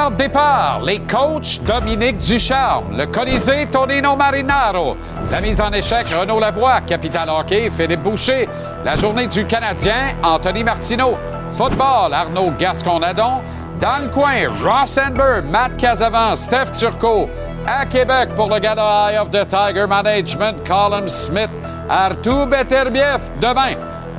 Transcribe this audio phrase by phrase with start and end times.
[0.00, 4.96] De départ, les coachs Dominique Ducharme, le Colisée Tonino Marinaro,
[5.30, 8.48] la mise en échec Renaud Lavoie, capitaine hockey Philippe Boucher,
[8.82, 11.18] la journée du Canadien Anthony Martineau,
[11.50, 13.42] football Arnaud Gasconadon,
[13.78, 17.28] dans le coin Ross Enber, Matt Casavant, Steph Turcot,
[17.66, 21.50] à Québec pour le gala Eye of the Tiger Management, Colin Smith,
[21.90, 23.74] Artur Beterbiev, demain.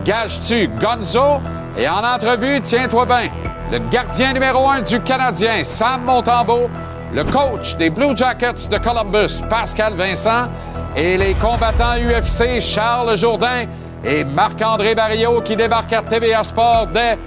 [0.05, 1.41] Gage-tu Gonzo?
[1.77, 3.30] Et en entrevue, tiens-toi bien,
[3.72, 6.69] le gardien numéro un du Canadien, Sam Montembeau,
[7.14, 10.50] le coach des Blue Jackets de Columbus, Pascal Vincent,
[10.95, 13.66] et les combattants UFC, Charles Jourdain
[14.03, 17.17] et Marc-André Barriot qui débarquent à TVA Sport dès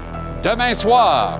[0.42, 1.38] demain soir.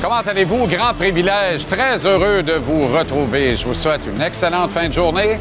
[0.00, 0.66] Comment allez-vous?
[0.66, 1.66] Grand privilège.
[1.66, 3.56] Très heureux de vous retrouver.
[3.56, 5.38] Je vous souhaite une excellente fin de journée.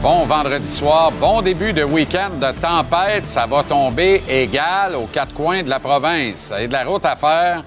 [0.00, 3.26] Bon vendredi soir, bon début de week-end de tempête.
[3.26, 6.52] Ça va tomber égal aux quatre coins de la province.
[6.58, 7.64] Et de la route à faire,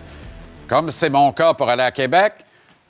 [0.67, 2.33] comme c'est mon cas pour aller à Québec.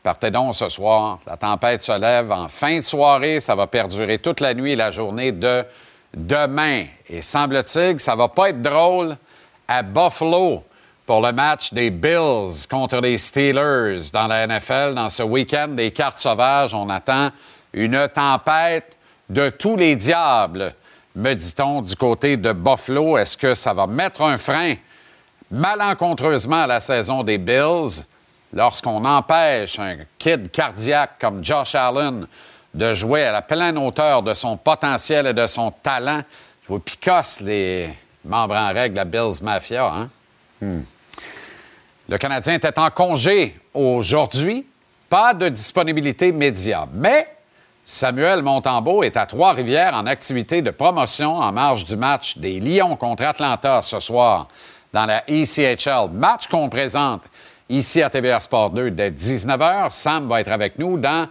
[0.04, 1.20] Partez donc ce soir.
[1.26, 3.40] La tempête se lève en fin de soirée.
[3.40, 5.64] Ça va perdurer toute la nuit et la journée de
[6.16, 6.86] demain.
[7.10, 9.18] Et semble-t-il que ça va pas être drôle
[9.68, 10.64] à Buffalo
[11.06, 14.94] pour le match des Bills contre les Steelers dans la NFL.
[14.94, 17.30] Dans ce week-end des cartes sauvages, on attend
[17.74, 18.95] une tempête
[19.30, 20.74] de tous les diables,
[21.16, 23.18] me dit-on, du côté de Buffalo.
[23.18, 24.76] Est-ce que ça va mettre un frein
[25.50, 28.04] malencontreusement à la saison des Bills
[28.54, 32.28] lorsqu'on empêche un kid cardiaque comme Josh Allen
[32.74, 36.22] de jouer à la pleine hauteur de son potentiel et de son talent?
[36.64, 37.90] Je vous picasse les
[38.24, 40.10] membres en règle la Bills Mafia, hein?
[40.62, 40.82] Hmm.
[42.08, 44.66] Le Canadien était en congé aujourd'hui.
[45.10, 46.88] Pas de disponibilité média.
[46.94, 47.35] Mais
[47.88, 52.96] Samuel Montembeau est à Trois-Rivières en activité de promotion en marge du match des Lions
[52.96, 54.48] contre Atlanta ce soir
[54.92, 56.10] dans la ECHL.
[56.12, 57.26] Match qu'on présente
[57.70, 59.92] ici à TVA Sport 2 dès 19h.
[59.92, 61.28] Sam va être avec nous dans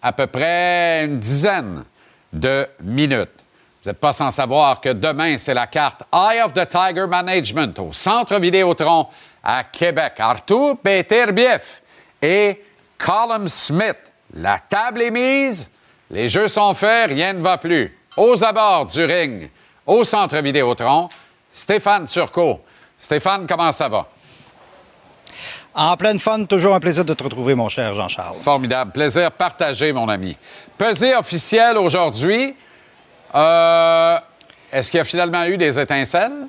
[0.00, 1.84] à peu près une dizaine
[2.32, 3.44] de minutes.
[3.84, 7.78] Vous n'êtes pas sans savoir que demain, c'est la carte Eye of the Tiger Management
[7.80, 9.08] au Centre Vidéotron
[9.44, 10.14] à Québec.
[10.20, 11.82] Arthur Peterbieff
[12.22, 12.64] et
[12.96, 13.98] Colin Smith.
[14.34, 15.68] La table est mise,
[16.12, 17.96] les jeux sont faits, rien ne va plus.
[18.16, 19.50] Aux abords du ring,
[19.86, 21.08] au Centre Vidéotron,
[21.50, 22.60] Stéphane Turcot.
[22.96, 24.06] Stéphane, comment ça va?
[25.74, 28.36] En pleine fun, toujours un plaisir de te retrouver, mon cher Jean-Charles.
[28.36, 28.92] Formidable.
[28.92, 30.36] Plaisir partagé, mon ami.
[30.76, 32.54] Pesé officiel aujourd'hui.
[33.34, 34.18] Euh,
[34.70, 36.46] Est-ce qu'il y a finalement eu des étincelles?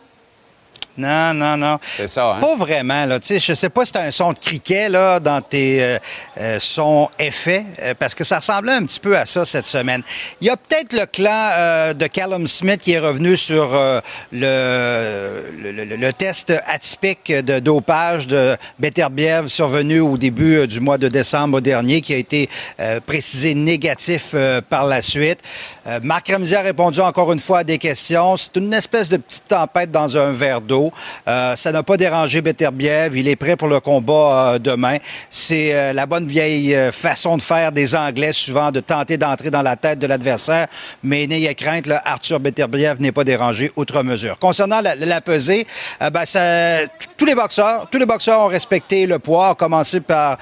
[0.98, 1.80] Non, non, non.
[1.98, 2.40] C'est ça, hein?
[2.40, 3.20] Pas vraiment, là.
[3.20, 5.98] Tu sais, je sais pas si t'as un son de criquet, là, dans tes euh,
[6.40, 10.04] euh, sons effets, euh, parce que ça ressemblait un petit peu à ça cette semaine.
[10.42, 14.02] Il y a peut-être le clan euh, de Callum Smith qui est revenu sur euh,
[14.31, 20.98] le, le, le- le test atypique de dopage de Beterbiev survenu au début du mois
[20.98, 22.50] de décembre dernier, qui a été
[22.80, 25.40] euh, précisé négatif euh, par la suite.
[25.88, 28.38] Euh, Marc Ramsey a répondu encore une fois à des questions.
[28.38, 30.83] C'est une espèce de petite tempête dans un verre d'eau.
[31.28, 33.16] Euh, ça n'a pas dérangé Beterbiev.
[33.18, 34.98] Il est prêt pour le combat euh, demain.
[35.30, 39.52] C'est euh, la bonne vieille euh, façon de faire des Anglais, souvent de tenter d'entrer
[39.52, 40.68] dans la tête de l'adversaire.
[41.04, 44.40] Mais n'ayez crainte, là, Arthur Beterbiev n'est pas dérangé outre mesure.
[44.40, 45.66] Concernant la, pesée,
[46.02, 46.80] euh, ben, ça-
[47.18, 50.38] tous les boxeurs, tous les boxeurs ont respecté le poids, à commencer par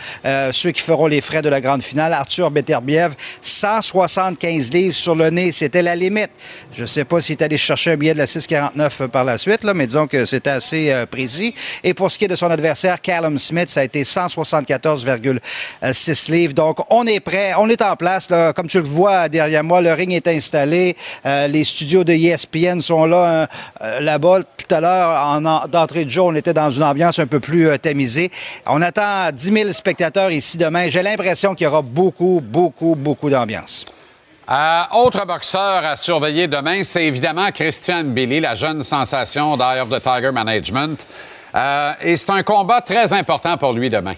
[0.52, 2.14] ceux qui feront les frais de la grande finale.
[2.14, 6.32] Arthur Beterbiev, 175 livres sur le nez, c'était la limite.
[6.74, 9.38] Je ne sais pas s'il est allé chercher un billet de la 649 par la
[9.38, 11.54] suite, là, mais disons que c'était assez euh, précis.
[11.84, 16.54] Et pour ce qui est de son adversaire, Callum Smith, ça a été 174,6 livres.
[16.54, 18.30] Donc, on est prêt, on est en place.
[18.56, 20.96] Comme tu le vois derrière moi, le ring est installé.
[21.26, 23.48] Euh, les studios de ESPN sont là,
[23.82, 24.40] euh, là-bas.
[24.58, 27.68] Tout à l'heure, en- d'entrée de jeu, on était dans une ambiance un peu plus
[27.68, 28.32] euh, tamisée.
[28.66, 30.90] On attend 10 000 spectateurs ici demain.
[30.90, 33.86] J'ai l'impression qu'il y aura beaucoup, beaucoup, beaucoup d'ambiance.
[34.52, 39.88] Euh, autre boxeur à surveiller demain, c'est évidemment Christian Billy, la jeune sensation d'Eye of
[39.88, 41.08] the Tiger Management.
[41.56, 44.16] Euh, et c'est un combat très important pour lui demain.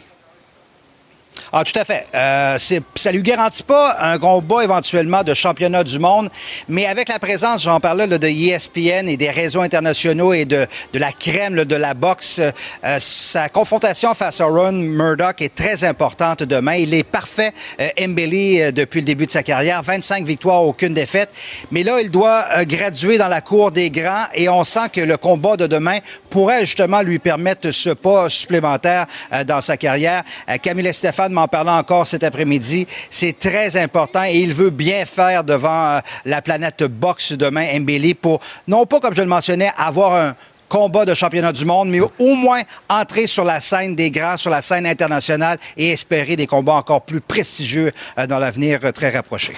[1.55, 2.07] Ah, tout à fait.
[2.15, 2.57] Euh,
[2.95, 6.31] ça lui garantit pas un combat éventuellement de championnat du monde,
[6.67, 10.65] mais avec la présence, j'en parlais là, de ESPN et des réseaux internationaux et de,
[10.94, 15.53] de la crème là, de la boxe, euh, sa confrontation face à Ron Murdoch est
[15.53, 16.73] très importante demain.
[16.73, 19.83] Il est parfait, euh, Mbele, euh, depuis le début de sa carrière.
[19.83, 21.29] 25 victoires, aucune défaite.
[21.69, 25.01] Mais là, il doit euh, graduer dans la cour des grands et on sent que
[25.01, 25.99] le combat de demain
[26.31, 30.23] pourrait justement lui permettre ce pas supplémentaire euh, dans sa carrière.
[30.63, 32.88] Camille Stéphane m'en parlait encore cet après-midi.
[33.10, 38.16] C'est très important et il veut bien faire devant euh, la planète boxe demain, Mbele,
[38.16, 40.36] pour, non pas, comme je le mentionnais, avoir un
[40.69, 44.50] combat de championnat du monde, mais au moins entrer sur la scène des grands, sur
[44.50, 47.92] la scène internationale et espérer des combats encore plus prestigieux
[48.28, 49.54] dans l'avenir très rapproché.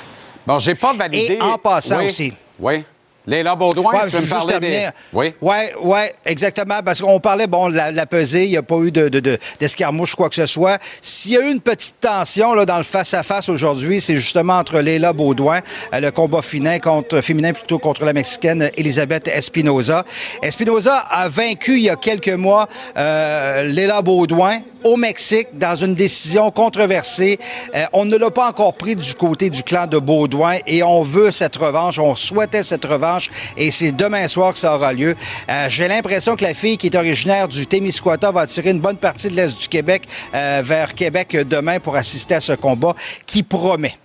[0.45, 1.37] Bon, j'ai pas validé.
[1.39, 2.33] Et en passant aussi.
[2.59, 2.83] Oui.
[3.27, 4.89] Léla Baudouin, tu veux me parler des...
[5.11, 8.77] Oui, oui, ouais, exactement, parce qu'on parlait, bon, la, la pesée, il n'y a pas
[8.77, 10.77] eu de, de, d'escarmouche, quoi que ce soit.
[11.01, 14.79] S'il y a eu une petite tension là, dans le face-à-face aujourd'hui, c'est justement entre
[14.79, 15.61] Léla Baudouin,
[15.93, 20.05] euh, le combat féminin contre, féminin plutôt contre la Mexicaine Elisabeth Espinoza.
[20.41, 22.67] Espinoza a vaincu il y a quelques mois
[22.97, 27.39] euh, Léla Baudouin au Mexique dans une décision controversée.
[27.73, 31.01] Euh, on ne l'a pas encore pris du côté du clan de Baudouin et on
[31.01, 35.15] veut cette revanche, on souhaitait cette revanche et c'est demain soir que ça aura lieu.
[35.49, 38.97] Euh, j'ai l'impression que la fille qui est originaire du Témiscouata va tirer une bonne
[38.97, 40.03] partie de l'Est du Québec
[40.35, 42.93] euh, vers Québec demain pour assister à ce combat
[43.25, 43.95] qui promet.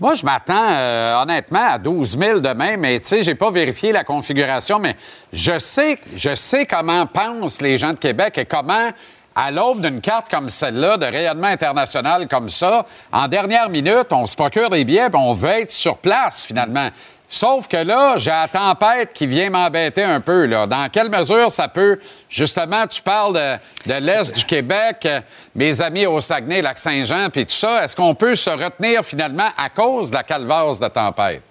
[0.00, 4.02] Moi, je m'attends honnêtement à 12 000 demain, mais tu sais, j'ai pas vérifié la
[4.02, 4.96] configuration, mais
[5.30, 8.90] je sais, je sais comment pensent les gens de Québec et comment
[9.34, 14.26] à l'aube d'une carte comme celle-là, de rayonnement international comme ça, en dernière minute, on
[14.26, 16.90] se procure des billets et on veut être sur place, finalement.
[17.32, 20.48] Sauf que là, j'ai la tempête qui vient m'embêter un peu.
[20.48, 22.00] Dans quelle mesure ça peut.
[22.28, 25.20] Justement, tu parles de, l'Est du Québec, euh,
[25.54, 27.84] mes amis au Saguenay, Lac-Saint-Jean, puis tout ça.
[27.84, 31.42] Est-ce qu'on peut se retenir finalement à cause de la calvasse de tempête?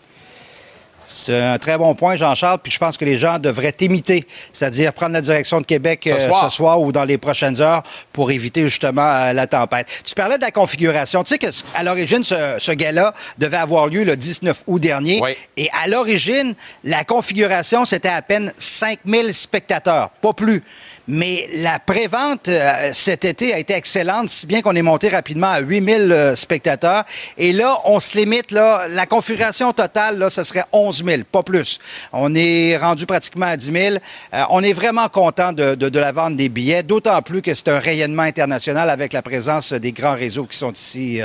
[1.11, 4.93] C'est un très bon point, Jean-Charles, puis je pense que les gens devraient t'imiter, c'est-à-dire
[4.93, 6.79] prendre la direction de Québec ce, euh, soir.
[6.79, 7.81] ou dans les prochaines heures
[8.13, 9.87] pour éviter justement euh, la tempête.
[10.05, 11.23] Tu parlais de la configuration.
[11.23, 15.19] Tu sais qu'à l'origine, ce, ce gala devait avoir lieu le 19 août dernier.
[15.57, 16.53] Et à l'origine,
[16.83, 20.63] la configuration, c'était à peine 5000 spectateurs, pas plus.
[21.11, 25.47] Mais la prévente euh, cet été a été excellente, si bien qu'on est monté rapidement
[25.47, 27.03] à 8000 euh, spectateurs.
[27.35, 31.41] Et là, on se limite, là, la configuration totale, là, ce serait 11 000, pas
[31.41, 31.79] plus.
[32.13, 33.95] On est rendu pratiquement à 10 000.
[34.35, 37.69] Euh, on est vraiment content de, de, la vente des billets, d'autant plus que c'est
[37.69, 41.21] un rayonnement international avec la présence des grands réseaux qui sont ici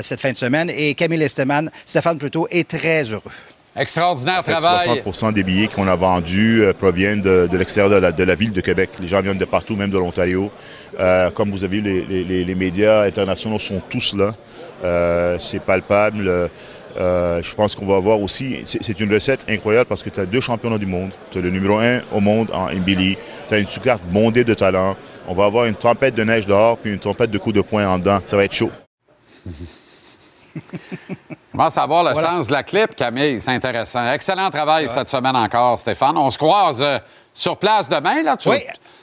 [0.00, 0.70] cette fin de semaine.
[0.70, 3.32] Et Camille Esteman, Stéphane plutôt, est très heureux.
[3.76, 5.02] Extraordinaire travail.
[5.02, 8.90] 60 des billets qu'on a vendus euh, proviennent de, l'extérieur de la, ville de Québec.
[9.00, 10.50] Les gens viennent de partout, même de l'Ontario.
[10.98, 14.34] Euh, comme vous avez vu, les, médias internationaux sont tous là.
[14.82, 16.50] Euh, c'est palpable.
[16.96, 20.40] je pense qu'on va avoir aussi, c'est une recette incroyable parce que tu as deux
[20.40, 21.10] championnats du monde.
[21.30, 23.18] Tu as le numéro un au monde en Billy.
[23.46, 24.96] Tu as une sous-carte bondée de talent.
[25.28, 27.86] On va avoir une tempête de neige dehors puis une tempête de coups de poing
[27.86, 28.20] en dedans.
[28.24, 28.70] Ça va être chaud.
[31.56, 33.40] commence à avoir le sens de la clip, Camille.
[33.40, 34.12] C'est intéressant.
[34.12, 36.16] Excellent travail cette semaine encore, Stéphane.
[36.16, 36.98] On se croise euh,
[37.32, 38.36] sur place demain, là.
[38.46, 38.58] oui.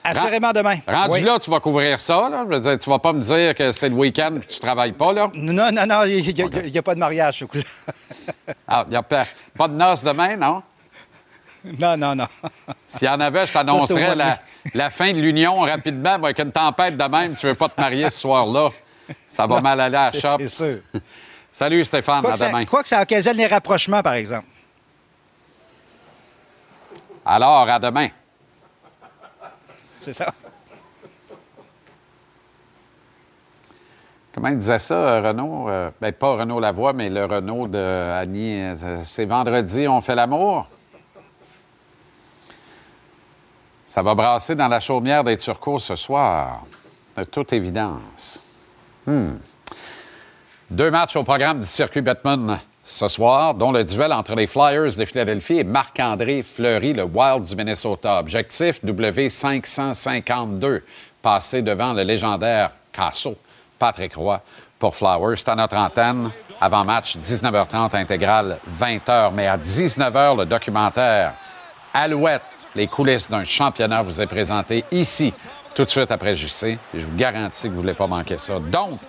[0.05, 0.75] Assurément demain.
[0.85, 2.29] Rendu là, tu vas couvrir ça.
[2.29, 2.43] Là.
[2.47, 4.91] Je veux dire, tu vas pas me dire que c'est le week-end que tu travailles
[4.91, 5.13] pas.
[5.13, 5.29] Là.
[5.33, 7.45] Non, non, non, il n'y a, pas de mariage.
[8.67, 9.25] ah, il n'y a pas,
[9.67, 10.61] de noces demain, non?
[11.79, 12.27] Non, non, non.
[12.89, 14.15] S'il y en avait, je t'annoncerais
[14.73, 16.15] la, fin de l'union rapidement.
[16.15, 18.69] avec une tempête de même, tu veux pas te marier ce soir-là.
[19.27, 20.35] Ça va mal aller à la shop.
[20.39, 20.79] C'est sûr.
[21.53, 22.65] Salut Stéphane, à demain.
[22.65, 24.47] Quoi que ça occasionne les rapprochements, par exemple.
[27.23, 28.07] Alors, à demain.
[29.99, 30.33] C'est ça.
[34.33, 35.69] Comment il disait ça, Renaud?
[35.69, 38.59] Euh, ben, pas Renaud Lavoie, mais le Renaud de Annie.
[38.59, 40.67] Euh, c'est vendredi, on fait l'amour?
[43.85, 46.65] Ça va brasser dans la chaumière des Turcos ce soir,
[47.15, 48.43] de toute évidence.
[49.05, 49.35] Hmm.
[50.71, 54.95] Deux matchs au programme du circuit Batman ce soir, dont le duel entre les Flyers
[54.97, 58.19] de Philadelphie et Marc-André Fleury, le Wild du Minnesota.
[58.19, 60.81] Objectif W552,
[61.21, 63.35] passer devant le légendaire Casso,
[63.77, 64.41] Patrick Roy,
[64.79, 65.37] pour Flyers.
[65.37, 66.31] C'est à notre antenne.
[66.59, 69.31] Avant-match, 19h30, intégrale, 20h.
[69.33, 71.33] Mais à 19h, le documentaire
[71.93, 72.41] Alouette,
[72.73, 75.33] les coulisses d'un championnat vous est présenté ici,
[75.75, 76.77] tout de suite après JC.
[76.93, 78.59] je vous garantis que vous ne voulez pas manquer ça.
[78.59, 78.99] Donc,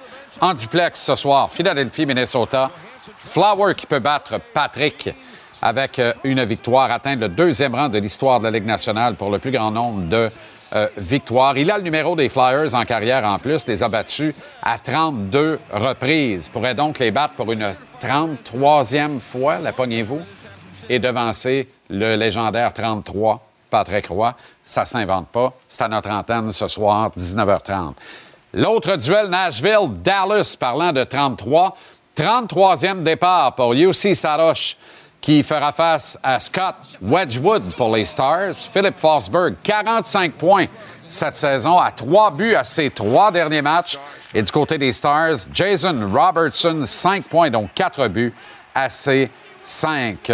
[0.40, 1.50] en duplex ce soir.
[1.50, 2.70] Philadelphie, Minnesota.
[3.18, 5.10] Flower qui peut battre Patrick
[5.60, 9.30] avec euh, une victoire, atteindre le deuxième rang de l'histoire de la Ligue nationale pour
[9.30, 10.30] le plus grand nombre de
[10.74, 11.56] euh, victoires.
[11.56, 15.60] Il a le numéro des Flyers en carrière en plus, les a battus à 32
[15.72, 16.48] reprises.
[16.48, 20.20] Pourrait donc les battre pour une 33e fois, la pognez-vous,
[20.88, 24.34] et devancer le légendaire 33, Patrick Roy.
[24.62, 25.52] Ça s'invente pas.
[25.68, 27.94] C'est à notre antenne ce soir, 19h30.
[28.56, 31.76] L'autre duel Nashville-Dallas, parlant de 33.
[32.16, 34.76] 33e départ pour UC Saroche
[35.20, 38.54] qui fera face à Scott Wedgwood pour les Stars.
[38.54, 40.66] Philip Forsberg, 45 points
[41.08, 43.98] cette saison, à trois buts à ses trois derniers matchs.
[44.32, 48.32] Et du côté des Stars, Jason Robertson, 5 points, donc quatre buts
[48.72, 49.30] à ses
[49.64, 50.30] cinq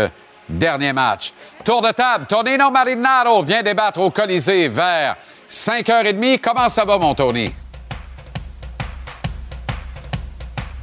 [0.46, 1.32] derniers matchs.
[1.64, 5.16] Tour de table, Tonino Marinaro vient débattre au Colisée vers
[5.48, 6.40] 5h30.
[6.40, 7.50] Comment ça va, mon Tony?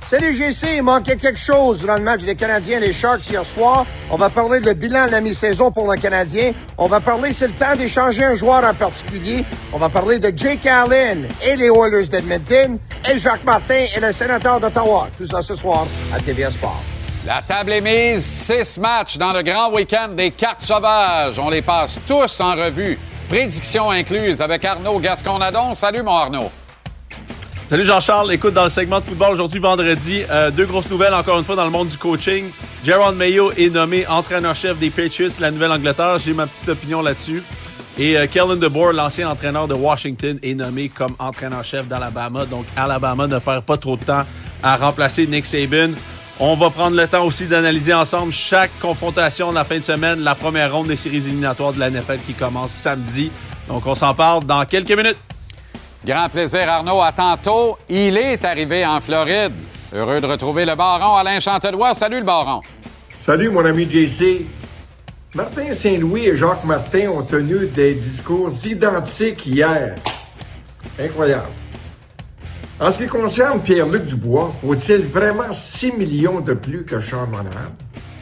[0.10, 3.46] Salut GC, il manquait quelque chose dans le match des Canadiens et des Sharks hier
[3.46, 3.86] soir.
[4.10, 6.54] On va parler de bilan de la mi-saison pour le Canadien.
[6.78, 9.44] On va parler, c'est le temps d'échanger un joueur en particulier.
[9.74, 14.14] On va parler de Jake Allen et les Oilers d'Edmonton et Jacques Martin et le
[14.14, 15.10] sénateur d'Ottawa.
[15.18, 15.86] Tout ça ce soir
[16.16, 16.82] à TVA Sport.
[17.26, 18.24] La table est mise.
[18.24, 21.38] Six matchs dans le grand week-end des cartes sauvages.
[21.38, 22.98] On les passe tous en revue.
[23.28, 25.74] Prédictions incluses avec Arnaud Gasconadon.
[25.74, 26.50] Salut, mon Arnaud.
[27.68, 28.32] Salut Jean-Charles.
[28.32, 31.58] Écoute, dans le segment de football aujourd'hui, vendredi, euh, deux grosses nouvelles encore une fois
[31.58, 32.46] dans le monde du coaching.
[32.86, 36.18] Jaron Mayo est nommé entraîneur-chef des Patriots de la Nouvelle-Angleterre.
[36.18, 37.44] J'ai ma petite opinion là-dessus.
[37.98, 42.46] Et euh, Kellen DeBoer, l'ancien entraîneur de Washington, est nommé comme entraîneur-chef d'Alabama.
[42.46, 44.24] Donc, Alabama ne perd pas trop de temps
[44.64, 45.90] à remplacer Nick Saban.
[46.40, 50.22] On va prendre le temps aussi d'analyser ensemble chaque confrontation de la fin de semaine,
[50.22, 53.30] la première ronde des séries éliminatoires de la NFL qui commence samedi.
[53.68, 55.18] Donc, on s'en parle dans quelques minutes.
[56.06, 57.02] Grand plaisir, Arnaud.
[57.02, 57.78] À tantôt.
[57.90, 59.54] Il est arrivé en Floride.
[59.94, 61.94] Heureux de retrouver le baron Alain Chantelois.
[61.94, 62.62] Salut, le baron.
[63.18, 64.46] Salut, mon ami JC.
[65.34, 69.96] Martin Saint-Louis et Jacques Martin ont tenu des discours identiques hier.
[71.00, 71.50] Incroyable.
[72.80, 77.72] En ce qui concerne Pierre-Luc Dubois, faut-il vraiment 6 millions de plus que Sean Monahan?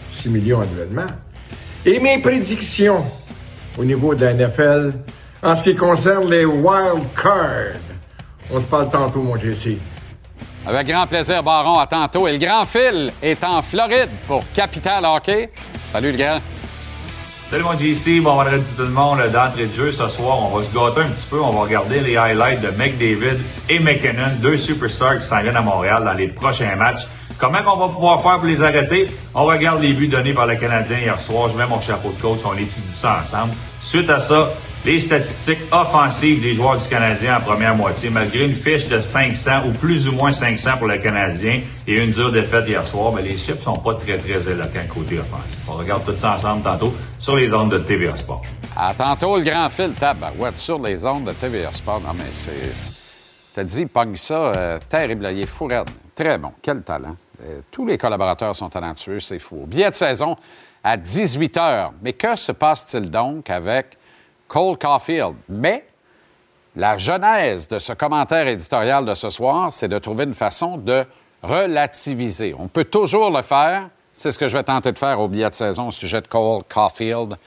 [0.08, 1.08] 6 millions annuellement.
[1.86, 3.05] Et mes prédictions
[3.77, 4.94] au niveau de la NFL,
[5.46, 7.80] en ce qui concerne les wild cards.
[8.52, 9.78] On se parle tantôt, mon JC.
[10.66, 12.28] Avec grand plaisir, Baron, à tantôt.
[12.28, 15.52] Et le grand fil est en Floride pour Capital Hockey.
[15.88, 16.40] Salut, le grand.
[17.52, 19.20] Salut mon JC, bon vendredi tout le monde.
[19.32, 21.40] D'entrée de jeu ce soir, on va se gâter un petit peu.
[21.40, 23.38] On va regarder les highlights de McDavid
[23.70, 27.06] et McKinnon, deux superstars qui s'en viennent à Montréal dans les prochains matchs.
[27.38, 29.08] Comment on va pouvoir faire pour les arrêter?
[29.36, 31.50] On regarde les buts donnés par le Canadien hier soir.
[31.50, 33.54] Je mets mon chapeau de coach, on étudie ça ensemble.
[33.80, 34.50] Suite à ça,
[34.86, 39.68] les statistiques offensives des joueurs du Canadien en première moitié, malgré une fiche de 500
[39.68, 43.24] ou plus ou moins 500 pour le Canadien et une dure défaite hier soir, mais
[43.24, 45.58] les chiffres sont pas très, très éloquents côté offensif.
[45.68, 48.44] On regarde tout ça ensemble tantôt sur les ondes de TVA Sport.
[48.77, 52.01] À tantôt, le grand fil tabarouette sur les ondes de TVA Sport.
[52.01, 52.51] Non, mais c'est...
[53.56, 55.27] T'as dit, pogne ça, euh, terrible.
[55.32, 55.68] Il est fou.
[56.13, 56.51] Très bon.
[56.62, 57.15] Quel talent.
[57.42, 59.65] Euh, tous les collaborateurs sont talentueux, c'est fou.
[59.65, 60.36] Billet de saison
[60.84, 61.89] à 18 h.
[62.04, 63.98] Mais que se passe-t-il donc avec
[64.48, 65.36] Cole Caulfield?
[65.50, 65.86] Mais
[66.75, 71.06] la genèse de ce commentaire éditorial de ce soir, c'est de trouver une façon de
[71.42, 72.56] relativiser.
[72.58, 73.90] On peut toujours le faire.
[74.14, 76.28] C'est ce que je vais tenter de faire au billet de saison au sujet de
[76.28, 77.38] Cole Caulfield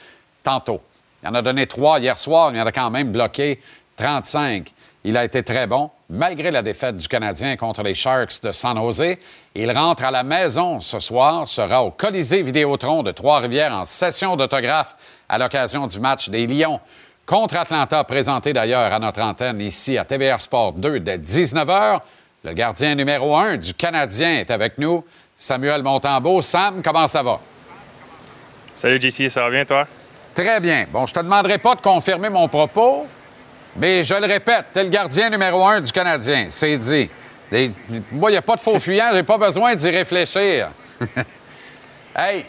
[0.42, 0.80] tantôt.
[1.22, 3.60] Il en a donné trois hier soir, il en a quand même bloqué
[3.96, 4.72] 35.
[5.04, 8.76] Il a été très bon, malgré la défaite du Canadien contre les Sharks de San
[8.78, 9.16] Jose.
[9.54, 14.36] Il rentre à la maison ce soir, sera au Colisée Vidéotron de Trois-Rivières en session
[14.36, 14.96] d'autographe
[15.28, 16.80] à l'occasion du match des Lions
[17.26, 22.00] contre Atlanta, présenté d'ailleurs à notre antenne ici à TVR Sport 2 dès 19h.
[22.44, 25.04] Le gardien numéro un du Canadien est avec nous,
[25.36, 26.40] Samuel Montambeau.
[26.40, 27.38] Sam, comment ça va?
[28.76, 29.86] Salut JC, ça va bien toi?
[30.34, 30.86] Très bien.
[30.90, 33.06] Bon, je te demanderai pas de confirmer mon propos,
[33.78, 36.46] mais je le répète, tu es le gardien numéro un du Canadien.
[36.48, 37.08] C'est dit.
[38.12, 40.70] moi, il n'y a pas de faux fuyant, j'ai pas besoin d'y réfléchir.
[42.16, 42.44] hey,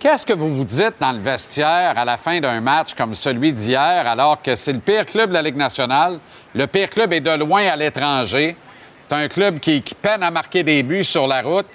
[0.00, 3.52] qu'est-ce que vous vous dites dans le vestiaire à la fin d'un match comme celui
[3.52, 6.18] d'hier, alors que c'est le pire club de la Ligue nationale?
[6.54, 8.56] Le pire club est de loin à l'étranger.
[9.00, 11.68] C'est un club qui, qui peine à marquer des buts sur la route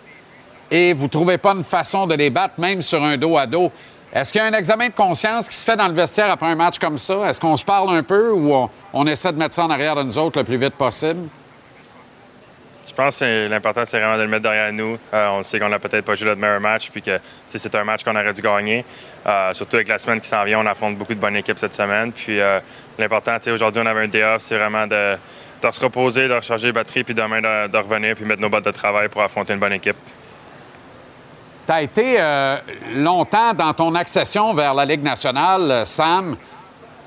[0.70, 3.46] et vous ne trouvez pas une façon de les battre, même sur un dos à
[3.46, 3.72] dos.
[4.14, 6.48] Est-ce qu'il y a un examen de conscience qui se fait dans le vestiaire après
[6.48, 7.30] un match comme ça?
[7.30, 10.04] Est-ce qu'on se parle un peu ou on, essaie de mettre ça en arrière de
[10.04, 11.28] nous autres le plus vite possible?
[12.88, 14.98] Je pense que l'important, c'est vraiment de le mettre derrière nous.
[15.14, 17.84] Euh, on sait qu'on n'a peut-être pas joué notre meilleur match, puis que c'est un
[17.84, 18.86] match qu'on aurait dû gagner.
[19.26, 21.76] Euh, surtout avec la semaine qui s'en vient, on affronte beaucoup de bonnes équipes cette
[21.76, 22.14] semaine.
[22.14, 22.62] Puis euh,
[22.98, 25.18] l'important, aujourd'hui, on avait un day c'est vraiment de,
[25.70, 28.66] se reposer, de recharger les batteries, puis demain de, de revenir, puis mettre nos bottes
[28.66, 29.98] de travail pour affronter une bonne équipe.
[31.68, 32.58] Tu as été euh,
[32.96, 36.38] longtemps dans ton accession vers la Ligue nationale, Sam,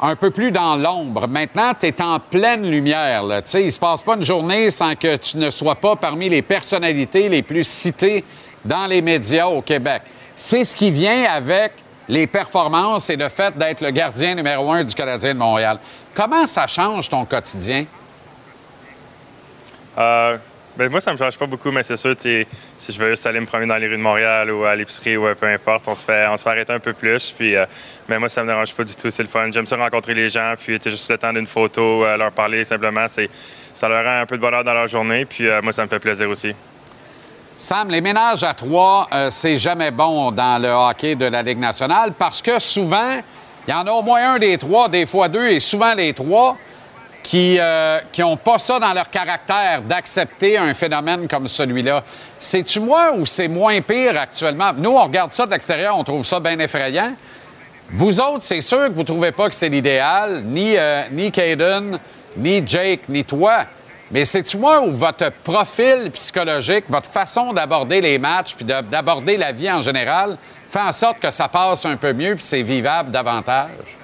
[0.03, 1.27] un peu plus dans l'ombre.
[1.27, 3.23] Maintenant, tu es en pleine lumière.
[3.55, 6.43] Il ne se passe pas une journée sans que tu ne sois pas parmi les
[6.43, 8.23] personnalités les plus citées
[8.63, 10.03] dans les médias au Québec.
[10.37, 11.73] C'est ce qui vient avec
[12.07, 15.79] les performances et le fait d'être le gardien numéro un du Canadien de Montréal.
[16.15, 17.87] Comment ça change ton quotidien?
[19.97, 20.37] Euh,
[20.81, 22.47] ben, moi, ça me change pas beaucoup, mais c'est sûr, si
[22.89, 25.27] je veux juste aller me promener dans les rues de Montréal ou à l'épicerie ou
[25.39, 27.35] peu importe, on se fait, on se fait arrêter un peu plus.
[27.37, 27.67] Puis, euh,
[28.09, 29.51] mais moi, ça me dérange pas du tout, c'est le fun.
[29.53, 33.05] J'aime ça rencontrer les gens, puis juste le temps d'une photo, euh, leur parler simplement,
[33.09, 35.27] ça leur rend un peu de bonheur dans leur journée.
[35.27, 36.55] Puis euh, moi, ça me fait plaisir aussi.
[37.59, 42.15] Sam, les ménages à trois, c'est jamais bon dans le hockey de la Ligue nationale
[42.19, 43.21] parce que souvent,
[43.69, 46.15] il y en a au moins un des trois, des fois deux, et souvent les
[46.15, 46.57] trois,
[47.31, 47.61] qui
[48.19, 52.03] n'ont pas ça dans leur caractère d'accepter un phénomène comme celui-là.
[52.39, 54.73] C'est-tu moi ou c'est moins pire actuellement?
[54.77, 57.15] Nous, on regarde ça de l'extérieur, on trouve ça bien effrayant.
[57.91, 60.75] Vous autres, c'est sûr que vous ne trouvez pas que c'est l'idéal, ni,
[61.13, 61.99] ni Caden,
[62.37, 63.65] ni Jake, ni toi.
[64.11, 69.53] Mais c'est-tu moi ou votre profil psychologique, votre façon d'aborder les matchs puis d'aborder la
[69.53, 70.37] vie en général
[70.69, 73.99] fait en sorte que ça passe un peu mieux puis c'est vivable davantage?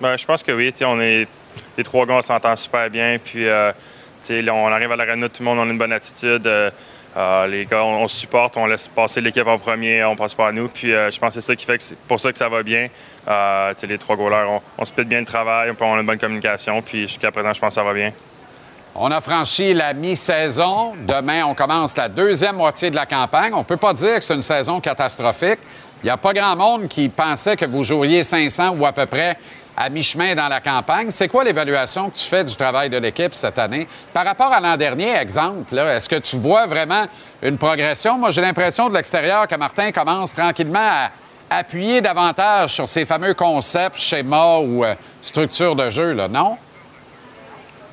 [0.00, 0.74] Bien, je pense que oui.
[0.84, 1.28] On est,
[1.76, 3.18] les trois gars, on s'entend super bien.
[3.22, 3.72] Puis, euh,
[4.30, 6.46] on arrive à l'arena, tout le monde a une bonne attitude.
[6.46, 6.70] Euh,
[7.16, 10.48] euh, les gars, on, se supporte, on laisse passer l'équipe en premier, on passe pas
[10.48, 10.68] à nous.
[10.68, 12.88] Puis je pense que c'est ça qui fait que pour ça que ça va bien.
[13.82, 16.80] les trois goalers, on, on se bien le travail, on a une bonne communication.
[16.80, 18.12] Puis jusqu'à présent, je pense que ça va bien.
[18.94, 20.92] On a franchi la mi-saison.
[21.06, 23.54] Demain, on commence la deuxième moitié de la campagne.
[23.54, 25.58] On ne peut pas dire que c'est une saison catastrophique.
[26.02, 29.06] Il n'y a pas grand monde qui pensait que vous joueriez 500 ou à peu
[29.06, 29.38] près
[29.76, 31.10] à mi-chemin dans la campagne.
[31.10, 33.88] C'est quoi l'évaluation que tu fais du travail de l'équipe cette année?
[34.12, 37.06] Par rapport à l'an dernier, exemple, est-ce que tu vois vraiment
[37.42, 38.18] une progression?
[38.18, 41.10] Moi, j'ai l'impression de l'extérieur que Martin commence tranquillement à
[41.58, 46.56] appuyer davantage sur ces fameux concepts, schémas ou euh, structures de jeu, là, non?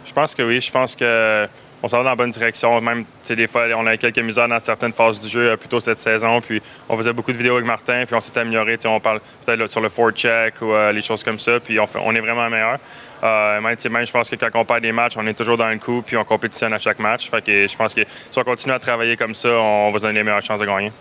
[0.05, 0.61] Je pense que oui.
[0.61, 1.47] Je pense que
[1.81, 2.79] on s'en va dans la bonne direction.
[2.81, 5.97] Même, des fois, on a quelques misères dans certaines phases du jeu, euh, plutôt cette
[5.97, 6.41] saison.
[6.41, 8.77] Puis, on faisait beaucoup de vidéos avec Martin, puis on s'est amélioré.
[8.85, 11.59] On parle peut-être sur le forecheck ou euh, les choses comme ça.
[11.59, 12.77] Puis, on, est vraiment meilleur.
[13.23, 15.77] Euh, même, je pense que quand on perd des matchs, on est toujours dans le
[15.77, 17.29] coup, puis on compétitionne à chaque match.
[17.29, 20.03] Fait que je pense que si on continue à travailler comme ça, on va se
[20.03, 20.91] donner les meilleures chances de gagner.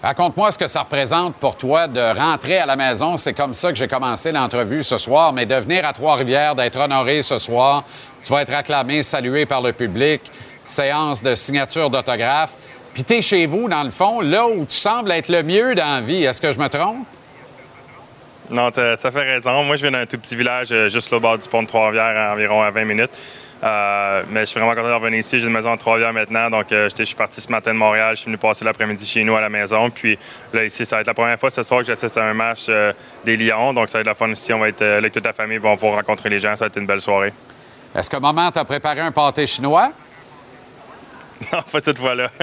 [0.00, 3.16] Raconte-moi ce que ça représente pour toi de rentrer à la maison.
[3.16, 6.78] C'est comme ça que j'ai commencé l'entrevue ce soir, mais de venir à Trois-Rivières, d'être
[6.78, 7.82] honoré ce soir.
[8.22, 10.20] Tu vas être acclamé, salué par le public.
[10.62, 12.52] Séance de signature d'autographe.
[12.94, 15.74] Puis tu es chez vous, dans le fond, là où tu sembles être le mieux
[15.74, 16.22] dans la vie.
[16.22, 17.04] Est-ce que je me trompe?
[18.50, 19.62] Non, tu as, fait raison.
[19.64, 22.32] Moi, je viens d'un tout petit village euh, juste au bord du pont de Trois-Rivières,
[22.32, 23.10] environ à 20 minutes.
[23.62, 25.40] Euh, mais je suis vraiment content de revenir ici.
[25.40, 26.48] J'ai une maison à Trois-Rivières maintenant.
[26.48, 28.14] Donc, euh, je suis parti ce matin de Montréal.
[28.14, 29.90] Je suis venu passer l'après-midi chez nous à la maison.
[29.90, 30.18] Puis
[30.52, 32.66] là, ici, ça va être la première fois ce soir que j'assiste à un match
[32.68, 32.92] euh,
[33.24, 33.72] des Lions.
[33.72, 34.52] Donc, ça va être la fun ici.
[34.52, 35.58] On va être avec toute la famille.
[35.62, 36.54] On va rencontrer les gens.
[36.54, 37.32] Ça va être une belle soirée.
[37.94, 39.92] Est-ce qu'à un moment, tu as préparé un pâté chinois?
[41.52, 42.30] Non, pas cette fois-là.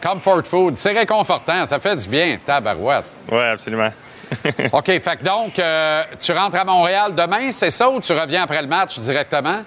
[0.00, 1.66] Comfort food, c'est réconfortant.
[1.66, 3.04] Ça fait du bien, tabarouette.
[3.30, 3.90] Oui, absolument.
[4.72, 8.42] OK, fait que donc, euh, tu rentres à Montréal demain, c'est ça, ou tu reviens
[8.42, 9.62] après le match directement?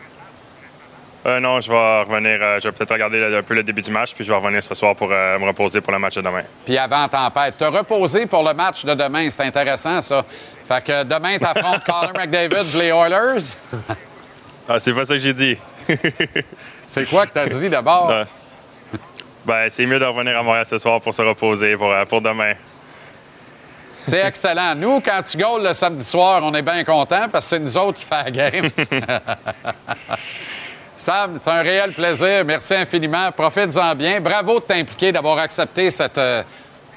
[1.26, 2.40] Euh, non, je vais revenir.
[2.42, 4.64] Euh, je vais peut-être regarder un peu le début du match, puis je vais revenir
[4.64, 6.44] ce soir pour me reposer pour le match de demain.
[6.66, 7.58] Puis avant tempête.
[7.58, 10.24] Te reposer pour le match de demain, c'est intéressant, ça.
[10.66, 13.58] Fait que demain, tu affrontes Connor McDavid, les Oilers.
[14.68, 15.58] ah, c'est pas ça que j'ai dit.
[16.86, 18.14] c'est quoi que tu as dit d'abord?
[19.50, 22.54] Ben, c'est mieux de revenir à Montréal ce soir pour se reposer pour, pour demain.
[24.00, 24.76] C'est excellent.
[24.76, 27.78] Nous, quand tu gaules le samedi soir, on est bien contents parce que c'est nous
[27.80, 28.70] autres qui fait la game.
[30.96, 32.46] Sam, c'est un réel plaisir.
[32.46, 33.32] Merci infiniment.
[33.32, 34.22] Profites-en bien.
[34.22, 36.44] Bravo de t'impliquer, d'avoir accepté cette euh,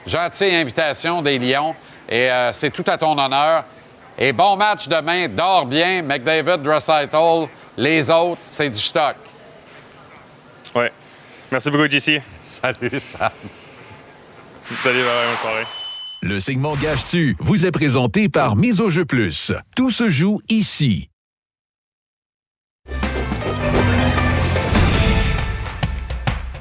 [0.07, 1.75] gentille invitation des Lions.
[2.07, 3.65] Et euh, c'est tout à ton honneur.
[4.19, 5.27] Et bon match demain.
[5.27, 6.03] Dors bien.
[6.03, 9.17] McDavid, Dressitel, les autres, c'est du stock.
[11.53, 12.23] Merci beaucoup, JC.
[12.43, 13.31] Salut, Sam.
[14.83, 15.65] Salut, bonne soirée.
[16.23, 19.53] Le segment Gage-tu vous est présenté par Mise au jeu plus.
[19.77, 21.11] Tout se joue ici.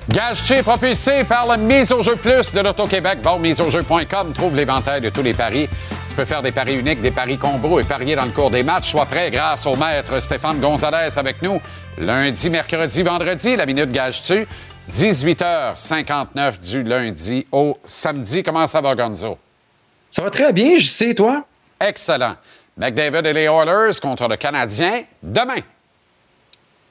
[0.09, 3.19] Gage-tu est propulsé par la Mise au jeu plus de l'Auto-Québec.
[3.23, 5.69] Bon, miseaujeu.com trouve l'éventail de tous les paris.
[6.09, 8.63] Tu peux faire des paris uniques, des paris combos et parier dans le cours des
[8.63, 8.89] matchs.
[8.89, 11.61] Sois prêt grâce au maître Stéphane Gonzalez avec nous.
[11.97, 14.45] Lundi, mercredi, vendredi, la minute Gage-tu.
[14.89, 18.43] 18h59 du lundi au samedi.
[18.43, 19.37] Comment ça va, Gonzo?
[20.09, 21.45] Ça va très bien, je sais, toi?
[21.79, 22.35] Excellent.
[22.77, 25.61] McDavid et les Oilers contre le Canadien demain.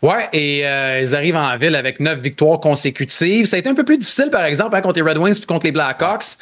[0.03, 3.45] Ouais, et euh, ils arrivent en ville avec neuf victoires consécutives.
[3.45, 5.45] Ça a été un peu plus difficile, par exemple, hein, contre les Red Wings puis
[5.45, 6.39] contre les Blackhawks.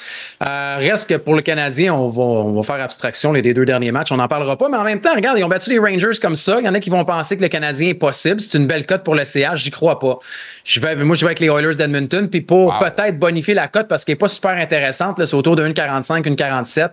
[0.46, 3.90] Euh, reste que pour le Canadien, on va, on va faire abstraction les deux derniers
[3.90, 4.12] matchs.
[4.12, 6.36] On n'en parlera pas, mais en même temps, regarde, ils ont battu les Rangers comme
[6.36, 6.60] ça.
[6.60, 8.40] Il y en a qui vont penser que le Canadien est possible.
[8.40, 10.20] C'est une belle cote pour le CH, j'y crois pas.
[10.62, 12.28] Je vais, moi, je vais avec les Oilers d'Edmonton.
[12.30, 15.66] Puis pour peut-être bonifier la cote, parce qu'elle n'est pas super intéressante, c'est autour de
[15.66, 16.92] 1,45, 1,47.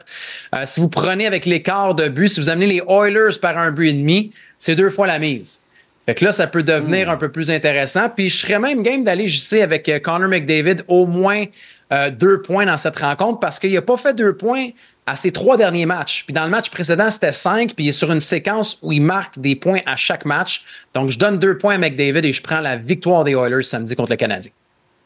[0.55, 3.69] Euh, si vous prenez avec l'écart de but, si vous amenez les Oilers par un
[3.69, 5.61] but et demi, c'est deux fois la mise.
[6.05, 8.09] Fait que là, ça peut devenir un peu plus intéressant.
[8.09, 11.45] Puis je serais même game d'aller, sais, avec euh, Connor McDavid au moins
[11.91, 14.69] euh, deux points dans cette rencontre parce qu'il n'a pas fait deux points
[15.07, 16.23] à ses trois derniers matchs.
[16.25, 19.01] Puis dans le match précédent, c'était cinq, puis il est sur une séquence où il
[19.01, 20.63] marque des points à chaque match.
[20.93, 23.95] Donc je donne deux points à McDavid et je prends la victoire des Oilers samedi
[23.95, 24.51] contre le Canadien.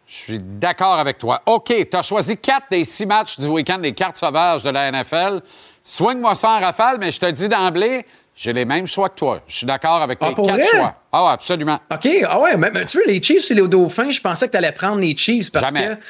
[0.08, 1.42] Je suis d'accord avec toi.
[1.46, 4.92] OK, tu as choisi quatre des six matchs du week-end des cartes sauvages de la
[4.92, 5.42] NFL.
[5.84, 8.06] Swing-moi ça en rafale, mais je te dis d'emblée,
[8.42, 9.42] j'ai les mêmes choix que toi.
[9.48, 10.68] Je suis d'accord avec Ah, pour quatre vrai?
[10.70, 10.96] choix.
[11.12, 11.78] Ah, absolument.
[11.92, 14.52] OK, ah ouais, mais, mais tu veux, les Chiefs et les Dauphins, je pensais que
[14.52, 15.88] tu allais prendre les Chiefs parce Jamais.
[15.96, 16.02] que.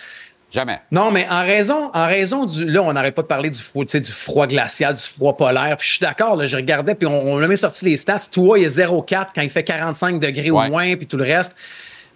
[0.52, 0.80] Jamais.
[0.92, 2.66] Non, mais en raison, en raison du.
[2.66, 5.36] Là, on n'arrête pas de parler du froid, tu sais, du froid glacial, du froid
[5.36, 5.76] polaire.
[5.78, 8.20] Puis je suis d'accord, là, je regardais, puis on, on a même sorti les stats.
[8.32, 10.68] Toi, il est 0,4 quand il fait 45 degrés Ouais.
[10.68, 11.56] au moins, puis tout le reste.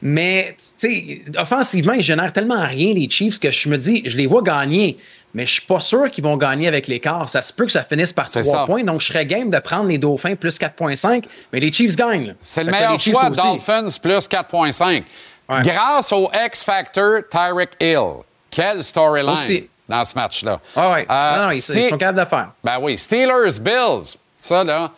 [0.02, 4.18] Mais, tu sais, offensivement, ils génèrent tellement rien, les Chiefs, que je me dis, je
[4.18, 4.98] les vois gagner.
[5.34, 7.28] Mais je suis pas sûr qu'ils vont gagner avec l'écart.
[7.28, 8.66] Ça se peut que ça finisse par C'est 3 ça.
[8.66, 8.84] points.
[8.84, 11.24] Donc, je serais game de prendre les Dauphins plus 4,5.
[11.52, 12.36] Mais les Chiefs gagnent.
[12.40, 13.42] C'est le meilleur les Chiefs choix, aussi.
[13.42, 15.04] Dolphins plus 4,5.
[15.50, 15.62] Ouais.
[15.64, 18.22] Grâce au X-Factor Tyreek Hill.
[18.52, 20.60] Quelle storyline dans ce match-là.
[20.76, 21.06] Ah ouais.
[21.10, 22.52] Euh, non, non, ils, ils sont capables de faire.
[22.64, 24.16] Ben oui, Steelers, Bills.
[24.38, 24.92] Ça, là,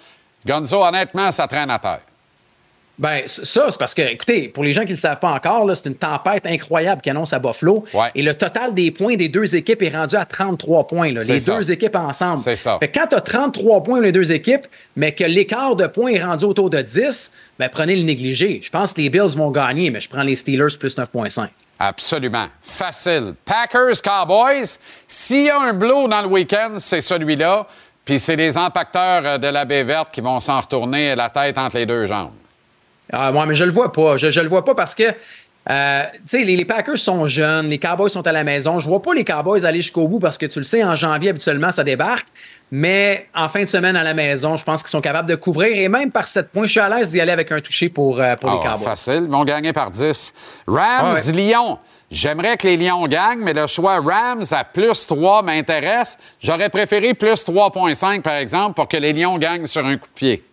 [0.45, 2.01] Gonzo, honnêtement, ça traîne à terre.
[2.97, 5.69] Ben, ça, c'est parce que, écoutez, pour les gens qui ne le savent pas encore,
[5.75, 7.84] c'est une tempête incroyable qui annonce à Buffalo.
[7.93, 8.10] Ouais.
[8.15, 11.12] Et le total des points des deux équipes est rendu à 33 points.
[11.12, 11.55] là, les ça.
[11.55, 12.38] deux équipes ensemble.
[12.38, 12.77] C'est ça.
[12.79, 16.12] Fait que quand tu as 33 points les deux équipes, mais que l'écart de points
[16.12, 18.62] est rendu autour de 10, ben prenez le négligé.
[18.63, 21.49] Je pense que les Bills vont gagner, mais je prends les Steelers plus 9,5.
[21.77, 22.47] Absolument.
[22.62, 23.34] Facile.
[23.43, 24.77] Packers, Cowboys.
[25.05, 27.67] S'il y a un blow dans le week-end, c'est celui-là.
[28.05, 31.58] Puis c'est les impacteurs euh, de la baie verte qui vont s'en retourner la tête
[31.58, 32.31] entre les deux jambes.
[33.11, 34.17] Ah, ouais, mais je le vois pas.
[34.17, 35.03] Je, je le vois pas parce que,
[35.69, 38.79] euh, tu sais, les, les Packers sont jeunes, les Cowboys sont à la maison.
[38.79, 41.29] Je vois pas les Cowboys aller jusqu'au bout parce que tu le sais, en janvier,
[41.31, 42.27] habituellement, ça débarque.
[42.71, 45.75] Mais en fin de semaine à la maison, je pense qu'ils sont capables de couvrir.
[45.77, 48.19] Et même par 7 points, je suis à l'aise d'y aller avec un touché pour,
[48.19, 48.83] euh, pour les Ah, Cowboys.
[48.83, 49.21] facile.
[49.25, 50.33] Ils vont gagner par 10.
[50.67, 50.79] Rams,
[51.11, 51.31] Ah ouais.
[51.31, 51.77] Lyon.
[52.11, 56.17] J'aimerais que les Lions gagnent, mais le choix Rams à plus 3 m'intéresse.
[56.39, 60.13] J'aurais préféré plus 3,5, par exemple, pour que les Lions gagnent sur un coup de
[60.13, 60.43] pied.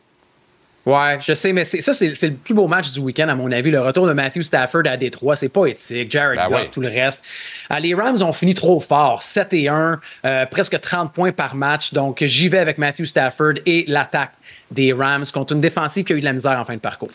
[0.85, 3.53] Ouais, je sais, mais c'est- ça, c'est le plus beau match du week-end, à mon
[3.53, 3.71] avis.
[3.71, 6.11] Le retour de Matthew Stafford à Détroit, c'est poétique.
[6.11, 6.69] Jared Ben Goff, oui.
[6.73, 7.23] tout le reste.
[7.71, 9.23] Ah, les Rams ont fini trop fort.
[9.23, 11.93] 7 et 1, euh, presque 30 points par match.
[11.93, 14.33] Donc, j'y vais avec Matthew Stafford et l'attaque
[14.73, 17.11] des Rams contre une défensive qui a eu de la misère en fin de parcours.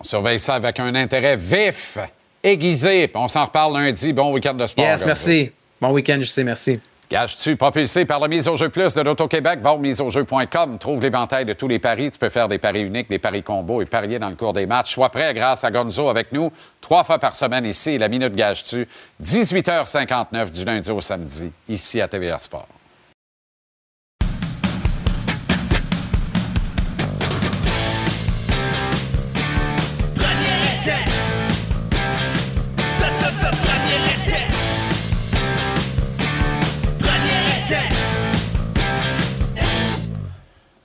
[0.00, 1.98] On surveille ça avec un intérêt vif,
[2.42, 3.10] aiguisé.
[3.14, 4.14] On s'en reparle lundi.
[4.14, 4.82] Bon week-end de sport.
[4.84, 5.50] Yes, merci.
[5.78, 6.80] Bon week-end, je sais, merci.
[7.10, 10.78] Gage-tu, propulsé par la mise au jeu plus de l'Auto-Québec, va au miseaujeu.com.
[10.78, 12.08] Trouve l'éventail de tous les paris.
[12.12, 14.64] Tu peux faire des paris uniques, des paris combos et parier dans le cours des
[14.64, 14.92] matchs.
[14.92, 16.52] Sois prêt grâce à Gonzo avec nous.
[16.80, 18.86] Trois fois par semaine ici, la Minute Gage-tu,
[19.20, 22.68] 18h59 du lundi au samedi, ici à TVR Sport.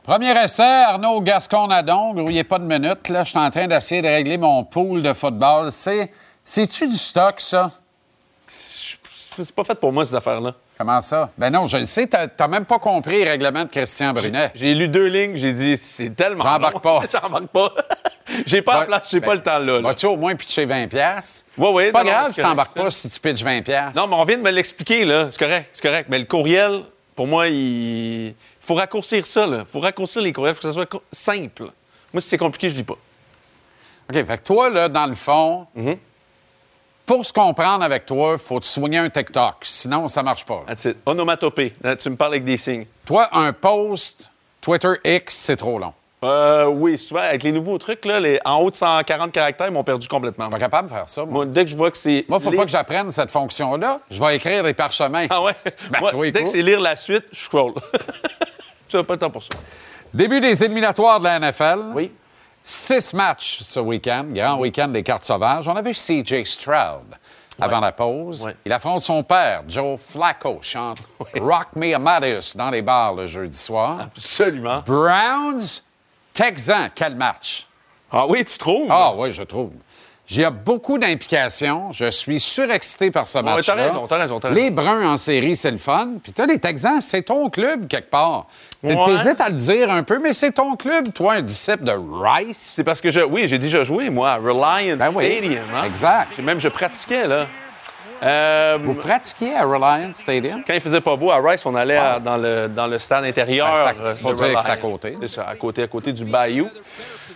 [0.06, 2.14] Premier essai, Arnaud Gascon-Nadon.
[2.14, 3.10] Grouillez pas de minutes.
[3.10, 5.72] Là, je suis en train d'essayer de régler mon pool de football.
[5.72, 6.12] C'est,
[6.44, 7.72] c'est-tu du stock, ça?
[8.46, 10.54] C'est pas fait pour moi, ces affaires-là.
[10.78, 11.32] Comment ça?
[11.38, 12.06] Ben non, je le sais.
[12.06, 14.52] T'as, t'as même pas compris le règlement de Christian Brunet.
[14.54, 16.44] J'ai lu deux lignes, j'ai dit, c'est tellement.
[16.44, 16.80] J'embarque long.
[16.82, 17.02] pas.
[17.12, 17.70] J'embarque pas.
[18.46, 19.74] j'ai pas la place, j'ai Ben, pas le temps là.
[19.76, 19.82] là.
[19.82, 20.88] Vas-tu au moins pitcher 20$?
[20.90, 21.46] piastres?
[21.58, 23.64] Ouais, ouais, C'est pas non, grave si t'embarques pas si tu pitches 20$.
[23.64, 24.00] piastres.
[24.00, 25.28] Non, mais on vient de me l'expliquer, là.
[25.32, 26.08] C'est correct, c'est correct.
[26.10, 26.84] Mais le courriel,
[27.16, 28.36] pour moi, il
[28.66, 29.64] faut raccourcir ça, là.
[29.66, 31.64] faut raccourcir les courriels, faut que ça soit simple.
[32.14, 32.98] Moi, si c'est compliqué, je lis pas.
[34.10, 35.98] OK, fait que toi, là, dans le fond, Mhm.
[37.06, 39.58] pour se comprendre avec toi, faut te soigner un TikTok.
[39.62, 40.64] Sinon, ça marche pas.
[40.68, 40.98] That's it.
[41.06, 41.74] Onomatopée.
[41.82, 42.86] Là, Tu me parles avec des signes.
[43.06, 44.30] Toi, un post
[44.62, 45.94] Twitter X, c'est trop long.
[46.24, 49.74] Euh, oui, souvent, avec les nouveaux trucs, là, les, en haut de 140 caractères, ils
[49.74, 50.50] m'ont perdu complètement.
[50.50, 51.32] Pas capable de faire ça, moi.
[51.34, 52.26] Moi, dès que je vois que c'est.
[52.28, 54.00] Moi, faut lire- pas que j'apprenne cette fonction-là.
[54.10, 55.28] Je vais écrire des parchemins.
[55.30, 55.54] Ah ouais?
[55.92, 57.74] Ben, Moi, dès que c'est lire la suite, je scroll.
[58.88, 59.50] tu n'as pas le temps pour ça.
[60.14, 61.80] Début des éliminatoires de la NFL.
[61.94, 62.12] Oui.
[62.64, 65.68] Six matchs ce week-end, grand week-end des cartes sauvages.
[65.68, 67.04] On a vu CJ Stroud
[67.62, 68.46] avant la pause.
[68.46, 68.56] Ouais.
[68.66, 70.98] Il affronte son père, Joe Flacco, chante
[71.40, 74.00] Rock Me Amadeus dans les bars le jeudi soir.
[74.02, 74.82] Absolument.
[74.86, 75.84] Browns,
[76.36, 77.66] Texans, quel match?
[78.12, 78.88] Ah oui, tu trouves?
[78.92, 79.72] Ah oui, je trouve.
[80.40, 81.92] A beaucoup d'implications.
[81.92, 83.76] Je suis surexcité par ce Ouais, match-là.
[83.76, 84.60] t'as raison, t'as raison, t'as raison.
[84.62, 86.10] Les Bruns en série, c'est le fun.
[86.22, 88.48] Puis toi, les Texans, c'est ton club quelque part.
[88.84, 88.98] Ouais.
[89.06, 92.74] T'hésites à le dire un peu, mais c'est ton club, toi, un disciple de Rice.
[92.76, 93.22] C'est parce que je.
[93.22, 95.64] Oui, j'ai déjà joué, moi, à Reliance Ben oui, Stadium.
[95.74, 95.84] hein.
[95.86, 96.34] exact.
[96.36, 97.46] J'ai- Même je pratiquais, là.
[98.24, 100.64] Euh, Vous pratiquiez à Reliance Stadium?
[100.66, 103.26] quand il faisait pas beau à Rice, on allait à- dans, le, dans le stade
[103.26, 103.68] intérieur.
[103.68, 105.18] Ben, c'est à- euh, faut dire que c'est à côté.
[105.22, 106.70] C'est ça, à côté, à côté du Bayou.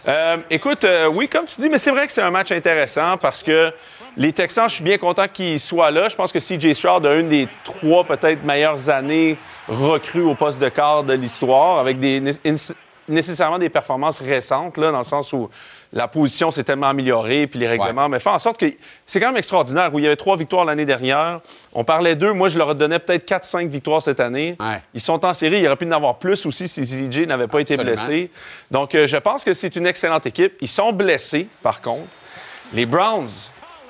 [0.08, 3.18] Euh, écoute, euh, oui, comme tu dis, mais c'est vrai que c'est un match intéressant
[3.18, 3.74] parce que
[4.16, 6.08] les Texans, je suis bien content qu'ils soient là.
[6.10, 9.38] Je pense que CJ Stroud a une des trois peut-être meilleures années
[9.68, 12.32] recrues au poste de quart de l'histoire, avec des né-
[13.08, 15.50] nécessairement des performances récentes, là, dans le sens où
[15.92, 18.68] la position s'est tellement améliorée, puis les règlements, mais fait en sorte que
[19.08, 19.94] c'est quand même extraordinaire.
[19.94, 21.42] Où il y avait trois victoires l'année dernière,
[21.74, 22.32] on parlait d'eux.
[22.32, 24.56] Moi, je leur donnais peut-être 4-5 victoires cette année.
[24.60, 24.82] Ouais.
[24.94, 25.60] Ils sont en série.
[25.60, 28.30] Il aurait pu en avoir plus aussi si CJ n'avait pas été blessé.
[28.70, 30.54] Donc, euh, je pense que c'est une excellente équipe.
[30.62, 32.08] Ils sont blessés, par contre.
[32.74, 33.30] Les Browns,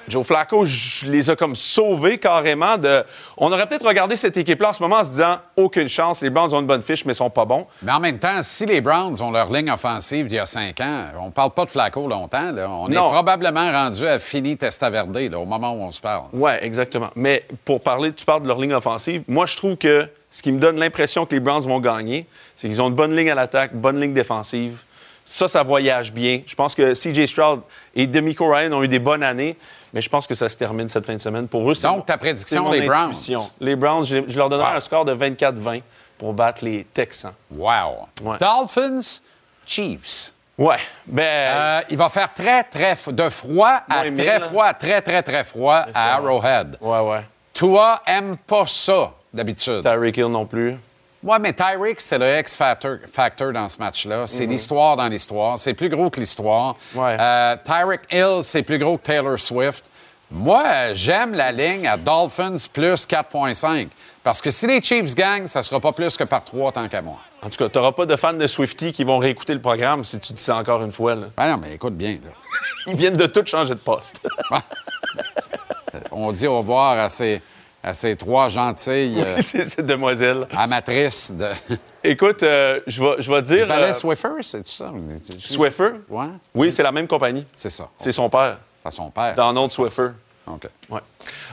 [0.10, 3.04] Joe Flacco, je les ai comme sauvés carrément de.
[3.38, 6.30] On aurait peut-être regardé cette équipe-là en ce moment en se disant aucune chance, les
[6.30, 7.68] Browns ont une bonne fiche, mais sont pas bons.
[7.84, 10.82] Mais en même temps, si les Browns ont leur ligne offensive d'il y a cinq
[10.82, 12.52] ans, on parle pas de Flacco longtemps.
[12.52, 12.70] là.
[12.70, 16.26] On est probablement rendu à fini Testaverde là, au moment où on se parle.
[16.34, 17.10] Oui, exactement.
[17.16, 19.24] Mais pour parler, tu parles de leur ligne offensive.
[19.28, 22.68] Moi, je trouve que ce qui me donne l'impression que les Browns vont gagner, c'est
[22.68, 24.84] qu'ils ont une bonne ligne à l'attaque, bonne ligne défensive.
[25.26, 26.42] Ça, ça voyage bien.
[26.48, 27.62] Je pense que CJ Stroud
[27.96, 29.56] et Demico Ryan ont eu des bonnes années,
[29.94, 31.48] mais je pense que ça se termine cette fin de semaine.
[31.48, 33.14] Pour eux, c'est Donc, ta prédiction, les Browns.
[33.60, 34.78] Les Browns, je, je leur donnerais Wow.
[34.78, 35.82] un score de 24-20
[36.18, 37.34] pour battre les Texans.
[37.52, 38.08] Wow.
[38.24, 38.38] Ouais.
[38.40, 39.22] Dolphins,
[39.66, 40.34] Chiefs.
[40.58, 40.78] Ouais.
[41.06, 45.24] Ben, Euh, il va faire très, très de froid à très froid, à très, très,
[45.24, 46.14] très froid ça, à.
[46.16, 46.78] Arrowhead.
[46.82, 47.22] ouais, ouais.
[47.54, 49.82] Toi, aime pas ça, d'habitude.
[49.84, 50.76] Tyreek Hill non plus.
[51.22, 54.26] Oui, mais Tyreek, c'est le X-factor factor dans ce match-là.
[54.26, 54.52] C'est Mhm.
[54.52, 55.60] l'histoire dans l'histoire.
[55.60, 56.76] C'est plus gros que l'histoire.
[56.96, 57.18] Ouais.
[57.20, 59.90] Euh, Tyreek Hill, c'est plus gros que Taylor Swift.
[60.32, 63.90] Moi, j'aime la ligne à Dolphins plus 4,5.
[64.24, 67.02] Parce que si les Chiefs gagnent, ça sera pas plus que par 3 tant qu'à
[67.02, 67.18] moi.
[67.42, 70.04] En tout cas, tu n'auras pas de fans de Swifty qui vont réécouter le programme
[70.04, 71.16] si tu dis ça encore une fois.
[71.16, 71.28] là.
[71.36, 72.12] Ben non, mais écoute bien.
[72.24, 72.30] là.
[72.88, 74.22] Ils viennent de tout changer de poste.
[76.12, 77.42] On dit au revoir à ces,
[77.84, 80.48] à ces trois gentilles euh, c'est demoiselle.
[80.56, 81.48] amatrices de.
[82.04, 83.68] Écoute, euh, je vais je dire.
[83.68, 84.92] Ballet euh, Swiffer, c'est ça?
[85.40, 85.92] Swiffer?
[86.10, 86.26] Ouais.
[86.54, 87.46] Oui, c'est la même compagnie.
[87.54, 87.88] C'est ça.
[87.98, 89.36] C'est son père, À son père.
[89.36, 90.10] Donald Swiffer.
[90.48, 90.64] OK.
[90.90, 91.00] Ouais.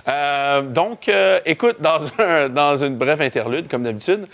[0.09, 4.27] Euh, donc, euh, écoute, dans, un- dans une brève interlude, comme d'habitude,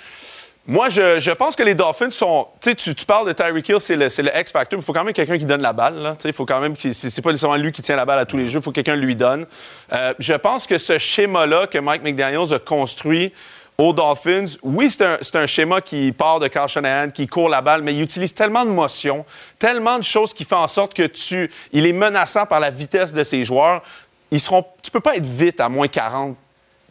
[0.65, 2.47] moi, je, je pense que les Dolphins sont.
[2.61, 5.03] Tu sais, tu parles de Tyreek Hill, c'est le, le X-Factor, mais il faut quand
[5.03, 6.15] même quelqu'un qui donne la balle.
[6.25, 6.77] Il faut quand même.
[6.79, 8.77] C'est pas nécessairement lui qui tient la balle à tous les jeux, il faut que
[8.77, 9.45] quelqu'un lui donne.
[9.93, 13.33] Euh, je pense que ce schéma-là que Mike McDaniels a construit
[13.77, 17.61] aux Dolphins, oui, c'est un, un schéma qui part de Carl Shanahan, qui court la
[17.61, 19.25] balle, mais il utilise tellement de motions,
[19.59, 21.51] tellement de choses qui font en sorte que tu.
[21.73, 23.83] Il est menaçant par la vitesse de ses joueurs.
[24.31, 24.65] Ils seront.
[24.81, 26.37] Tu peux pas être vite à moins 40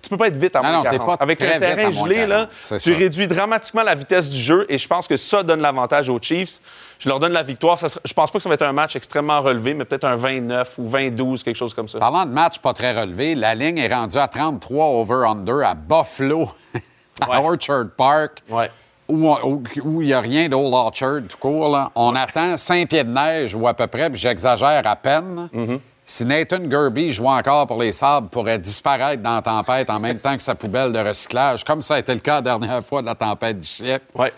[0.01, 1.05] tu peux pas être vite à Non, moins non, 40.
[1.17, 2.97] pas Avec un terrain gelé, là, 40, c'est tu ça.
[2.97, 6.59] réduis dramatiquement la vitesse du jeu et je pense que ça donne l'avantage aux Chiefs.
[6.99, 7.79] Je leur donne la victoire.
[7.79, 10.15] Ça je pense pas que ça va être un match extrêmement relevé, mais peut-être un
[10.15, 11.99] 29 ou 20-12, quelque chose comme ça.
[11.99, 16.49] Parlant de match pas très relevé, la ligne est rendue à 33 over-under à Buffalo,
[17.21, 17.37] à Ouais.
[17.37, 18.69] Orchard Park, Ouais.
[19.09, 19.61] où
[20.01, 21.69] il n'y a rien d'Old Orchard tout court.
[21.69, 21.91] là.
[21.95, 25.49] On attend 5 pieds de neige ou à peu près, puis j'exagère à peine.
[25.53, 25.79] Mm-hmm.
[26.05, 30.19] Si Nathan Gerby joue encore pour les Sabres, pourrait disparaître dans la tempête en même
[30.19, 33.01] temps que sa poubelle de recyclage, comme ça a été le cas la dernière fois
[33.01, 34.05] de la tempête du siècle.
[34.15, 34.33] Ouais.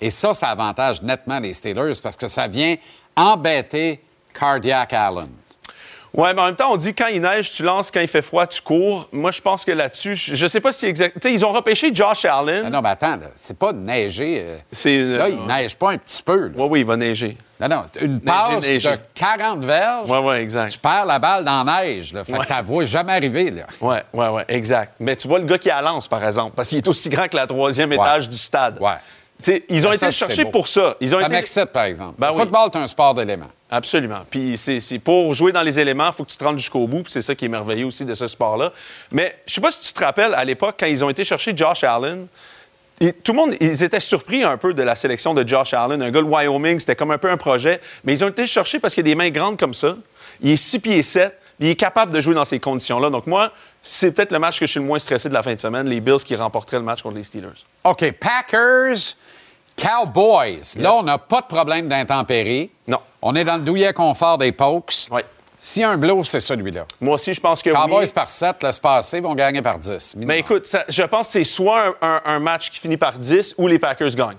[0.00, 2.76] Et ça, ça avantage nettement les Steelers parce que ça vient
[3.14, 4.00] embêter
[4.32, 5.28] Cardiac Allen.
[6.14, 8.20] Ouais, mais en même temps, on dit quand il neige, tu lances, quand il fait
[8.20, 9.08] froid, tu cours.
[9.12, 11.14] Moi, je pense que là-dessus, je, je sais pas si exact.
[11.14, 12.64] Tu sais, ils ont repêché Josh Allen.
[12.66, 14.44] Ah non, mais attends, c'est pas neiger.
[14.46, 14.98] euh, C'est.
[14.98, 16.52] Là, il neige pas un petit peu.
[16.54, 17.36] Oui, oui, il va neiger.
[17.58, 18.90] Non, non, une passe neiger.
[18.90, 20.70] de 40 verges, Oui, oui, exact.
[20.72, 22.12] tu perds la balle dans la neige.
[22.12, 22.38] Là, fait Ouais.
[22.40, 23.50] que t'as vois jamais arriver.
[23.50, 23.62] Là.
[23.80, 24.92] Oui, oui, oui, exact.
[25.00, 27.08] Mais tu vois le gars qui est à Lens, par exemple, parce qu'il est aussi
[27.08, 28.78] grand que la troisième étage du stade.
[28.80, 28.90] Ouais.
[29.68, 30.50] Ils ont Ben, été ça, beau.
[30.50, 30.96] pour ça.
[31.00, 31.32] Ils ont Ça été...
[31.32, 32.14] m'excite, par exemple.
[32.18, 32.40] Ben le oui.
[32.40, 33.50] football, c'est un sport d'éléments.
[33.70, 34.20] Absolument.
[34.28, 36.86] Puis c'est c'est pour jouer dans les éléments, il faut que tu te rendes jusqu'au
[36.86, 37.02] bout.
[37.02, 38.72] Puis c'est ça qui est merveilleux aussi de ce sport-là.
[39.10, 41.56] Mais je sais pas si tu te rappelles, à l'époque, quand ils ont été chercher
[41.56, 42.26] Josh Allen,
[43.00, 46.00] et tout le monde, ils étaient surpris un peu de la sélection de Josh Allen.
[46.02, 47.80] Un gars de Wyoming, c'était comme un peu un projet.
[48.04, 49.96] Mais ils ont été chercher parce qu'il a des mains grandes comme ça.
[50.40, 51.36] Il est 6 pieds 7.
[51.58, 53.10] Il est capable de jouer dans ces conditions-là.
[53.10, 53.50] Donc moi,
[53.82, 55.88] c'est peut-être le match que je suis le moins stressé de la fin de semaine,
[55.88, 57.64] les Bills qui remporteraient le match contre les Steelers.
[57.84, 58.96] OK, Packers,
[59.76, 60.60] Cowboys.
[60.78, 62.70] Là, on n'a pas de problème d'intempéries.
[62.86, 62.98] Non.
[63.20, 65.08] On est dans le douillet confort des Pokes.
[65.76, 66.84] Y a un blow, c'est celui-là.
[67.00, 68.12] Moi aussi, je pense que Cowboys oui.
[68.12, 70.16] par 7, laisse passer, vont gagner par 10.
[70.16, 70.34] minimum.
[70.34, 73.16] Mais écoute, ça- je pense que c'est soit un, un- un match qui finit par
[73.16, 74.36] 10 ou les Packers gagnent.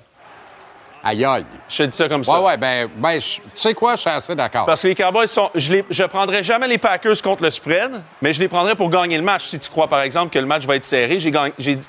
[1.05, 1.45] Aïe, aïe.
[1.67, 2.39] Je te dis ça comme ça.
[2.39, 4.65] Ouais, ouais, ben, ben tu sais quoi, je suis assez d'accord.
[4.65, 5.49] Parce que les Cowboys sont.
[5.53, 8.89] Je ne je prendrais jamais les Packers contre le spread, mais je les prendrais pour
[8.89, 9.45] gagner le match.
[9.45, 11.33] Si tu crois, par exemple, que le match va être serré, j'ai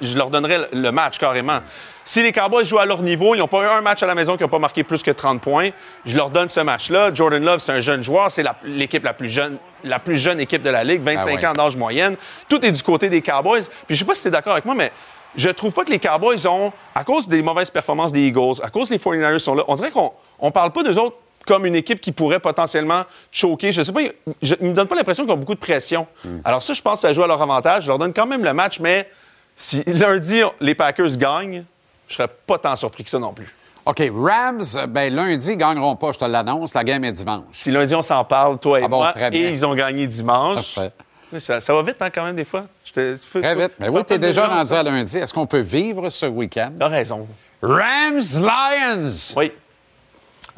[0.00, 1.60] je leur donnerais le, match carrément.
[2.02, 4.16] Si les Cowboys jouent à leur niveau, ils n'ont pas eu un match à la
[4.16, 5.70] maison qui n'a pas marqué plus que 30 points,
[6.04, 7.10] je leur donne ce match-là.
[7.14, 10.40] Jordan Love, c'est un jeune joueur, c'est la- l'équipe la, plus jeune, la plus jeune
[10.40, 11.46] équipe de la Ligue, 25 Ah ouais.
[11.46, 12.16] ans d'âge moyenne.
[12.48, 13.62] Tout est du côté des Cowboys.
[13.86, 14.92] Puis je sais pas si tu es d'accord avec moi, mais
[15.36, 18.70] je trouve pas que les Cowboys ont, à cause des mauvaises performances des Eagles, à
[18.70, 21.16] cause que les 49ers sont là, on dirait qu'on on parle pas d'eux autres
[21.46, 23.70] comme une équipe qui pourrait potentiellement choquer.
[23.70, 24.00] Je sais pas,
[24.40, 26.06] je, ils me donnent pas l'impression qu'ils ont beaucoup de pression.
[26.44, 27.82] Alors ça, je pense que ça joue à leur avantage.
[27.82, 29.08] Je leur donne quand même le match, mais
[29.54, 31.64] si lundi, les Packers gagnent,
[32.08, 33.54] je serais pas tant surpris que ça non plus.
[33.86, 36.72] OK, Rams, ben lundi, ils gagneront pas, je te l'annonce.
[36.72, 37.42] La game est dimanche.
[37.52, 39.40] Si lundi, on s'en parle, toi et Ah bon, moi, très bien.
[39.40, 40.74] et ils ont gagné dimanche.
[40.74, 40.92] Parfait.
[41.40, 42.64] Ça, ça va vite, hein, quand même, des fois.
[42.84, 43.72] Je te- faut- Très vite.
[43.78, 45.16] Mais oui, pas tu es de déjà rendu à lundi.
[45.18, 46.72] Est-ce qu'on peut vivre ce week-end?
[46.78, 47.26] T'as raison.
[47.62, 49.08] Rams, Lions.
[49.36, 49.52] Oui.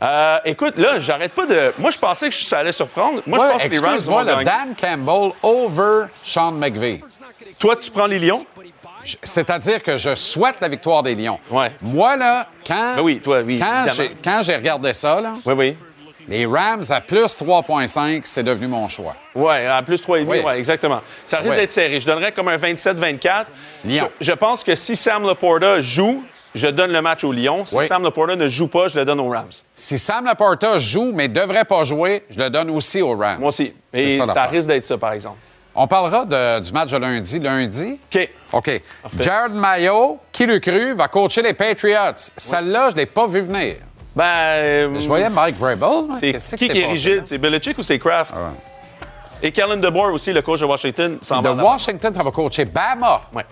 [0.02, 1.72] Euh, écoute, là, j'arrête pas de.
[1.78, 3.22] Moi, je pensais que ça allait surprendre.
[3.26, 4.44] Moi, Ouais, je pense que les Rams excuse-moi, vont le gagner.
[4.44, 4.74] Dan
[5.06, 7.02] Campbell over Sean McVay.
[7.58, 8.44] Toi, tu prends les Lions?
[9.22, 11.38] C'est-à-dire que je souhaite la victoire des Lions.
[11.50, 11.70] Ouais.
[11.80, 13.62] Moi, là, quand, Ben oui, toi, oui,
[14.22, 15.76] quand j'ai regardé ça, là, Oui, oui.
[16.28, 19.14] Les Rams à plus 3,5, c'est devenu mon choix.
[19.34, 20.40] Oui, à plus 3,5, Oui.
[20.40, 21.00] ouais, exactement.
[21.24, 21.56] Ça risque Ouais.
[21.56, 22.00] d'être serré.
[22.00, 23.46] Je donnerais comme un 27-24.
[23.84, 24.10] Lyon.
[24.20, 26.22] Je, je pense que si Sam Laporta joue,
[26.54, 27.64] je donne le match aux Lions.
[27.64, 27.86] Si Oui.
[27.86, 29.50] Sam Laporta ne joue pas, je le donne aux Rams.
[29.74, 33.38] Si Sam Laporta joue, mais devrait pas jouer, je le donne aussi aux Rams.
[33.40, 33.74] Moi aussi.
[33.92, 35.38] Et ça, risque d'être ça, par exemple.
[35.78, 37.38] On parlera de- du match de lundi.
[37.38, 38.30] Lundi, OK.
[38.54, 38.80] OK.
[39.20, 42.14] Jared Mayo, qui le cru, va coacher les Patriots.
[42.34, 43.76] Celle-là, je ne l'ai pas vu venir.
[44.16, 44.98] Ben.
[44.98, 46.04] Je voyais Mike Vrabel.
[46.18, 47.22] C'est Qu'est-ce qui qui est rigide?
[47.26, 48.34] C'est Belichick ou c'est Kraft?
[49.42, 51.72] Et Kellen DeBoer aussi, le coach de Washington, s'en De va en avant.
[51.72, 53.20] Washington, ça va coacher Bama.
[53.34, 53.44] Ouais.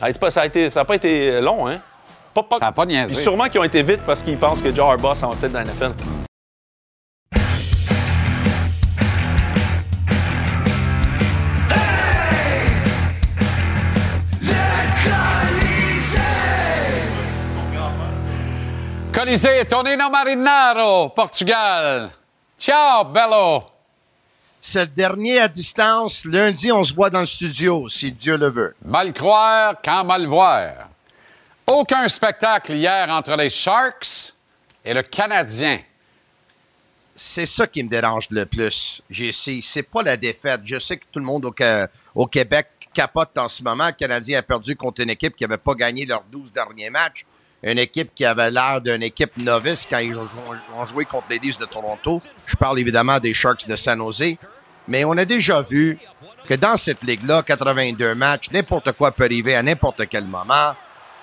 [0.00, 1.78] Ah, c'est ça n'a pas été long, hein?
[2.32, 3.22] Pas, pas- Ça n'a pas niaisé.
[3.22, 5.58] Sûrement qu'ils ont été vite parce qu'ils pensent que Joe Harbaugh s'en va peut-être dans
[5.58, 5.92] la NFL.
[19.22, 22.10] Colisée, Tonino Marinaro, Portugal.
[22.58, 23.62] Ciao, bello.
[24.60, 26.24] C'est le dernier à distance.
[26.24, 28.74] Lundi, on se voit dans le studio, si Dieu le veut.
[28.84, 30.88] Mal croire quand mal voir.
[31.68, 34.34] Aucun spectacle hier entre les Sharks
[34.84, 35.78] et le Canadien.
[37.14, 39.60] C'est ça qui me dérange le plus, JC.
[39.62, 40.62] C'est pas la défaite.
[40.64, 41.48] Je sais que tout le monde
[42.16, 43.86] au Québec capote en ce moment.
[43.86, 47.24] Le Canadien a perdu contre une équipe qui n'avait pas gagné leurs 12 derniers matchs.
[47.62, 50.26] Une équipe qui avait l'air d'une équipe novice quand ils ont
[50.76, 52.20] ont joué contre les Leafs de Toronto.
[52.46, 54.36] Je parle évidemment des Sharks de San Jose.
[54.88, 55.98] Mais on a déjà vu
[56.46, 60.74] que dans cette ligue-là, 82 matchs, n'importe quoi peut arriver à n'importe quel moment.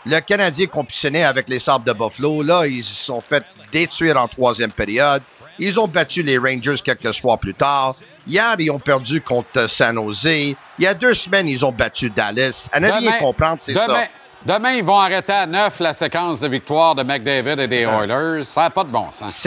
[0.06, 4.30] Le Canadien compétitionné avec les Sabres de Buffalo, là, ils se sont fait détruire en
[4.30, 5.22] troisième période.
[5.60, 7.96] Ils ont battu les Rangers quelques soirs plus tard.
[8.26, 10.26] Hier, ils ont perdu contre San Jose.
[10.26, 12.70] Il y a deux semaines, ils ont battu Dallas.
[12.72, 14.04] À ne rien comprendre, c'est ça.
[14.46, 18.44] Demain, ils vont arrêter à 9 la séquence de victoire de McDavid et des Oilers.
[18.46, 19.46] Ça n'a pas de bon sens.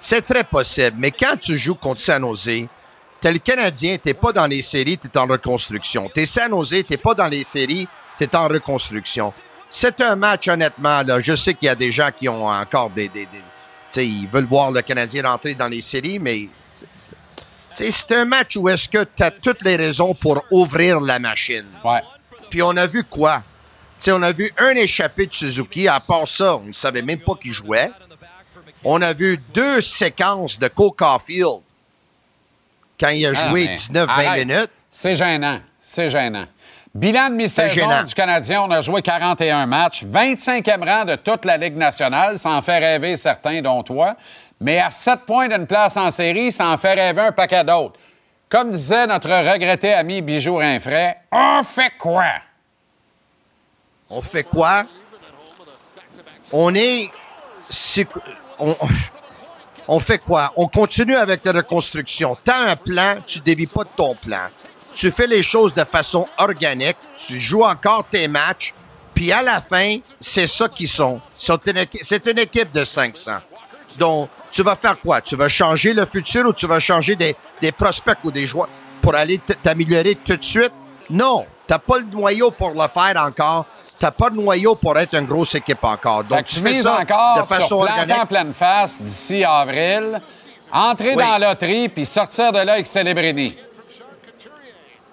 [0.00, 0.96] C'est, très possible.
[0.98, 2.66] Mais quand tu joues contre San Jose,
[3.20, 6.10] t'es le Canadien, t'es pas dans les séries, t'es en reconstruction.
[6.12, 7.86] T'es San Jose, t'es pas dans les séries,
[8.18, 9.32] t'es en reconstruction.
[9.70, 11.20] C'est un match, honnêtement, là.
[11.20, 13.10] Je sais qu'il y a des gens qui ont encore des,
[13.96, 16.48] ils veulent voir le Canadien rentrer dans les séries, mais
[17.72, 21.66] c'est- un match où est-ce que tu as toutes les raisons pour ouvrir la machine.
[21.84, 22.02] Ouais.
[22.50, 23.42] Puis on a vu quoi?
[24.08, 25.88] On a vu un échappé de Suzuki.
[25.88, 27.90] À part ça, on ne savait même pas qu'il jouait.
[28.84, 31.60] On a vu deux séquences de Cole Caulfield
[33.00, 34.46] quand il a Ah, joué mais 19-20 arrête.
[34.46, 34.70] minutes.
[34.90, 35.58] C'est gênant.
[35.80, 36.44] C'est gênant.
[36.94, 41.56] Bilan de mi-saison du Canadien, on a joué 41 matchs, 25e rang de toute la
[41.56, 42.38] Ligue nationale.
[42.38, 44.14] Ça en fait rêver certains, dont toi.
[44.60, 47.98] Mais à 7 points d'une place en série, ça en fait rêver un paquet d'autres.
[48.48, 52.26] Comme disait notre regretté ami Bijou Rinfray, on fait quoi?
[54.10, 54.84] On fait quoi?
[56.52, 57.10] On est.
[59.88, 60.52] On, fait quoi?
[60.56, 62.36] On continue avec la reconstruction.
[62.44, 64.48] T'as un plan, tu dévis pas de ton plan.
[64.94, 68.72] Tu fais les choses de façon organique, tu joues encore tes matchs,
[69.12, 71.20] puis à la fin, c'est ça qu'ils sont.
[71.34, 73.32] C'est une, équipe de 500.
[73.98, 75.20] Donc, tu vas faire quoi?
[75.20, 78.68] Tu vas changer le futur ou tu vas changer des, des prospects ou des joueurs
[79.00, 80.72] pour aller t'améliorer tout de suite?
[81.10, 83.66] Non, t'as pas le noyau pour le faire encore.
[84.04, 86.24] T'as pas le noyau pour être une grosse équipe encore.
[86.24, 88.14] Donc, tu tu fais ça encore de façon organique.
[88.14, 90.20] en pleine face d'ici avril,
[90.70, 91.22] entrer Oui.
[91.24, 93.56] dans la loterie puis sortir de là avec Celebrini.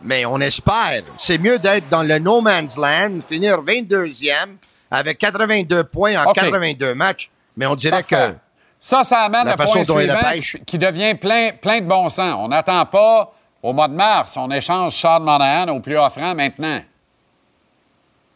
[0.03, 1.03] Mais on espère.
[1.15, 4.57] C'est mieux d'être dans le no man's land, finir 22e
[4.91, 6.35] avec 82 points en OK.
[6.35, 7.31] 82 matchs.
[7.55, 8.33] Mais on dirait Parfait.
[8.33, 8.37] que
[8.77, 10.57] Ça, ça amène La le façon point dont suivant pêche.
[10.65, 12.35] qui, devient plein, plein de bon sens.
[12.37, 13.31] On n'attend pas
[13.63, 14.35] au mois de mars.
[14.35, 16.81] On échange Sean Monahan au plus offrant maintenant.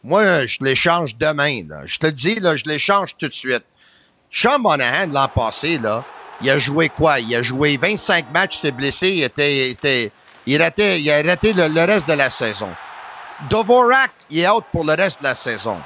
[0.06, 1.62] Moi, je l'échange demain.
[1.84, 3.64] Je te le dis, là, je l'échange tout de suite.
[4.30, 6.04] Sean Monahan, l'an passé, là,
[6.40, 7.18] il a joué quoi?
[7.18, 10.12] Il a joué 25 matchs, il était blessé, il était, il était-
[10.46, 12.68] il ratait, il a raté le, reste de la saison.
[13.50, 15.78] Dovorak, il est out pour le reste de la saison.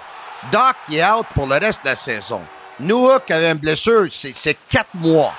[0.52, 2.42] Doc, il est out pour le reste de la saison.
[2.78, 5.34] Newhook avait une blessure, c'est quatre mois.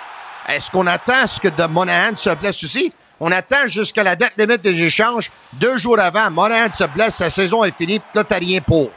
[0.48, 2.92] Est-ce qu'on attend ce que de Monahan se blesse aussi?
[3.24, 5.30] On attend jusqu'à la date limite des échanges.
[5.54, 8.90] Deux jours avant, Monahan se blesse, sa saison est finie, puis là, t'as rien pour.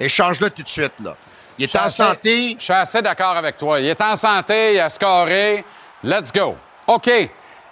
[0.00, 1.16] Échange-le tout de suite, là.
[1.58, 2.56] Il est en assez- santé.
[2.58, 3.78] Je suis assez d'accord avec toi.
[3.80, 5.64] Il est en santé, il a scoré.
[6.02, 6.56] Let's go.
[6.88, 7.08] OK.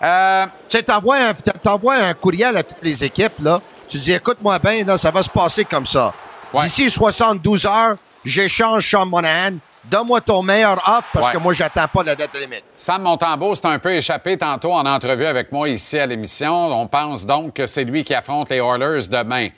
[0.02, 1.18] Euh, Tu sais, t'envoies
[1.96, 3.60] un, courriel à toutes les équipes, là.
[3.88, 6.12] Tu dis, écoute-moi bien, là, ça va se passer comme ça.
[6.52, 6.64] Ouais.
[6.64, 9.56] D'ici 72 heures, j'échange Sean Monahan.
[9.90, 11.32] Donne-moi ton meilleur offre parce Ouais.
[11.34, 12.64] que moi, j'attends pas la date limite.
[12.74, 16.68] Sam Montembeau s'est un peu échappé tantôt en entrevue avec moi ici à l'émission.
[16.80, 19.48] On pense donc que c'est lui qui affronte les Oilers demain.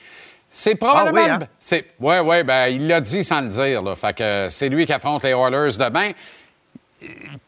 [0.51, 1.19] C'est probablement.
[1.25, 1.49] Ah oui, hein?
[1.59, 3.83] c'est, ouais, ouais, ben, il l'a dit sans le dire.
[3.83, 3.95] Là.
[3.97, 6.11] Fait que c'est lui qui affronte les Oilers demain.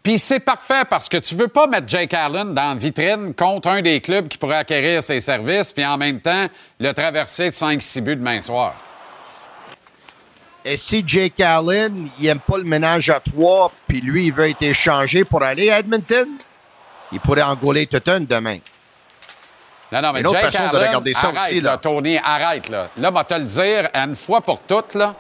[0.02, 3.68] Puis c'est parfait parce que tu veux pas mettre Jake Allen dans la vitrine contre
[3.68, 6.46] un des clubs qui pourrait acquérir ses services, puis en même temps
[6.78, 8.74] le traverser de 5-6 buts demain soir.
[10.64, 14.50] Et si Jake Allen, il aime pas le ménage à trois, puis lui, il veut
[14.50, 16.28] être échangé pour aller à Edmonton,
[17.12, 18.58] il pourrait engoler Tutton demain.
[19.90, 21.78] Non, non, mais Une autre Jake façon de regarder ça arrête, aussi, là.
[21.78, 22.88] Tony, arrête, là.
[22.96, 25.14] Là, va te le dire, une fois pour toutes, là,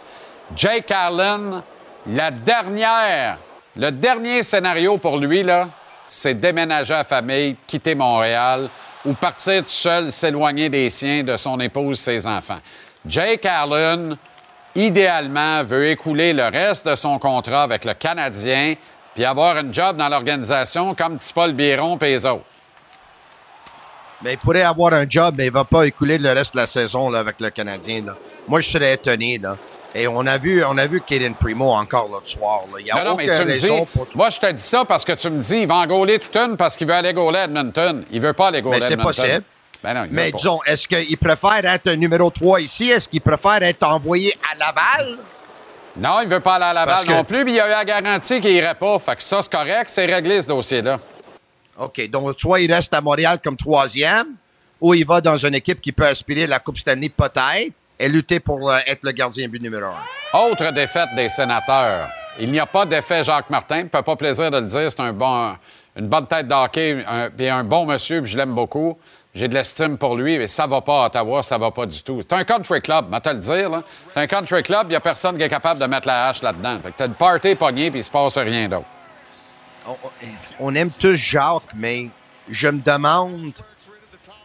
[0.54, 1.62] Jake Allen,
[2.06, 3.38] la dernière,
[3.76, 5.68] le dernier scénario pour lui, là,
[6.06, 8.68] c'est déménager à famille, quitter Montréal
[9.04, 12.60] ou partir tout seul, s'éloigner des siens, de son épouse, ses enfants.
[13.06, 14.16] Jake Allen,
[14.74, 18.74] idéalement, veut écouler le reste de son contrat avec le Canadien
[19.14, 22.44] puis avoir une job dans l'organisation comme petit Paul Biron et les autres.
[24.22, 26.66] Mais il pourrait avoir un job, mais il va pas écouler le reste de la
[26.66, 28.02] saison là, avec le Canadien.
[28.04, 28.14] Là.
[28.46, 29.38] Moi, je serais étonné.
[29.38, 29.56] Là.
[29.94, 32.60] Et on a vu, on a vu Kaden Primo encore l'autre soir.
[32.72, 32.78] là.
[32.80, 34.06] Il n'y a Non, non, mais tu raison dis, pour...
[34.14, 36.36] moi, je te dis ça parce que tu me dis, il va en gauler toute
[36.36, 38.04] une parce qu'il veut aller gauler à Edmonton.
[38.12, 39.14] Il veut pas aller gauler Mais à c'est Edmonton.
[39.24, 39.42] possible.
[39.82, 42.90] Ben non, Mais disons, est-ce qu'il préfère être un numéro 3 ici?
[42.90, 45.16] Est-ce qu'il préfère être envoyé à Laval?
[45.96, 47.84] Non, il veut pas aller à Laval que- non plus, mais il a eu la
[47.84, 48.98] garantie qu'il irait pas.
[48.98, 50.98] Fait que ça, c'est correct, c'est réglé, ce dossier-là.
[51.78, 54.26] OK, donc soit il reste à Montréal comme troisième,
[54.80, 58.38] ou il va dans une équipe qui peut aspirer la Coupe Stanley peut-être et lutter
[58.40, 60.38] pour euh, être le gardien but numéro un.
[60.38, 62.08] Autre défaite des sénateurs.
[62.38, 63.78] Il n'y a pas d'effet Jacques Martin.
[63.80, 64.90] Il ne pas plaisir de le dire.
[64.92, 65.54] C'est un bon,
[65.96, 68.96] une bonne tête d'hockey, un, puis un bon monsieur, puis je l'aime beaucoup.
[69.32, 72.02] J'ai de l'estime pour lui, mais ça va pas à Ottawa, ça va pas du
[72.02, 72.20] tout.
[72.20, 73.70] C'est un country club, je vais te le dire.
[73.70, 73.82] là.
[74.12, 76.42] C'est un country club, il n'y a personne qui est capable de mettre la hache
[76.42, 76.80] là-dedans.
[76.82, 78.86] Fait que t'as le party pogné, puis il se passe rien d'autre.
[80.58, 82.08] on, aime tous Jacques, mais
[82.48, 83.52] je me demande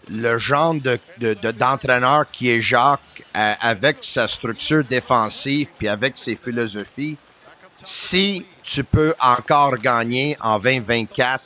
[0.07, 6.36] le genre de- d'entraîneur qui est Jacques euh, avec sa structure défensive puis avec ses
[6.36, 7.17] philosophies.
[7.83, 11.43] Si tu peux encore gagner en 2024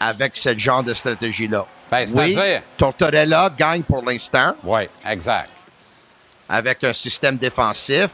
[0.00, 1.66] avec ce genre de stratégie-là.
[1.92, 5.50] Ben, oui, c'est-à-dire- Tortorella gagne pour l'instant Oui, exact.
[6.48, 8.10] avec un système défensif,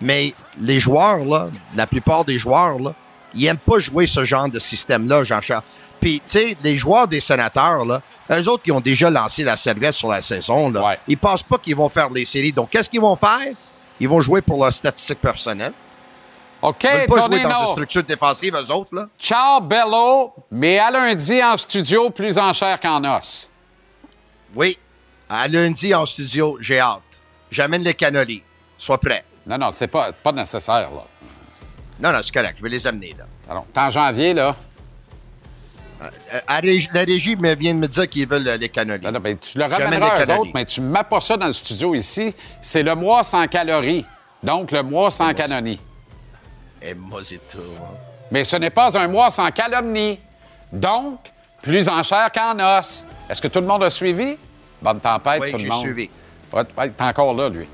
[0.00, 2.94] mais les joueurs, là, la plupart des joueurs, là,
[3.34, 5.62] ils n'aiment pas jouer ce genre de système-là, Jean-Charles.
[6.00, 8.00] Puis, tu sais, les joueurs des sénateurs, là,
[8.30, 10.98] eux autres qui ont déjà lancé la serviette sur la saison, là, Ouais.
[11.08, 12.52] ils pensent pas qu'ils vont faire les séries.
[12.52, 13.48] Donc, qu'est-ce qu'ils vont faire?
[13.98, 15.72] Ils vont jouer pour leur statistique personnelle.
[16.66, 19.06] OK, Ils pas jouer dans une structure défensive, eux autres, là.
[19.20, 23.48] Ciao, Bello, mais à lundi en studio, plus en chair qu'en os.
[24.52, 24.76] Oui.
[25.28, 27.02] À lundi, en studio, j'ai hâte.
[27.52, 28.42] J'amène les cannolis.
[28.76, 29.24] Sois prêt.
[29.46, 31.04] Non, non, c'est pas, pas nécessaire, là.
[32.00, 32.56] Non, non, c'est correct.
[32.58, 33.26] Je vais les amener, là.
[33.48, 34.56] Alors, t'es en janvier, là.
[36.02, 39.04] Euh, à la régie vient de me dire qu'ils veulent euh, les cannolis.
[39.04, 41.46] Non, non, ben, tu le ramèneras aux autres, mais tu ne mets pas ça dans
[41.46, 42.34] le studio ici.
[42.60, 44.04] C'est le mois sans calories.
[44.42, 45.78] Donc, le mois sans canonie.
[46.82, 47.58] Et moi, c'est tout.
[47.80, 47.94] hein.
[48.30, 50.18] Mais ce n'est pas un mois sans calomnie.
[50.72, 53.06] Donc, plus en chair qu'en os.
[53.28, 54.36] Est-ce que tout le monde a suivi?
[54.82, 55.80] Bonne tempête, Oui, tout le j'ai monde.
[55.80, 56.10] suivi.
[56.52, 57.66] Ouais, ouais, t'es encore là, lui.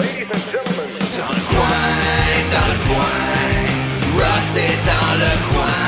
[0.00, 1.68] Dans le coin,
[2.52, 3.18] dans le coin,
[4.16, 5.80] Ross est dans le coin,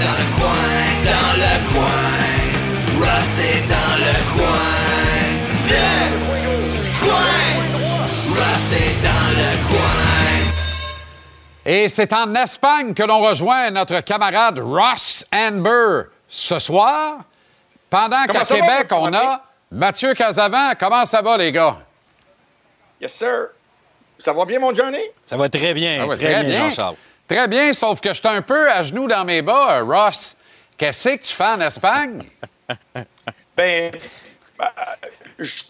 [0.00, 0.72] dans le coin,
[1.04, 2.08] dans le coin,
[3.00, 4.70] Ross est dans le coin,
[5.68, 6.31] le
[8.46, 10.52] dans le coin.
[11.64, 17.18] Et c'est en Espagne que l'on rejoint notre camarade Ross Amber ce soir,
[17.88, 20.72] pendant qu'à va, Québec, on a Mathieu Casavant.
[20.78, 21.78] Comment ça va, les gars?
[23.00, 23.48] Yes, sir.
[24.18, 25.02] Ça va bien, mon Johnny?
[25.24, 26.96] Ça va très bien, très, bien, Jean-Charles.
[27.28, 30.36] Très bien, sauf que j'étais un peu à genoux dans mes bas, euh, Ross.
[30.76, 32.24] Qu'est-ce que tu fais en Espagne?
[33.56, 33.92] Ben,
[34.60, 34.64] euh,
[35.38, 35.62] je-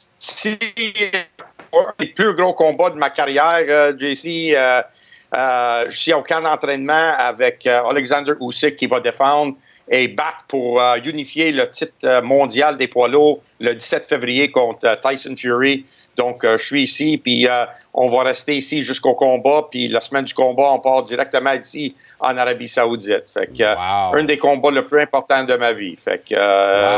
[2.15, 4.55] plus gros combats de ma carrière, euh, JC.
[4.55, 4.83] Euh,
[5.35, 9.55] euh, je suis au camp d'entraînement avec euh, Alexander Usyk qui va défendre
[9.89, 15.01] et battre pour euh, unifier le titre mondial des poids lourds le 17 février contre
[15.01, 15.87] Tyson Fury.
[16.19, 17.49] Donc, je suis ici, puis
[17.95, 21.95] on va rester ici jusqu'au combat, puis la semaine du combat, on part directement ici
[22.21, 23.31] en Arabie Saoudite.
[23.33, 24.19] Fait que, Wow.
[24.21, 25.97] un des combats le plus importants de ma vie.
[25.97, 26.35] Fait que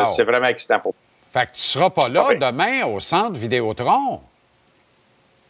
[0.00, 0.06] Wow.
[0.06, 1.42] c'est vraiment excitant pour moi.
[1.42, 2.38] Fait que tu seras pas là Oui.
[2.40, 4.18] demain au centre Vidéotron?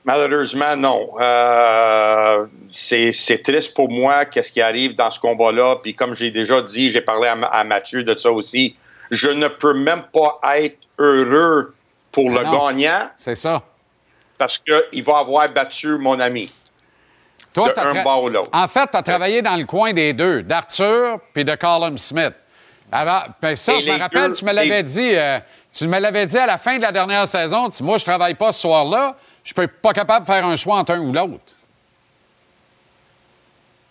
[0.04, 1.08] Malheureusement, non.
[1.20, 5.76] Euh, c'est triste pour moi qu'est-ce qui arrive dans ce combat-là.
[5.82, 8.76] Puis comme j'ai déjà dit, j'ai parlé à, Ma- à Mathieu de ça aussi.
[9.10, 11.74] Je ne peux même pas être heureux
[12.12, 12.66] pour Mais le non.
[12.68, 13.62] gagnant C'est ça.
[14.36, 16.52] parce qu'il va avoir battu mon ami.
[17.54, 18.50] Toi, de t'as un tra- bord ou l'autre.
[18.52, 22.34] En fait, tu as travaillé dans le coin des deux, d'Arthur puis de Callum Smith.
[23.40, 25.14] Ben ça, Et je me rappelle, deux- tu me l'avais les- dit.
[25.16, 25.38] euh,
[25.72, 27.68] tu me l'avais dit à la fin de la dernière saison.
[27.70, 29.16] Tu moi, je travaille pas ce soir-là.
[29.44, 31.54] Je peux pas capable de faire un choix entre un ou l'autre.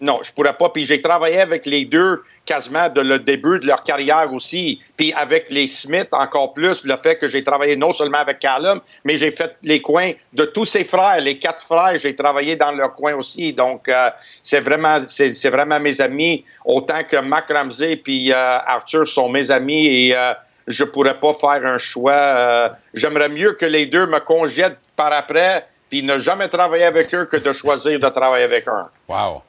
[0.04, 0.68] Non, je pourrais pas.
[0.68, 4.82] Puis j'ai travaillé avec les deux quasiment de le début de leur carrière aussi.
[4.98, 8.82] Puis avec les Smith encore plus, le fait que j'ai travaillé non seulement avec Callum,
[9.06, 12.74] mais j'ai fait les coins de tous ses frères, les quatre frères, j'ai travaillé dans
[12.74, 13.54] leur coin aussi.
[13.54, 14.10] Donc euh,
[14.42, 15.00] c'est vraiment,
[15.46, 16.44] vraiment mes amis.
[16.66, 20.34] Autant que Mac Ramsey puis euh, Arthur sont mes amis euh,
[20.68, 22.14] je pourrais pas faire un choix.
[22.14, 27.14] euh, J'aimerais mieux que les deux me congèdent par après puis ne jamais travailler avec
[27.14, 28.90] eux que de choisir de travailler avec un.
[29.08, 29.44] Wow.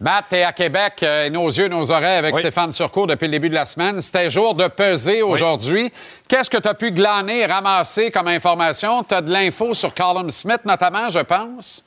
[0.00, 2.40] Matt, t'es à Québec, euh, et nos yeux, nos oreilles avec Oui.
[2.40, 4.00] Stéphane Surcourt depuis le début de la semaine.
[4.00, 5.90] C'était jour de peser aujourd'hui.
[6.28, 9.02] Qu'est-ce que tu as pu glaner, ramasser comme information?
[9.02, 11.82] Tu as de l'info sur Callum Smith, notamment, je pense?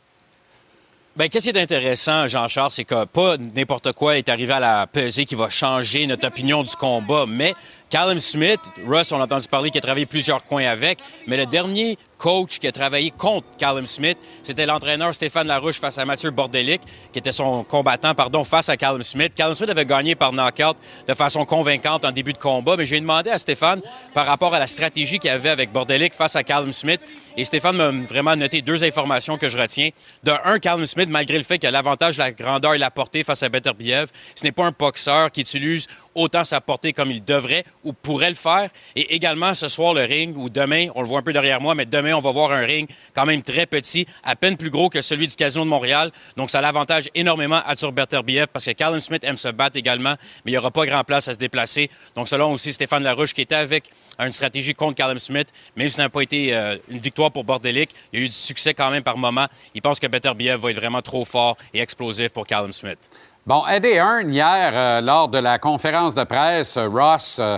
[1.15, 4.87] Ben, qu'est-ce qui est intéressant, Jean-Charles, c'est que pas n'importe quoi est arrivé à la
[4.87, 7.53] pesée qui va changer notre opinion du combat, mais
[7.91, 11.45] Callum Smith, Russ, on a entendu parler qu'il a travaillé plusieurs coins avec, mais le
[11.45, 16.29] dernier coach qui a travaillé contre Callum Smith, c'était l'entraîneur Stéphane Larouche face à Mathieu
[16.31, 16.79] Bordelic,
[17.11, 19.33] qui était son combattant, pardon, face à Callum Smith.
[19.35, 22.99] Callum Smith avait gagné par knockout de façon convaincante en début de combat, mais j'ai
[22.99, 23.81] demandé à Stéphane
[24.13, 27.01] par rapport à la stratégie qu'il avait avec Bordelic face à Callum Smith,
[27.35, 29.89] et Stéphane m'a vraiment noté deux informations que je retiens.
[30.23, 33.25] De un, Callum Smith, malgré le fait qu'il a l'avantage la grandeur et la portée
[33.25, 37.23] face à Beterbiev, ce n'est pas un boxeur qui utilise autant sa portée comme il
[37.23, 38.69] devrait ou pourrait le faire.
[38.95, 41.75] Et également, ce soir, le ring, ou demain, on le voit un peu derrière moi,
[41.75, 44.89] mais demain, on va voir un ring quand même très petit, à peine plus gros
[44.89, 46.11] que celui du Casino de Montréal.
[46.35, 50.15] Donc, ça l'avantage énormément à sur Beterbiev parce que Callum Smith aime se battre également,
[50.45, 51.89] mais il n'y aura pas grand place à se déplacer.
[52.15, 55.95] Donc, selon aussi Stéphane Larouche, qui était avec une stratégie contre Callum Smith, même si
[55.95, 58.73] ça n'a pas été euh, une victoire pour Bordelic, il y a eu du succès
[58.73, 59.47] quand même par moment.
[59.73, 62.99] Il pense que Beterbiev va être vraiment trop fort et explosif pour Callum Smith.
[63.47, 67.57] Bon, Eddie Hearn, hier, euh, lors de la conférence de presse, euh, Ross euh,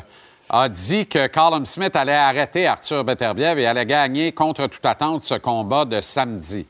[0.50, 5.24] a dit que Callum Smith allait arrêter Arthur Beterbiev et allait gagner contre toute attente
[5.24, 6.66] ce combat de samedi.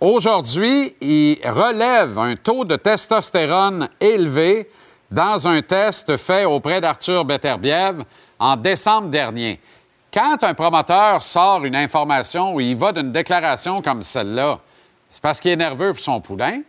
[0.00, 4.68] Aujourd'hui, il relève un taux de testostérone élevé
[5.08, 8.02] dans un test fait auprès d'Arthur Beterbiev
[8.40, 9.60] en décembre dernier.
[10.12, 14.58] Quand un promoteur sort une information ou il va d'une déclaration comme celle-là,
[15.08, 16.62] c'est parce qu'il est nerveux pour son poulain?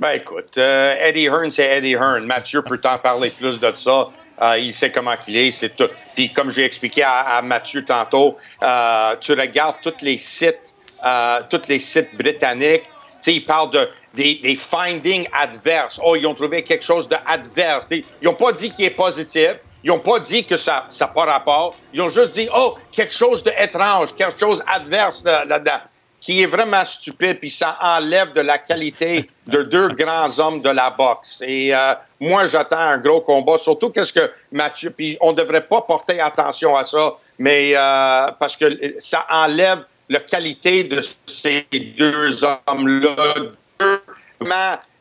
[0.00, 2.24] Ben écoute, euh, Eddie Hearn, c'est Eddie Hearn.
[2.24, 4.08] Mathieu peut t'en parler plus de ça.
[4.40, 5.88] Euh, il sait comment qu'il est, c'est tout.
[6.14, 10.74] Puis comme j'ai expliqué à, à Mathieu tantôt, euh, tu regardes tous les sites,
[11.04, 12.84] euh, tous les sites britanniques.
[12.84, 12.90] Tu
[13.20, 16.00] sais, ils parlent de, des, des findings adverses.
[16.02, 17.86] Oh, ils ont trouvé quelque chose d'adverse.
[17.90, 19.56] Ils n'ont pas dit qu'il est positif.
[19.84, 21.74] Ils n'ont pas dit que ça n'a pas rapport.
[21.92, 25.80] Ils ont juste dit, oh, quelque chose d'étrange, quelque chose adverse là- là-dedans,
[26.20, 30.68] qui est vraiment stupide, puis ça enlève de la qualité de deux grands hommes de
[30.68, 31.42] la boxe.
[31.46, 35.66] Et euh, moi, j'attends un gros combat, surtout qu'est-ce que Mathieu, puis on ne devrait
[35.66, 41.66] pas porter attention à ça, mais euh, parce que ça enlève la qualité de ces
[41.72, 43.34] deux hommes-là,
[43.78, 44.02] deux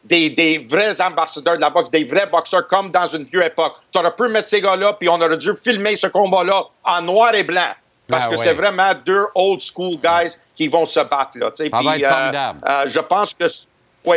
[0.03, 3.75] des, des vrais ambassadeurs de la boxe, des vrais boxeurs comme dans une vieux époque.
[3.91, 7.33] Tu aurais pu mettre ces gars-là, puis on aurait dû filmer ce combat-là en noir
[7.35, 7.73] et blanc.
[8.09, 8.43] Parce Ah que ouais.
[8.45, 11.31] c'est vraiment deux old school guys qui vont se battre.
[11.35, 11.51] Là.
[11.53, 12.59] Ça va être euh, formidable.
[12.67, 13.45] euh, je pense que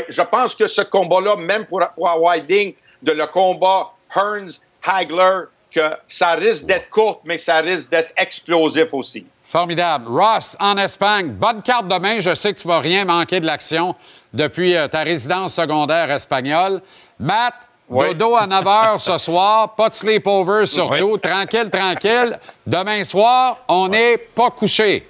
[0.08, 2.72] je pense que ce combat-là, même pour, pour digne
[3.02, 5.40] de le combat Hearns Hagler,
[5.70, 9.26] que ça risque d'être court, mais ça risque d'être explosif aussi.
[9.42, 10.06] Formidable.
[10.08, 12.20] Ross, en Espagne, bonne carte demain.
[12.20, 13.94] Je sais que tu vas rien manquer de l'action
[14.32, 16.80] depuis euh, ta résidence secondaire espagnole.
[17.18, 17.54] Matt,
[17.88, 18.14] Oui.
[18.14, 19.74] dodo à 9 h ce soir.
[19.74, 21.18] Pas de sleepover surtout.
[21.18, 22.38] Tranquille, tranquille.
[22.66, 25.06] Demain soir, on n'est pas couché.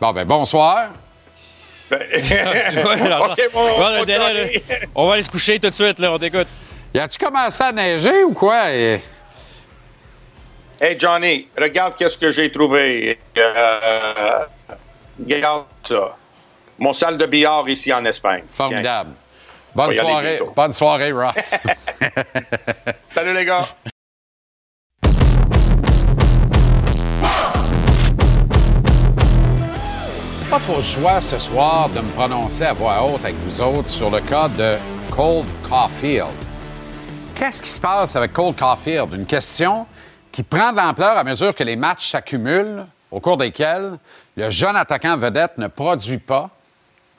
[0.00, 0.88] Bon, ben bonsoir.
[1.90, 4.76] Alors, bon, on va on le délai, va- là.
[4.94, 6.48] On va aller se coucher tout de suite, là, on t'écoute.
[6.92, 8.70] Y a-tu commencé à neiger ou quoi?
[8.72, 9.00] Et-
[10.78, 13.18] Hey Johnny, regarde qu'est-ce que j'ai trouvé.
[13.38, 14.44] Euh,
[15.18, 16.16] regarde ça.
[16.78, 18.44] Mon salle de billard ici en Espagne.
[18.48, 19.10] Formidable.
[19.74, 20.40] Bonne soirée.
[20.54, 21.54] Bonne soirée, Ross.
[23.14, 23.66] Salut les gars.
[30.58, 34.10] pas trop choix ce soir de me prononcer à voix haute avec vous autres sur
[34.10, 34.76] le cas de
[35.10, 36.30] Cold Caulfield.
[37.34, 39.12] Qu'est-ce qui se passe avec Cold Caulfield?
[39.12, 39.86] Une question
[40.32, 43.98] qui prend de l'ampleur à mesure que les matchs s'accumulent, au cours desquels
[44.36, 46.48] le jeune attaquant vedette ne produit pas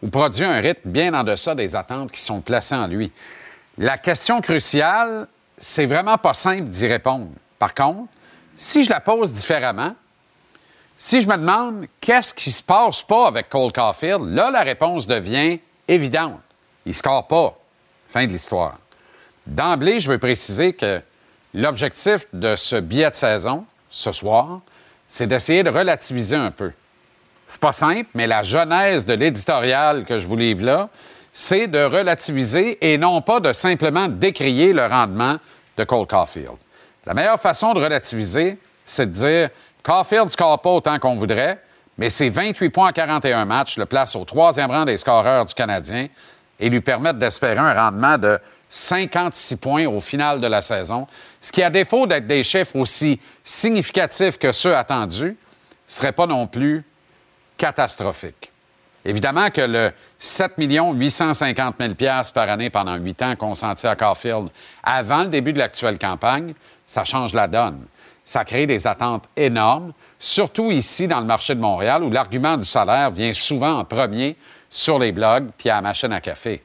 [0.02, 3.12] ou produit un rythme bien en deçà des attentes qui sont placées en lui.
[3.78, 5.28] La question cruciale,
[5.58, 7.30] c'est vraiment pas simple d'y répondre.
[7.60, 8.12] Par contre,
[8.56, 9.96] si je la pose différemment,
[10.96, 15.06] si je me demande qu'est-ce qui se passe pas avec Cole Caulfield, là, la réponse
[15.06, 16.40] devient évidente.
[16.86, 17.58] Il score pas.
[18.08, 18.80] Fin de l'histoire.
[19.46, 21.02] D'emblée, je veux préciser que
[21.54, 24.62] l'objectif de ce billet de saison, ce soir,
[25.08, 26.72] c'est d'essayer de relativiser un peu.
[27.48, 30.90] C'est pas simple, mais la genèse de l'éditorial que je vous livre là,
[31.32, 35.38] c'est de relativiser et non pas de simplement décrier le rendement
[35.78, 36.58] de Cole Caulfield.
[37.06, 39.50] La meilleure façon de relativiser, c'est de dire
[39.82, 41.62] Caulfield ne score pas autant qu'on voudrait,
[41.98, 45.54] mais ses 28 points en 41 matchs le placent au troisième rang des scoreurs du
[45.54, 46.08] Canadien
[46.60, 48.40] et lui permettent d'espérer un rendement de
[48.70, 51.08] 56 points au final de la saison,
[51.40, 55.36] ce qui, à défaut d'être des chiffres aussi significatifs que ceux attendus, ne
[55.88, 56.84] serait pas non plus
[57.58, 58.52] catastrophique.
[59.06, 61.94] Évidemment que le 7 850 000
[62.34, 64.50] par année pendant huit ans consenti à Caulfield
[64.84, 66.54] avant le début de l'actuelle campagne,
[66.86, 67.86] ça change la donne.
[68.26, 72.66] Ça crée des attentes énormes, surtout ici dans le marché de Montréal où l'argument du
[72.66, 74.36] salaire vient souvent en premier
[74.70, 76.62] sur les blogs puis à la machine à café.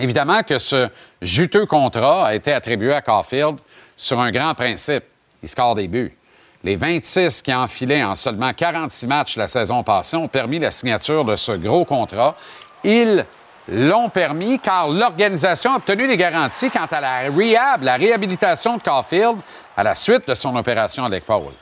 [0.00, 0.88] Évidemment que ce
[1.22, 3.58] juteux contrat a été attribué à Caulfield
[3.96, 5.04] sur un grand principe.
[5.40, 6.16] Il score des buts.
[6.64, 11.22] Les 26 qui enfilé en seulement 46 matchs la saison passée ont permis la signature
[11.22, 12.34] de ce gros contrat.
[12.82, 13.26] Ils
[13.68, 18.82] l'ont permis car l'organisation a obtenu des garanties quant à la rehab, la réhabilitation de
[18.82, 19.36] Caulfield
[19.76, 21.52] à la suite de son opération à l'épaule.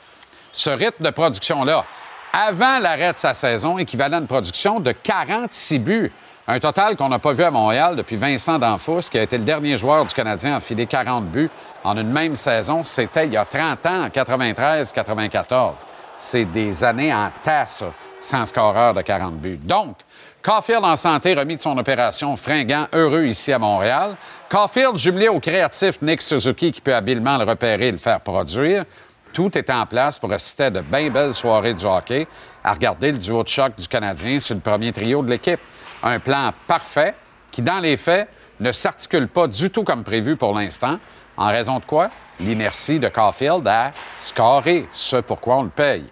[0.53, 1.83] Ce rythme de production-là,
[2.31, 6.13] avant l'arrêt de sa saison, équivalent à une production de 46 buts.
[6.45, 9.45] Un total qu'on n'a pas vu à Montréal depuis Vincent Danfous, qui a été le
[9.45, 11.49] dernier joueur du Canadien à enfiler 40 buts
[11.85, 12.83] en une même saison.
[12.83, 15.75] C'était il y a 30 ans, en 93-94.
[16.17, 17.85] C'est des années en tasse,
[18.19, 19.59] sans scoreur de 40 buts.
[19.63, 19.95] Donc,
[20.41, 24.17] Caulfield en santé, remis de son opération, fringant, heureux ici à Montréal.
[24.49, 28.83] Caulfield jumelé au créatif Nick Suzuki qui peut habilement le repérer et le faire produire.
[29.31, 32.27] Tout est en place pour assister à de bien belles soirées du hockey,
[32.65, 35.61] à regarder le duo de choc du Canadien sur le premier trio de l'équipe.
[36.03, 37.15] Un plan parfait
[37.51, 38.29] qui, dans les faits,
[38.59, 40.99] ne s'articule pas du tout comme prévu pour l'instant.
[41.37, 42.09] En raison de quoi?
[42.39, 46.05] L'inertie de Caulfield à scorer ce pourquoi on le paye.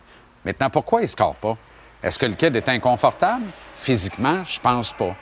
[0.45, 1.57] Maintenant, pourquoi il ne score pas?
[2.01, 3.45] Est-ce que le kid est inconfortable?
[3.75, 5.15] Physiquement, je pense pas.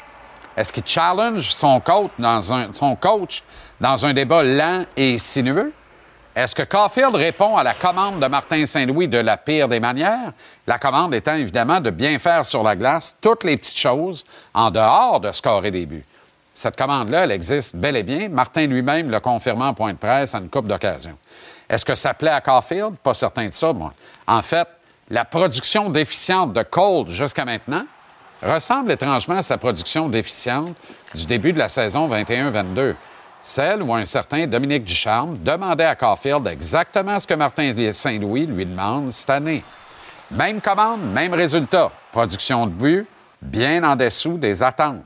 [0.56, 3.44] Est-ce qu'il challenge son coach, dans un, son coach
[3.80, 5.74] dans un débat lent et sinueux?
[6.40, 10.32] Est-ce que Caulfield répond à la commande de Martin Saint-Louis de la pire des manières?
[10.68, 14.24] La commande étant évidemment de bien faire sur la glace toutes les petites choses
[14.54, 16.06] en dehors de scorer des buts.
[16.54, 18.30] Cette commande-là, elle existe bel et bien.
[18.30, 21.18] Martin lui-même l'a confirmé en point de presse à une coupe d'occasion.
[21.70, 22.96] Est-ce que ça plaît à Caulfield?
[23.04, 23.92] Pas certain de ça, moi.
[24.26, 24.68] En fait,
[25.10, 27.84] la production déficiente de Cole jusqu'à maintenant
[28.42, 30.74] ressemble étrangement à sa production déficiente
[31.14, 32.96] du début de la saison 21-22.
[33.42, 38.66] Celle où un certain Dominique Ducharme demandait à Caulfield exactement ce que Martin Saint-Louis lui
[38.66, 39.64] demande cette année.
[40.32, 41.92] Même commande, même résultat.
[42.12, 43.08] Production de but,
[43.42, 45.04] bien en dessous des attentes.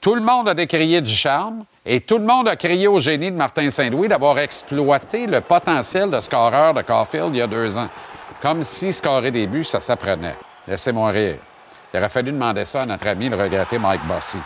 [0.00, 3.36] Tout le monde a décrié Ducharme et tout le monde a crié au génie de
[3.36, 7.88] Martin Saint-Louis d'avoir exploité le potentiel de scoreur de Caulfield il y a deux ans.
[8.42, 10.36] Comme si scorer des buts, ça s'apprenait.
[10.66, 11.38] Laissez-moi rire.
[11.92, 14.38] Il aurait fallu demander ça à notre ami, le regretté Mike Bossy.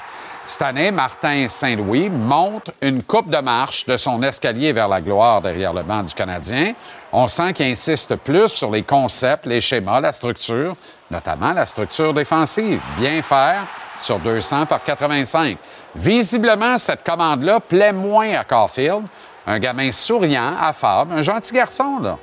[0.46, 5.40] Cette année, Martin Saint-Louis monte une coupe de marche de son escalier vers la gloire
[5.40, 6.74] derrière le banc du Canadien.
[7.12, 10.76] On sent qu'il insiste plus sur les concepts, les schémas, la structure,
[11.10, 12.80] notamment la structure défensive.
[12.98, 13.66] Bien faire
[13.98, 15.56] sur 200 par 85.
[15.94, 19.04] Visiblement, cette commande-là plaît moins à Caulfield.
[19.46, 22.18] Un gamin souriant, affable, un gentil garçon, là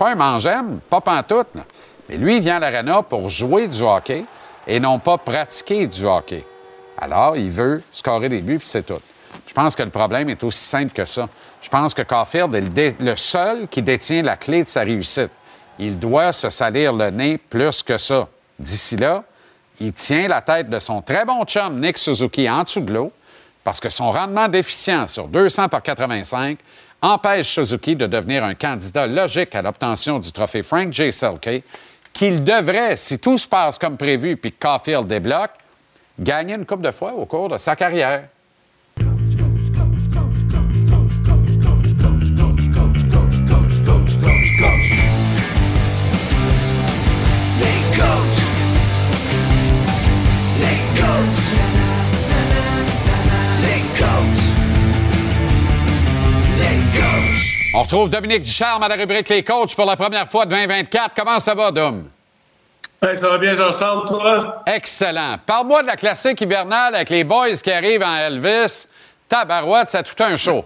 [0.00, 1.48] pas un mangem, pas pantoute.
[1.54, 1.62] Là.
[2.08, 4.24] Mais lui, il vient à l'arena pour jouer du hockey
[4.66, 6.42] et non pas pratiquer du hockey.
[7.00, 9.00] Alors, il veut scorer des buts, puis c'est tout.
[9.46, 11.28] Je pense que le problème est aussi simple que ça.
[11.62, 15.30] Je pense que Caulfield est le, seul qui détient la clé de sa réussite.
[15.78, 18.28] Il doit se salir le nez plus que ça.
[18.58, 19.24] D'ici là,
[19.80, 23.12] il tient la tête de son très bon chum Nick Suzuki en dessous de l'eau
[23.64, 26.58] parce que son rendement déficient sur 200 par 85
[27.02, 31.12] empêche Suzuki de devenir un candidat logique à l'obtention du trophée Frank J.
[31.12, 31.62] Selke,
[32.12, 35.52] qu'il devrait, si tout se passe comme prévu puis que Caulfield débloque,
[36.20, 38.28] gagner une coupe de fois au cours de sa carrière.
[57.72, 61.14] On retrouve Dominique Ducharme à la rubrique Les coachs pour la première fois de 2024.
[61.14, 62.04] Comment ça va, Dom?
[63.02, 64.62] Hey, ça va bien, Jean-Charles, toi?
[64.66, 65.36] Excellent.
[65.46, 68.86] Parle-moi de la classique hivernale avec les boys qui arrivent en Elvis.
[69.26, 70.64] Tabarouette, c'est tout un show.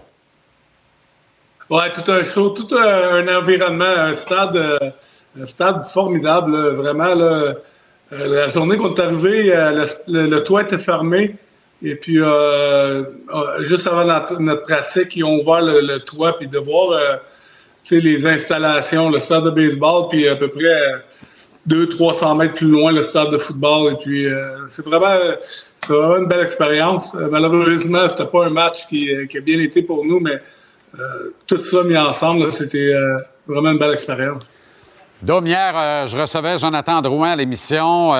[1.69, 4.77] Ouais, tout un show, tout un, un environnement, un stade, euh,
[5.39, 7.15] un stade formidable, là, vraiment.
[7.15, 7.53] Là,
[8.13, 11.35] Euh, la journée qu'on est arrivé, euh, le, le- le toit était fermé.
[11.81, 13.01] Et puis, euh,
[13.33, 16.37] euh, juste avant notre, notre pratique, ils ont ouvert le, le toit.
[16.37, 17.15] Puis de voir euh,
[17.89, 20.77] les installations, le stade de baseball, puis à peu près
[21.71, 23.93] euh, 200-300 mètres plus loin, le stade de football.
[23.93, 25.17] Et puis, euh, c'est vraiment,
[25.87, 27.15] vraiment une belle expérience.
[27.15, 30.39] Euh, malheureusement, c'était pas un match qui, euh, qui a bien été pour nous, mais
[31.45, 32.93] tout ça mis ensemble, c'était
[33.45, 34.49] vraiment une belle expérience.
[35.21, 38.13] Dom, hier, je recevais Jonathan Drouin à l'émission.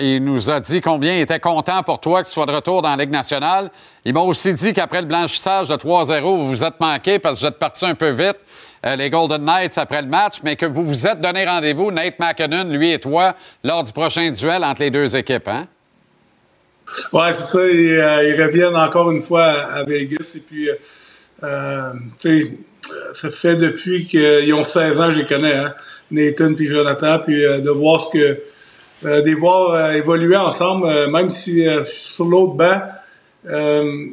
[0.00, 2.80] Il nous a dit combien il était content pour toi que tu sois de retour
[2.80, 3.70] dans la Ligue nationale.
[4.06, 7.40] Il m'a aussi dit qu'après le blanchissage de 3-0, vous vous êtes manqué parce que
[7.40, 8.38] vous êtes parti un peu vite,
[8.84, 12.64] les Golden Knights, après le match, mais que vous vous êtes donné rendez-vous, Nate McKinnon,
[12.64, 15.48] lui et toi, lors du prochain duel entre les deux équipes.
[15.48, 15.66] Hein?
[17.12, 17.66] Ouais, c'est ça.
[17.66, 20.34] Ils, euh, ils reviennent encore une fois à, Vegas.
[20.36, 20.74] Et puis, euh,
[21.44, 22.56] euh, tu sais,
[22.90, 25.74] euh, ça fait depuis qu'ils ont 16 ans, je les connais, hein,
[26.10, 27.18] Nathan puis Jonathan.
[27.20, 28.42] Puis euh, de voir ce que.
[29.04, 32.82] Euh, de les voir euh, évoluer ensemble, euh, même si euh, sur l'autre banc,
[33.50, 34.06] euh,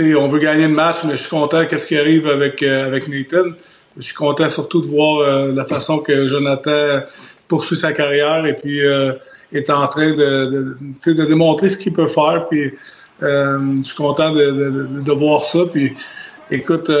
[0.00, 3.08] on veut gagner le match, mais je suis content qu'est-ce qui arrive avec, euh, avec
[3.08, 3.50] Nathan.
[3.96, 7.00] Je suis content surtout de voir euh, la façon que Jonathan
[7.48, 9.12] poursuit sa carrière et puis euh,
[9.52, 12.46] est en train de, de, de démontrer ce qu'il peut faire.
[12.48, 12.74] Puis
[13.20, 15.60] je suis content de, de, de voir ça.
[15.72, 15.94] Puis
[16.50, 16.92] écoute,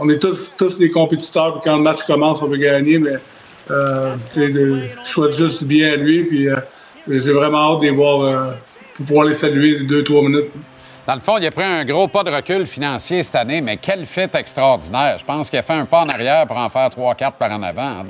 [0.00, 1.60] on est tous, tous des compétiteurs.
[1.60, 3.18] Puis quand le match commence, on veut gagner, mais
[3.68, 6.24] je souhaite juste du bien à lui.
[6.24, 6.48] Puis
[7.08, 8.56] j'ai vraiment hâte de les voir
[8.94, 10.50] pour pouvoir les saluer deux, trois minutes.
[11.06, 13.76] Dans le fond, il a pris un gros pas de recul financier cette année, mais
[13.76, 15.18] quel fait extraordinaire.
[15.18, 17.62] Je pense qu'il a fait un pas en arrière pour en faire 3-4 par en
[17.62, 18.04] avant, hein,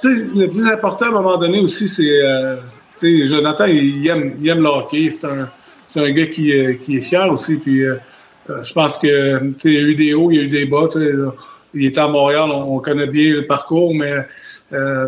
[0.00, 2.22] tu sais, le plus important à un moment donné aussi, c'est.
[2.22, 2.56] euh,
[2.96, 5.10] tu sais, Jonathan, il aime, il aime le hockey.
[5.10, 5.48] C'est un,
[5.96, 7.56] un gars qui, euh, qui est fier aussi.
[7.56, 7.96] Puis, euh,
[8.48, 10.48] je pense que, tu sais, il y a eu des hauts, il y a eu
[10.48, 10.86] des bas.
[11.74, 14.12] Il était à Montréal, on, on connaît bien le parcours, mais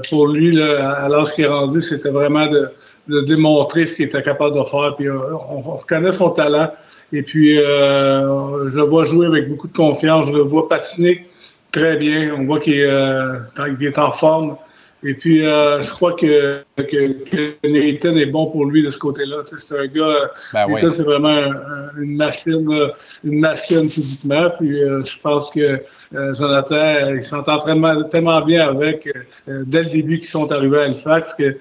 [0.09, 2.71] pour lui, là, à l'âge qu'il est rendu, c'était vraiment de,
[3.11, 4.95] de démontrer ce qu'il était capable de faire.
[4.97, 6.73] Puis, euh, on, on reconnaît son talent.
[7.13, 10.27] Et puis, euh, je le vois jouer avec beaucoup de confiance.
[10.29, 11.27] Je le vois patiner
[11.73, 12.35] très bien.
[12.39, 13.39] On voit qu'il est, euh,
[13.81, 14.57] est en forme.
[15.03, 18.99] Et puis, euh, je crois que, que, que Nathan est bon pour lui de ce
[18.99, 19.39] côté-là.
[19.49, 20.93] Tu sais, C'est un gars, euh, Ben Nathan, oui.
[20.95, 22.91] c'est vraiment un- un- une machine, là,
[23.25, 24.51] une machine physiquement.
[24.59, 25.81] Puis, euh, je pense que
[26.15, 29.09] euh, Jonathan, euh, il s'entend tellement, tellement bien avec,
[29.49, 31.57] euh, dès le début qu'ils sont arrivés à Halifax, que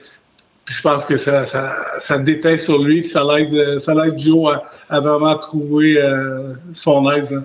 [0.70, 2.18] je pense que ça, ça, ça
[2.58, 4.54] sur lui, puis ça l'aide, ça l'aide Joe
[4.90, 7.34] à, à vraiment trouver euh, son aise.
[7.34, 7.44] hein.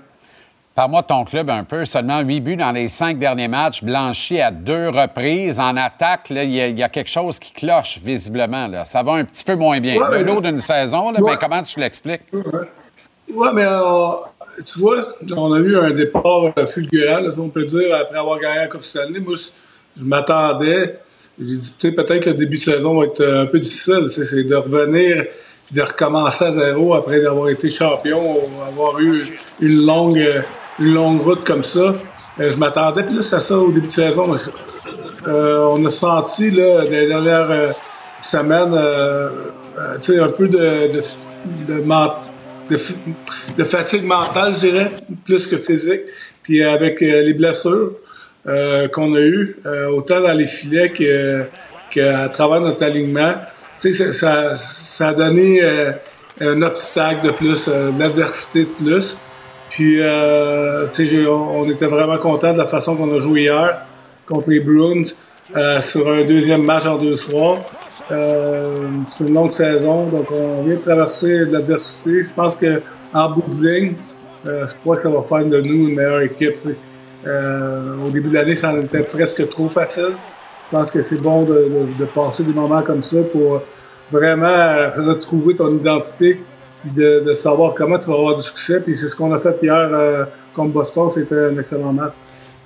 [0.75, 1.85] Parle-moi de ton club un peu.
[1.85, 5.61] Seulement 8 buts dans les cinq derniers matchs, blanchis à deux reprises.
[5.61, 8.66] En attaque, il y, a- il y a quelque chose qui cloche visiblement.
[8.66, 8.85] Là.
[8.85, 9.97] Ça va un petit peu moins bien.
[9.97, 11.31] Ouais, Le lot d'une saison, là, Ouais.
[11.31, 12.22] mais comment tu l'expliques?
[12.33, 14.11] Ouais, mais euh,
[14.66, 14.97] tu vois,
[15.37, 18.66] on a eu un départ euh, fulgurant, là, on peut dire, après avoir gagné la
[18.66, 19.20] Coupe Stanley.
[19.20, 20.99] Moi, je, je m'attendais.
[21.39, 23.59] J'ai dit, tu sais, peut-être que le début de saison va être euh, un peu
[23.59, 24.07] difficile.
[24.09, 25.24] C'est de revenir
[25.66, 29.24] puis de recommencer à zéro après avoir été champion, avoir eu
[29.61, 30.45] une longue,
[30.78, 31.95] une longue route comme ça.
[32.41, 34.35] Euh, je m'attendais plus à ça au début de saison.
[35.26, 37.72] euh, on a senti là, les dernières euh,
[38.20, 39.28] semaines euh,
[40.01, 41.01] tu sais, un peu de, de,
[41.66, 41.80] de,
[42.70, 42.76] de,
[43.57, 44.91] de fatigue mentale, je dirais,
[45.24, 46.03] plus que physique.
[46.43, 47.93] Puis avec les blessures
[48.47, 51.45] euh, qu'on a eues, euh, autant dans les filets que
[51.90, 53.34] qu'à travers notre alignement,
[53.80, 55.92] tu sais, ça, ça, a donné euh,
[56.40, 59.18] un obstacle de plus, euh, l'adversité de plus.
[59.70, 63.82] Puis, euh, tu sais, on, était vraiment contents de la façon qu'on a joué hier
[64.26, 65.03] contre les Bruins
[65.80, 67.59] sur un deuxième match en deux soirs.
[68.09, 72.22] C'est une longue saison, donc on vient de traverser de l'adversité.
[72.22, 72.80] Je pense que
[73.12, 73.95] en bout de ligne,
[74.45, 76.55] je crois que ça va faire de nous une meilleure équipe.
[77.27, 80.14] Au début de l'année, ça en était presque trop facile.
[80.64, 83.62] Je pense que c'est bon de, de- de passer des moments comme ça pour
[84.11, 86.41] vraiment euh, retrouver ton identité
[86.85, 88.81] de, de savoir comment tu vas avoir du succès.
[88.81, 91.11] Puis c'est ce qu'on a fait hier euh, contre Boston.
[91.11, 92.14] C'était un excellent match.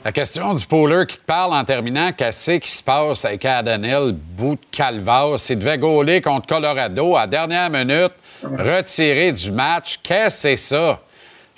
[0.05, 3.83] La question du pôleur qui te parle en terminant, qu'est-ce qui se passe avec Adam
[3.83, 5.35] Hill, bout de calvaire?
[5.51, 9.99] Il devait gauler contre Colorado à dernière minute, retiré du match.
[10.03, 11.01] Qu'est-ce que c'est ça?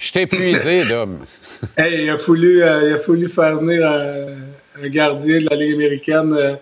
[0.00, 1.18] Je t'ai épuisé, Dom.
[1.76, 5.56] Hey, il a fallu, euh, il a fallu faire venir un, un gardien de la
[5.56, 6.54] Ligue américaine euh,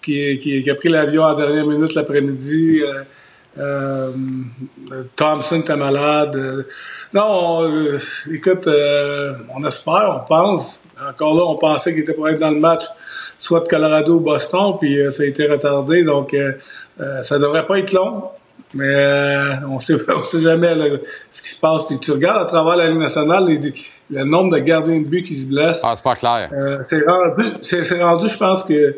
[0.00, 2.82] qui, qui- qui a pris l'avion en dernière minute l'après-midi.
[2.82, 3.02] Euh,
[3.56, 4.10] Euh,
[5.14, 6.34] Thompson était malade.
[6.34, 6.62] Euh,
[7.12, 7.98] non, on, euh,
[8.32, 10.82] écoute, euh, on espère, on pense.
[11.08, 12.82] Encore là, on pensait qu'il était pour être dans le match,
[13.38, 16.02] soit de Colorado ou Boston, puis euh, ça a été retardé.
[16.02, 16.54] Donc, euh,
[17.00, 18.24] euh, ça devrait pas être long.
[18.74, 20.96] Mais euh, on sait, on sait jamais là,
[21.30, 21.86] ce qui se passe.
[21.86, 23.72] Puis tu regardes à travers la Ligue nationale, les-
[24.10, 25.80] le nombre de gardiens de but qui se blessent.
[25.84, 26.50] Ah, c'est pas clair.
[26.52, 28.96] Euh, c'est rendu, c'est, rendu, je pense que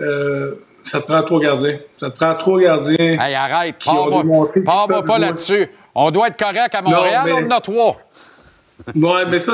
[0.00, 1.78] euh, ça te prend trois gardiens.
[1.96, 2.96] Ça te prend trois gardiens.
[3.18, 4.48] Hey, arrête, parle-moi
[4.86, 5.26] peuvent pas jouer.
[5.26, 5.68] là-dessus.
[5.94, 7.96] On doit être correct à Montréal, mais- on en a trois.
[8.94, 9.52] Ouais, mais ça,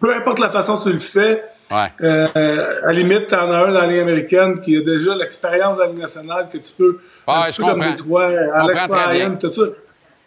[0.00, 2.06] peu importe la façon dont tu le fais, Ouais.
[2.06, 5.76] euh, à la limite, t'en as un dans la Ligue américaine qui a déjà l'expérience
[5.76, 8.16] de la Ligue nationale que tu peux, je comme comprends.
[8.54, 9.62] Alex Ryan, tout ça.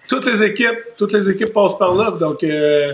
[0.08, 2.93] Toutes les équipes, toutes les équipes passent par là, donc euh,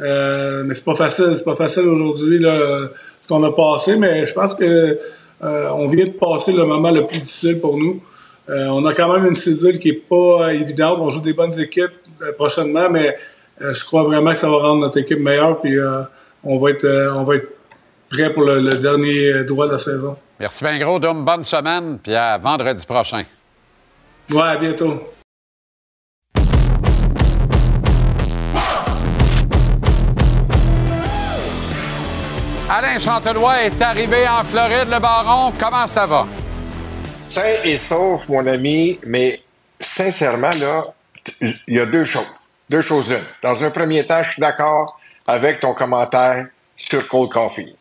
[0.00, 2.88] euh, mais c'est pas facile, c'est pas facile aujourd'hui là
[3.20, 4.98] ce qu'on a passé, mais je pense que
[5.40, 8.02] on vient de passer le moment le plus difficile pour nous.
[8.48, 10.98] On a quand même une cédule qui est pas évidente.
[11.00, 11.92] On joue des bonnes équipes
[12.36, 13.16] prochainement, mais
[13.60, 15.60] je crois vraiment que ça va rendre notre équipe meilleure.
[15.60, 15.78] Puis
[16.42, 17.48] on va être, on va être
[18.10, 20.16] prêt pour le, le dernier euh, droit de la saison.
[20.38, 21.24] Merci bien gros, Dom.
[21.24, 23.24] Bonne semaine, puis à vendredi prochain.
[24.32, 25.00] Ouais, à bientôt.
[32.68, 35.52] Alain Chantelois est arrivé en Floride, le baron.
[35.58, 36.26] Comment ça va?
[37.28, 39.40] Sain et sauf, mon ami, mais
[39.80, 40.84] sincèrement, là,
[41.40, 42.48] il y a deux choses.
[42.68, 43.18] Deux choses là.
[43.42, 46.46] Dans un premier temps, je suis d'accord avec ton commentaire
[46.76, 47.74] sur Cold Coffee.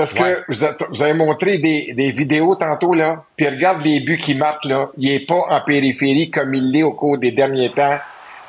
[0.00, 4.00] Parce que vous, êtes- vous avez montré des, des vidéos tantôt, là, puis regarde les
[4.00, 4.88] buts qu'il marque, là.
[4.96, 7.98] Il est pas en périphérie comme il l'est au cours des derniers temps.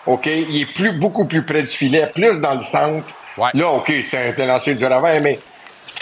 [0.05, 0.27] OK?
[0.27, 3.05] Il est plus, beaucoup plus près du filet, plus dans le centre.
[3.53, 5.39] Là, OK, c'est un, lancé du revers, mais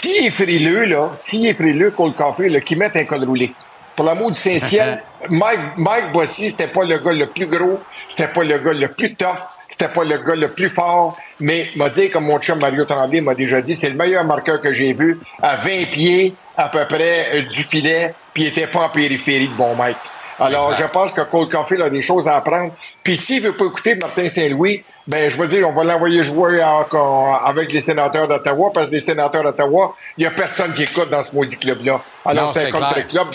[0.00, 2.12] s'il est frileux, là, s'il est frileux, Cole
[2.46, 3.52] là, qu'il mette un col roulé.
[3.96, 7.78] Pour l'amour du Saint-Ciel, Mike, Mike Bossy, c'était pas le gars le plus gros,
[8.08, 11.68] c'était pas le gars le plus tough, c'était pas le gars le plus fort, mais
[11.76, 14.72] m'a dit, comme mon chum Mario Tremblay m'a déjà dit, c'est le meilleur marqueur que
[14.72, 18.80] j'ai vu à 20 pieds, à peu près, euh, du filet, puis il était pas
[18.80, 19.96] en périphérie de bon Mike.
[20.38, 22.72] Alors, je pense que Cole Coffee a des choses à apprendre.
[23.02, 26.62] Puis s'il veut pas écouter Martin Saint-Louis, ben je veux dire, on va l'envoyer jouer
[26.62, 30.72] en- en- avec les sénateurs d'Ottawa, parce que les sénateurs d'Ottawa, il y a personne
[30.72, 32.00] qui écoute dans ce maudit club-là.
[32.24, 33.26] Alors, c'est un contre-club.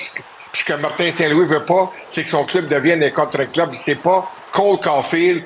[0.53, 3.69] Ce que Martin Saint-Louis veut pas, c'est que son club devienne un contre-club.
[3.73, 5.43] C'est pas Cole Caulfield,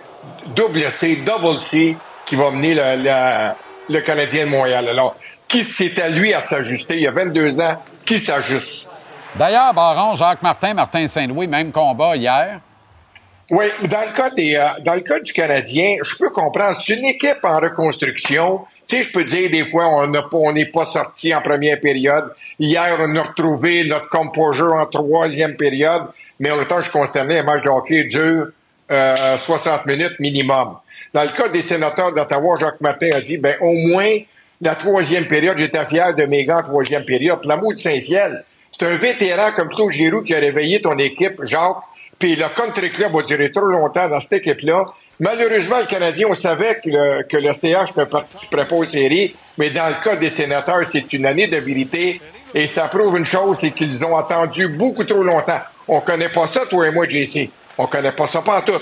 [0.55, 3.51] double C, double C, qui va mener le, le-
[3.93, 4.87] le Canadien de Montréal.
[4.89, 5.15] Alors,
[5.47, 6.95] qui c'est à lui à s'ajuster?
[6.95, 8.89] Il y a 22 ans, qui s'ajuste?
[9.35, 12.59] D'ailleurs, baron, Jacques Martin, Martin Saint-Louis, même combat hier.
[13.51, 16.79] Oui, dans le cas des, euh, dans le cas du Canadien, je peux comprendre.
[16.83, 18.59] C'est une équipe en reconstruction.
[18.87, 22.31] Tu sais, je peux dire des fois, on n'est pas sorti en première période.
[22.59, 26.03] Hier, on a retrouvé notre composure en troisième période.
[26.39, 28.49] Mais en même temps, je suis concerné, un match de hockey dure
[28.91, 30.77] euh, 60 minutes minimum.
[31.13, 34.17] Dans le cas des sénateurs d'Ottawa, Jacques Martin a dit, ben au moins
[34.61, 37.39] la troisième période, j'étais fier de mes gars en troisième période.
[37.45, 41.83] L'amour du Saint-Ciel, c'est un vétéran comme Claude Giroux qui a réveillé ton équipe, Jacques.
[42.19, 44.85] Puis le country club a duré trop longtemps dans cette équipe-là.
[45.21, 49.35] Malheureusement, le Canadien, on savait que le, que le CH ne participerait pas aux séries,
[49.57, 52.21] mais dans le cas des sénateurs, c'est une année de vérité.
[52.53, 55.61] Et ça prouve une chose, c'est qu'ils ont attendu beaucoup trop longtemps.
[55.87, 57.49] On connaît pas ça, toi et moi, JC.
[57.81, 58.73] On connaît pas ça pas en tout.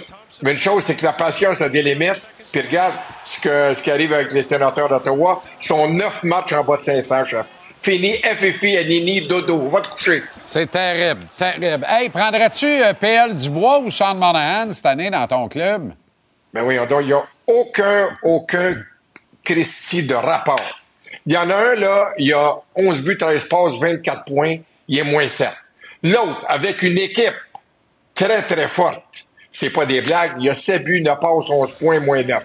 [0.41, 2.19] Mais une chose, c'est que la patience a des limites.
[2.51, 5.43] Puis regarde ce, que, ce qui arrive avec les sénateurs d'Ottawa.
[5.61, 7.45] Ils sont neuf matchs en bas de 500, chef.
[7.79, 9.69] Fini, FFI, Anini, Dodo.
[9.69, 10.23] Va te coucher.
[10.39, 11.85] C'est terrible, terrible.
[11.87, 15.93] Hey, prendrais-tu euh, PL Dubois ou Sean Monahan cette année dans ton club?
[16.51, 18.77] Ben oui, donc, il n'y a aucun, aucun
[19.43, 20.81] Christie de rapport.
[21.27, 24.57] Il y en a un, là, il y a 11 buts, 13 passes, 24 points,
[24.87, 25.49] il est moins 7.
[26.03, 27.33] L'autre, avec une équipe
[28.17, 31.71] très, très forte, c'est pas des blagues, il y a 7 buts, 9 passes, 11
[31.73, 32.43] points, moins 9.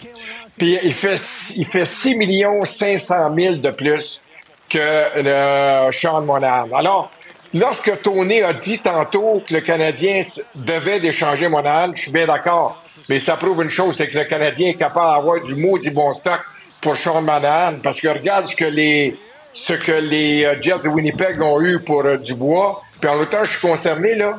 [0.58, 1.16] Puis il fait,
[1.56, 2.16] il fait 6
[2.64, 4.22] 500 000 de plus
[4.68, 4.78] que
[5.16, 6.68] le Sean Monahan.
[6.74, 7.10] Alors,
[7.54, 10.22] lorsque Tony a dit tantôt que le Canadien
[10.54, 12.82] devait d'échanger Monahan, je suis bien d'accord.
[13.08, 16.12] Mais ça prouve une chose, c'est que le Canadien est capable d'avoir du maudit bon
[16.14, 16.40] stock
[16.80, 17.78] pour Sean Monahan.
[17.82, 19.18] Parce que regarde ce que les,
[19.52, 22.82] ce que les euh, Jets de Winnipeg ont eu pour euh, Dubois.
[23.00, 24.38] Puis en temps, je suis concerné, là.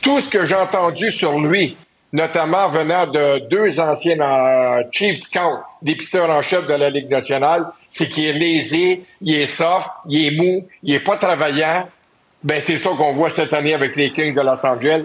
[0.00, 1.76] Tout ce que j'ai entendu sur lui,
[2.12, 7.66] notamment venant de deux anciens euh, Chief Scouts, d'épiseurs en chef de la Ligue nationale,
[7.88, 11.88] c'est qu'il est lésé, il est soft, il est mou, il est pas travaillant.
[12.42, 15.04] Ben, c'est ça qu'on voit cette année avec les Kings de Los Angeles.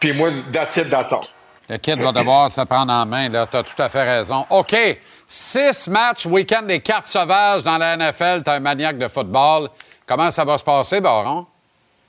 [0.00, 1.20] Puis moi, that's it, that's all.
[1.68, 3.46] Le kid va devoir se prendre en main, là.
[3.46, 4.44] T'as tout à fait raison.
[4.50, 4.76] OK.
[5.26, 8.42] Six matchs, week-end des cartes sauvages dans la NFL.
[8.42, 9.70] T'es un maniaque de football.
[10.04, 11.46] Comment ça va se passer, Baron?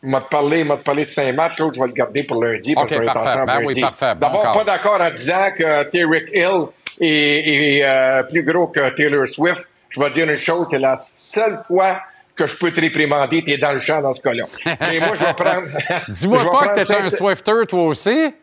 [0.03, 2.75] M'a parlé, m'a parlé de cinq matchs, l'autre, je vais le garder pour lundi.
[2.75, 3.45] Parce OK, que parfait.
[3.45, 3.81] Ben oui, lundi.
[3.81, 4.13] parfait.
[4.15, 6.65] Bon D'abord, pas d'accord en disant que Tyreek Hill
[6.99, 9.67] est, est, euh, plus gros que Taylor Swift.
[9.89, 12.01] Je vais dire une chose, c'est la seule fois
[12.35, 14.45] que je peux te réprimander, t'es dans le champ dans ce cas-là.
[14.65, 15.67] Mais moi, je vais prendre...
[16.09, 18.33] Dis-moi pas que t'es un Swifter, toi aussi.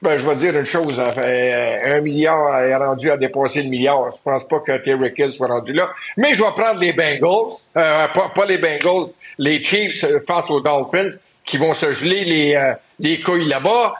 [0.00, 0.94] Ben, je vais dire une chose.
[0.94, 1.52] ça fait,
[1.84, 4.10] euh, un milliard est rendu à dépasser le milliard.
[4.12, 5.90] Je pense pas que Terry Hill soit rendu là.
[6.16, 7.52] Mais je vais prendre les Bengals.
[7.76, 9.06] Euh, pas, pas les Bengals.
[9.38, 11.08] Les Chiefs euh, face aux Dolphins
[11.44, 13.94] qui vont se geler les, euh, les couilles là-bas.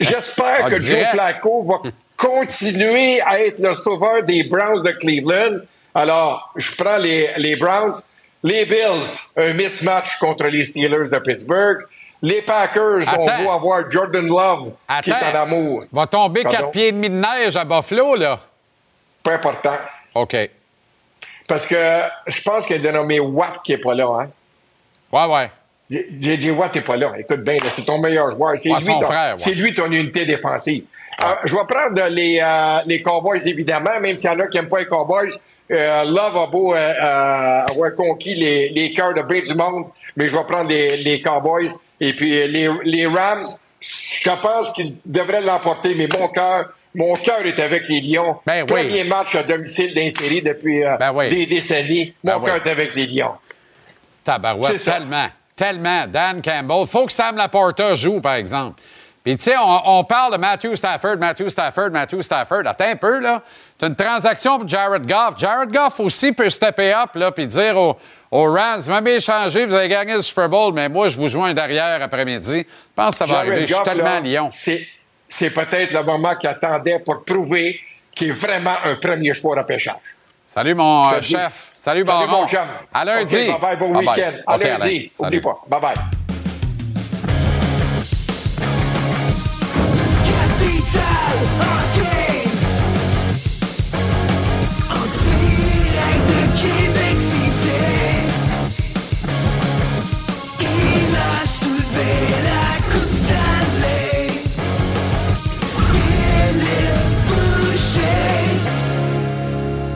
[0.00, 1.04] J'espère Ah, que Joe.
[1.12, 5.58] Flacco va continuer à être le sauveur des Browns de Cleveland.
[5.94, 7.94] Alors, je prends les, les Browns.
[8.44, 11.78] Les Bills, un mismatch contre les Steelers de Pittsburgh.
[12.24, 13.44] Les Packers, on Attends.
[13.44, 14.70] va avoir Jordan Love
[15.02, 15.84] qui est en amour.
[15.92, 16.56] Va tomber Pardon?
[16.58, 18.38] quatre pieds et demi de neige à Buffalo, là.
[19.24, 19.74] Pas important.
[20.14, 20.32] OK.
[20.32, 20.50] Ouais,
[21.48, 21.74] Parce que
[22.28, 24.06] je pense qu'il y a dénommé Watt qui est pas là.
[25.12, 25.28] Hein?
[25.28, 25.50] ouais.
[25.90, 26.52] J.J.
[26.52, 27.12] Watt n'est pas là.
[27.18, 28.52] Écoute bien, c'est ton meilleur joueur.
[28.56, 29.54] C'est Ouais, lui, ouais.
[29.54, 30.84] lui ton unité défensive.
[31.20, 34.56] Euh, je vais prendre les, euh, les Cowboys, évidemment, même s'il y en a qui
[34.56, 35.30] n'aiment pas les Cowboys.
[35.70, 39.86] Euh, Love a beau euh, euh, avoir conquis les, les cœurs de bien du monde,
[40.16, 41.70] mais je vais prendre les, les Cowboys.
[42.04, 43.44] Et puis euh, les, les Rams,
[43.80, 48.38] je pense qu'ils devraient l'emporter, mais mon cœur, mon cœur est avec les Lions.
[48.44, 48.66] Ben oui.
[48.66, 51.28] Premier match à domicile d'un série depuis euh, Ben oui.
[51.28, 52.12] des décennies.
[52.24, 52.60] Mon Ben cœur oui.
[52.66, 53.34] est avec les Lions.
[54.24, 56.06] Tabarouette, tellement, tellement.
[56.08, 56.86] Dan Campbell.
[56.88, 58.80] faut que Sam Laporta joue, par exemple.
[59.22, 62.62] Puis, tu sais, on, on parle de Matthew Stafford, Matthew Stafford, Matthew Stafford.
[62.66, 63.42] Attends un peu, là.
[63.78, 65.38] C'est une transaction pour Jared Goff.
[65.38, 67.96] Jared Goff aussi peut stepper up, là, puis dire aux,
[68.32, 71.28] aux Rams, vous m'avez échangé, vous avez gagné le Super Bowl, mais moi, je vous
[71.28, 72.60] joins derrière après-midi.
[72.60, 73.66] Je pense que ça va Jared arriver.
[73.66, 74.48] Je suis tellement là, à Lyon.
[74.50, 74.88] C'est,
[75.28, 77.78] c'est peut-être le moment qu'il attendait pour prouver
[78.14, 79.96] qu'il est vraiment un premier choix de pêchage.
[80.46, 81.72] Salut, mon euh, chef.
[81.74, 82.60] Salut, Salut, mon chum.
[82.92, 83.36] À lundi.
[83.36, 84.32] Bye-bye, bon week-end.
[84.46, 85.10] À lundi.
[85.14, 85.38] Salut.
[85.38, 85.62] Oublie pas.
[85.68, 85.94] Bye-bye.
[90.24, 91.71] Capital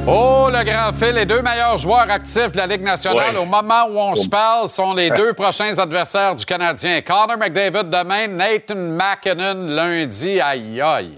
[0.08, 1.14] Oh, le grand fil.
[1.14, 3.40] Les deux meilleurs joueurs actifs de la Ligue nationale Ouais.
[3.40, 7.00] au moment où on se parle sont les deux prochains adversaires du Canadien.
[7.02, 10.40] Connor McDavid demain, Nathan McKinnon lundi.
[10.40, 11.12] Aïe, aïe.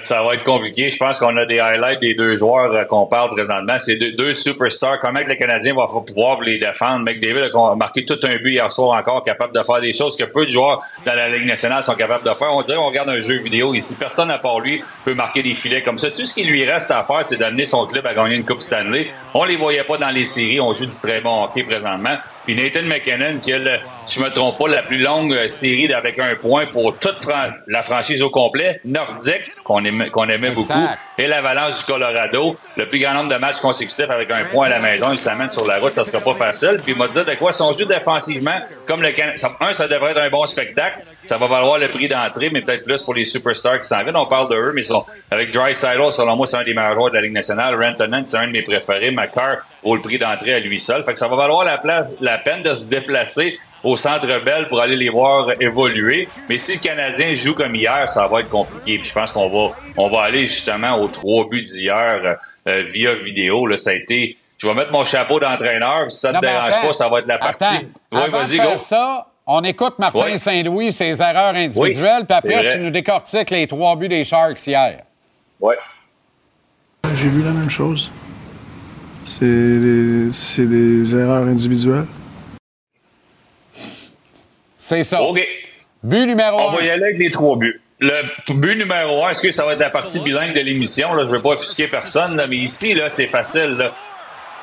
[0.00, 0.90] Ça va être compliqué.
[0.90, 3.76] Je pense qu'on a des highlights des deux joueurs euh, qu'on parle présentement.
[3.78, 5.00] C'est deux, superstars.
[5.00, 7.04] Comment que le Canadien va pouvoir les défendre?
[7.04, 10.24] McDavid a marqué tout un but hier soir encore, capable de faire des choses que
[10.24, 12.52] peu de joueurs dans la Ligue nationale sont capables de faire.
[12.52, 13.96] On dirait qu'on regarde un jeu vidéo ici.
[13.98, 16.10] Personne à part lui peut marquer des filets comme ça.
[16.10, 18.60] Tout ce qui lui reste à faire, c'est d'amener son club à gagner une Coupe
[18.60, 19.08] Stanley.
[19.34, 20.60] On les voyait pas dans les séries.
[20.60, 22.16] On joue du très bon hockey présentement.
[22.44, 23.72] Puis Nathan McKinnon, qui a, le,
[24.04, 27.26] si je me trompe pas, la plus longue euh, série avec un point pour toute
[27.66, 29.25] la franchise au complet, nordique,
[29.64, 30.54] qu'on aimait, qu'on aimait Exact.
[30.74, 32.56] beaucoup, et l'Avalanche du Colorado.
[32.76, 35.50] Le plus grand nombre de matchs consécutifs avec un point à la maison, il s'amène
[35.50, 36.78] sur la route, ça sera pas facile.
[36.82, 38.54] Puis il m'a dit de quoi son jeu défensivement,
[38.86, 41.00] comme le Can- Un, ça devrait être un bon spectacle.
[41.24, 44.16] Ça va valoir le prix d'entrée, mais peut-être plus pour les superstars qui s'en viennent.
[44.16, 46.94] On parle de eux, mais ils sont, avec Dry selon moi, c'est un des meilleurs
[46.94, 47.74] joueurs de la Ligue nationale.
[47.82, 49.10] Rantanen, c'est un de mes préférés.
[49.10, 51.02] McCarr vaut le prix d'entrée à lui seul.
[51.04, 54.66] Fait que ça va valoir la place, la peine de se déplacer au Centre Bell
[54.68, 56.26] pour aller les voir évoluer.
[56.48, 58.98] Mais si le Canadien joue comme hier, ça va être compliqué.
[58.98, 63.14] Puis je pense qu'on va, on va aller justement aux trois buts d'hier euh, via
[63.14, 63.66] vidéo.
[63.66, 64.36] Là, ça a été.
[64.58, 66.10] Je vais mettre mon chapeau d'entraîneur.
[66.10, 66.86] Si ça te Non, mais dérange attends.
[66.88, 67.64] pas, ça va être la partie.
[67.64, 67.84] Attends.
[68.12, 68.78] Oui, vas-y, go.
[68.78, 70.38] ça, on écoute Martin Oui.
[70.38, 74.66] Saint-Louis, ses erreurs individuelles, Oui, puis après, tu nous décortiques les trois buts des Sharks
[74.66, 75.02] hier.
[75.60, 75.76] Ouais.
[77.14, 78.10] J'ai vu la même chose.
[79.22, 82.06] C'est des, c'est des erreurs individuelles.
[84.76, 85.22] C'est ça.
[85.22, 85.40] OK.
[86.02, 86.76] But numéro On un.
[86.76, 87.80] va y aller avec les trois buts.
[87.98, 88.22] Le
[88.54, 91.14] but numéro un, est-ce que ça va être la partie bilingue de l'émission?
[91.14, 93.68] Là, je ne vais pas offusquer personne, là, mais ici, là, c'est facile.
[93.78, 93.94] Là.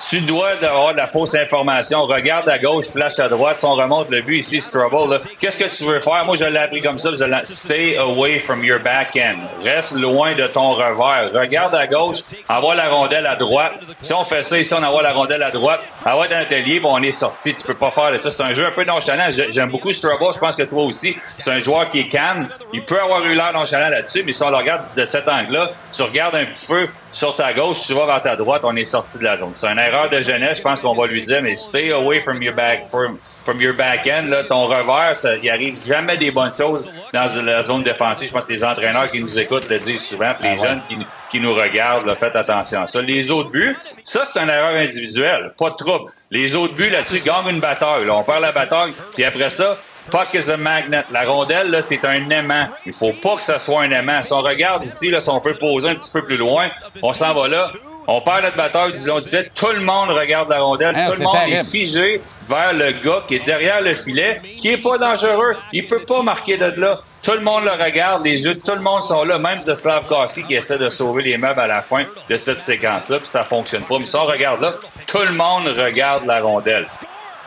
[0.09, 2.01] Tu dois avoir de la fausse information.
[2.03, 3.59] Regarde à gauche, flash à droite.
[3.59, 6.25] Si on remonte le but ici, Strubble, qu'est-ce que tu veux faire?
[6.25, 7.09] Moi, je l'ai appris comme ça.
[7.11, 7.23] je
[7.53, 9.39] Stay away from your backhand.
[9.63, 11.31] Reste loin de ton revers.
[11.33, 12.17] Regarde à gauche,
[12.49, 13.73] envoie la rondelle à droite.
[14.01, 15.79] Si on fait ça ici, on envoie la rondelle à droite.
[16.05, 17.55] Envoie dans l'atelier, on est sorti.
[17.55, 18.29] Tu peux pas faire ça.
[18.31, 19.27] C'est un jeu un peu nonchalant.
[19.29, 20.33] J'ai- J'aime beaucoup Strubble.
[20.33, 21.15] Je pense que toi aussi.
[21.39, 22.47] C'est un joueur qui est calme.
[22.73, 25.71] Il peut avoir eu l'air nonchalant là-dessus, mais si on le regarde de cet angle-là,
[25.95, 28.83] tu regardes un petit peu sur ta gauche, tu vas vers ta droite, on est
[28.83, 29.51] sorti de la zone.
[29.53, 32.41] C'est une erreur de jeunesse, je pense qu'on va lui dire, mais stay away from
[32.41, 36.31] your back, from, from your back end, là, ton revers, ça, il arrive jamais des
[36.31, 38.29] bonnes choses dans la zone défensive.
[38.29, 40.67] Je pense que les entraîneurs qui nous écoutent le disent souvent, puis les Ah ouais.
[40.67, 40.97] jeunes qui,
[41.31, 43.01] qui nous regardent, là, faites attention à ça.
[43.01, 45.53] Les autres buts, ça, c'est une erreur individuelle.
[45.57, 46.11] Pas de trouble.
[46.31, 48.05] Les autres buts, là-dessus, gagnent une bataille.
[48.05, 48.15] Là.
[48.15, 49.77] On perd la bataille, puis après ça,
[50.11, 51.03] Puck is a magnet.
[51.11, 52.67] La rondelle, là, c'est un aimant.
[52.85, 54.21] Il faut pas que ce soit un aimant.
[54.23, 56.69] Si on regarde ici, là, si on peut poser un petit peu plus loin,
[57.01, 57.67] on s'en va là.
[58.05, 61.23] On perd notre bataille, disons, disait, tout le monde regarde la rondelle, Ah, tout le
[61.23, 61.57] monde terrible.
[61.59, 65.55] est figé vers le gars qui est derrière le filet, qui est pas dangereux.
[65.71, 66.99] Il peut pas marquer de là.
[67.23, 69.73] Tout le monde le regarde, les yeux de tout le monde sont là, même de
[69.73, 73.43] Slavkowski qui essaie de sauver les meubles à la fin de cette séquence-là, puis ça
[73.45, 73.95] fonctionne pas.
[73.97, 74.73] Mais si on regarde là,
[75.07, 76.85] tout le monde regarde la rondelle.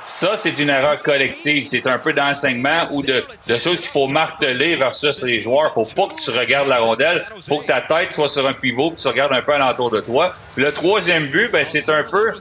[0.06, 1.66] Ça, c'est une erreur collective.
[1.66, 3.24] C'est un peu d'enseignement ou de,
[3.58, 5.74] choses qu'il faut marteler versus les joueurs.
[5.74, 7.26] Faut pas que tu regardes la rondelle.
[7.46, 10.00] Faut que ta tête soit sur un pivot que tu regardes un peu alentour de
[10.00, 10.32] toi.
[10.54, 12.32] Le troisième but, ben, c'est un peu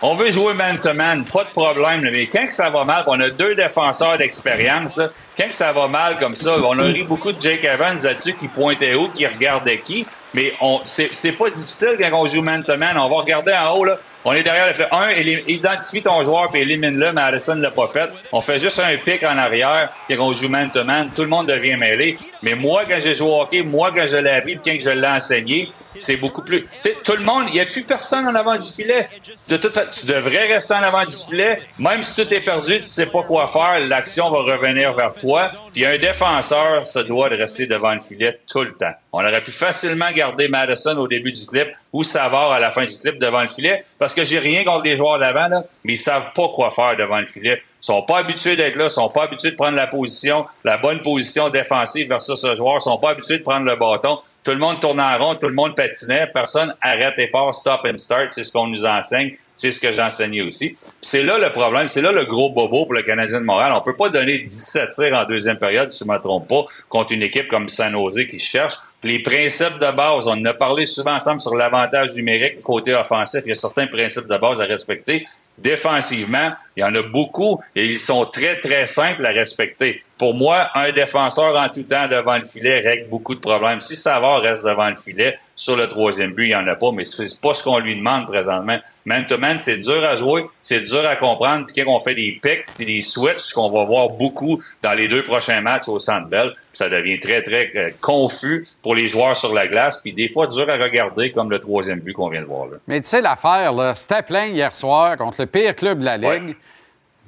[0.00, 2.08] on veut jouer man-to-man, pas de problème.
[2.12, 5.00] Mais quand que ça va mal, on a deux défenseurs d'expérience,
[5.36, 8.34] quand que ça va mal comme ça, on a ri beaucoup de Jake Evans là-dessus
[8.34, 10.06] qui pointait où, qui regardait qui.
[10.34, 12.96] Mais on c'est pas difficile quand on joue man-to-man.
[12.96, 13.98] On va regarder en haut, là.
[14.24, 14.88] On est derrière le fait.
[14.90, 15.10] Un,
[15.46, 18.10] identifie ton joueur puis élimine-le, mais ne l'a pas fait.
[18.32, 21.10] On fait juste un pic en arrière quand on joue man-to-man.
[21.14, 22.18] Tout le monde devient mêlé.
[22.42, 24.90] Mais moi, quand j'ai joué au hockey, moi, quand je l'ai appris puis quand je
[24.90, 26.64] l'ai enseigné, c'est beaucoup plus.
[27.04, 29.08] Tout le monde, il n'y a plus personne en avant du filet.
[29.48, 31.62] De toute façon, tu devrais rester en avant du filet.
[31.78, 35.48] Même si tout est perdu, tu sais pas quoi faire, l'action va revenir vers toi.
[35.72, 38.94] Puis un défenseur se doit de rester devant le filet tout le temps.
[39.12, 42.84] On aurait pu facilement garder Madison au début du clip ou Savard à la fin
[42.84, 45.98] du clip devant le filet parce que j'ai rien contre les joueurs d'avant, mais ils
[45.98, 47.62] savent pas quoi faire devant le filet.
[47.82, 50.76] Ils sont pas habitués d'être là, ils sont pas habitués de prendre la position, la
[50.76, 54.18] bonne position défensive versus ce joueur, ils sont pas habitués de prendre le bâton.
[54.44, 57.80] Tout le monde tourne en rond, tout le monde patinait, personne arrête et part, stop
[57.84, 60.78] and start, c'est ce qu'on nous enseigne, c'est ce que j'enseignais aussi.
[61.02, 63.72] C'est là le problème, c'est là le gros bobo pour le Canadien de Montréal.
[63.74, 67.12] On peut pas donner 17 tirs en deuxième période, si je me trompe pas, contre
[67.12, 68.74] une équipe comme San Jose qui cherche.
[69.02, 73.42] Les principes de base, on en a parlé souvent ensemble sur l'avantage numérique côté offensif.
[73.44, 75.26] Il y a certains principes de base à respecter.
[75.58, 80.04] Défensivement, il y en a beaucoup et ils sont très, très simples à respecter.
[80.18, 83.80] Pour moi, un défenseur en tout temps devant le filet règle beaucoup de problèmes.
[83.80, 86.92] Si Savard reste devant le filet, sur le troisième but, il n'y en a pas,
[86.92, 88.78] mais c'est pas ce qu'on lui demande présentement.
[89.04, 91.66] Man-to-man, c'est dur à jouer, c'est dur à comprendre.
[91.66, 95.08] Puis quand on fait des pics puis des switches, qu'on va voir beaucoup dans les
[95.08, 99.36] deux prochains matchs au Centre Bell, ça devient très, très euh, confus pour les joueurs
[99.36, 102.42] sur la glace, puis des fois dur à regarder, comme le troisième but qu'on vient
[102.42, 102.76] de voir là.
[102.86, 106.16] Mais tu sais, l'affaire, là, c'était plein hier soir contre le pire club de la
[106.16, 106.56] Ligue.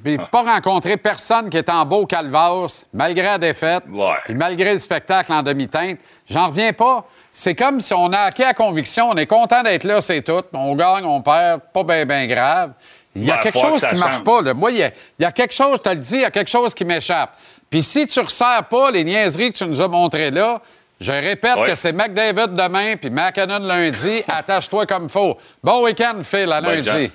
[0.03, 3.85] Puis pas rencontré personne qui est en beau calvasse, malgré la défaite,
[4.25, 5.99] puis malgré le spectacle en demi-teinte.
[6.29, 7.05] J'en reviens pas.
[7.33, 10.43] C'est comme si on a acquis la conviction, on est content d'être là, c'est tout.
[10.53, 12.73] On gagne, on perd, pas bien, bien grave.
[13.15, 14.41] Il y a Ouais, quelque chose que qui marche pas.
[14.43, 14.55] là.
[14.55, 14.89] Moi, il y, a,
[15.19, 16.85] il y a quelque chose, je te le dis, il y a quelque chose qui
[16.85, 17.31] m'échappe.
[17.69, 20.61] Puis si tu ne resserres pas les niaiseries que tu nous as montrées là,
[21.01, 24.23] je répète que c'est McDavid demain, puis McKinnon lundi.
[24.29, 25.37] Attache-toi comme faut.
[25.63, 27.11] Bon week-end, Phil, à Bonne lundi.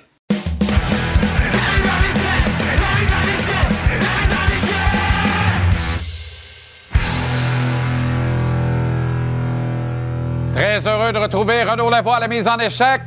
[10.56, 13.02] Très heureux de retrouver Renaud Lavoie à la mise en échec.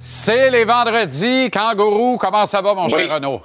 [0.00, 1.50] C'est les vendredis.
[1.50, 2.90] Kangourou, comment ça va, mon Oui.
[2.90, 3.40] cher Renaud?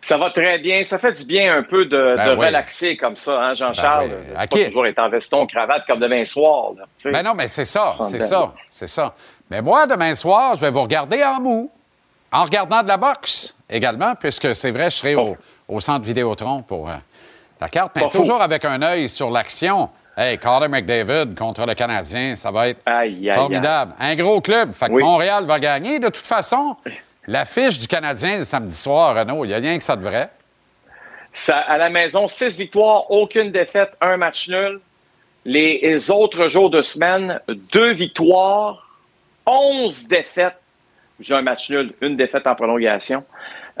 [0.00, 0.84] Ça va très bien.
[0.84, 2.46] Ça fait du bien un peu de, Ben de oui.
[2.46, 4.08] relaxer comme ça, hein, Jean-Charles?
[4.08, 4.34] Ben oui.
[4.36, 4.64] À qui?
[4.66, 6.70] toujours être en veston, cravate comme demain soir.
[6.78, 7.10] Là.
[7.10, 9.12] Ben non, mais c'est ça, c'est ça, c'est ça.
[9.50, 11.72] Mais moi, demain soir, je vais vous regarder en mou,
[12.30, 15.36] en regardant de la boxe également, puisque c'est vrai, je serai au,
[15.68, 16.94] au centre Vidéotron pour euh,
[17.60, 18.18] la carte, mais Pas fou.
[18.18, 19.90] toujours avec un œil sur l'action.
[20.16, 23.94] Hey, Carter McDavid contre le Canadien, ça va être Aïe, aïe, formidable.
[23.98, 25.02] Un gros club, fait que Oui.
[25.02, 25.98] Montréal va gagner.
[25.98, 26.76] De toute façon,
[27.26, 30.30] l'affiche du Canadien le samedi soir, Renaud, il n'y a rien que ça de vrai.
[31.46, 34.80] Ça, à la maison, six victoires, aucune défaite, un match nul.
[35.44, 38.88] Les, les autres jours de semaine, deux victoires,
[39.44, 40.56] onze défaites.
[41.20, 43.24] J'ai un match nul, une défaite en prolongation.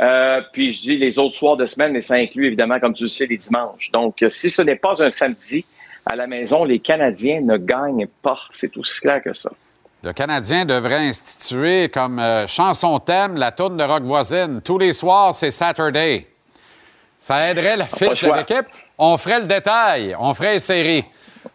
[0.00, 3.04] Euh, puis je dis les autres soirs de semaine, mais ça inclut évidemment, comme tu
[3.04, 3.92] le sais, les dimanches.
[3.92, 5.64] Donc, euh, si ce n'est pas un samedi,
[6.06, 8.38] à la maison, les Canadiens ne gagnent pas.
[8.52, 9.50] C'est aussi clair que ça.
[10.02, 14.60] Le Canadien devrait instituer comme euh, chanson thème la tourne de rock voisine.
[14.62, 16.26] Tous les soirs, c'est Saturday.
[17.18, 18.66] Ça aiderait la pas fiche de l'équipe.
[18.98, 20.14] On ferait le détail.
[20.18, 21.04] On ferait les séries.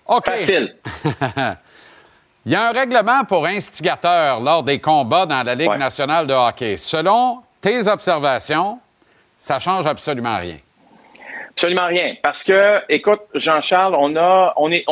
[0.08, 0.26] OK.
[0.26, 0.76] Facile.
[2.46, 6.34] Il y a un règlement pour instigateur lors des combats dans la Ligue nationale de
[6.34, 6.78] hockey.
[6.78, 8.80] Selon tes observations,
[9.38, 10.58] ça change absolument rien.
[11.50, 12.16] Absolument rien.
[12.22, 14.86] Parce que, écoute, Jean-Charles, on a, on est,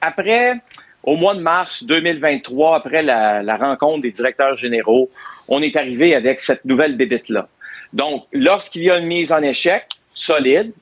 [0.00, 0.54] après,
[1.02, 5.10] au mois de mars 2023, après la, rencontre des directeurs généraux,
[5.48, 7.48] on est arrivé avec cette nouvelle bébête-là.
[7.92, 10.72] Donc, lorsqu'il y a une mise en échec solide,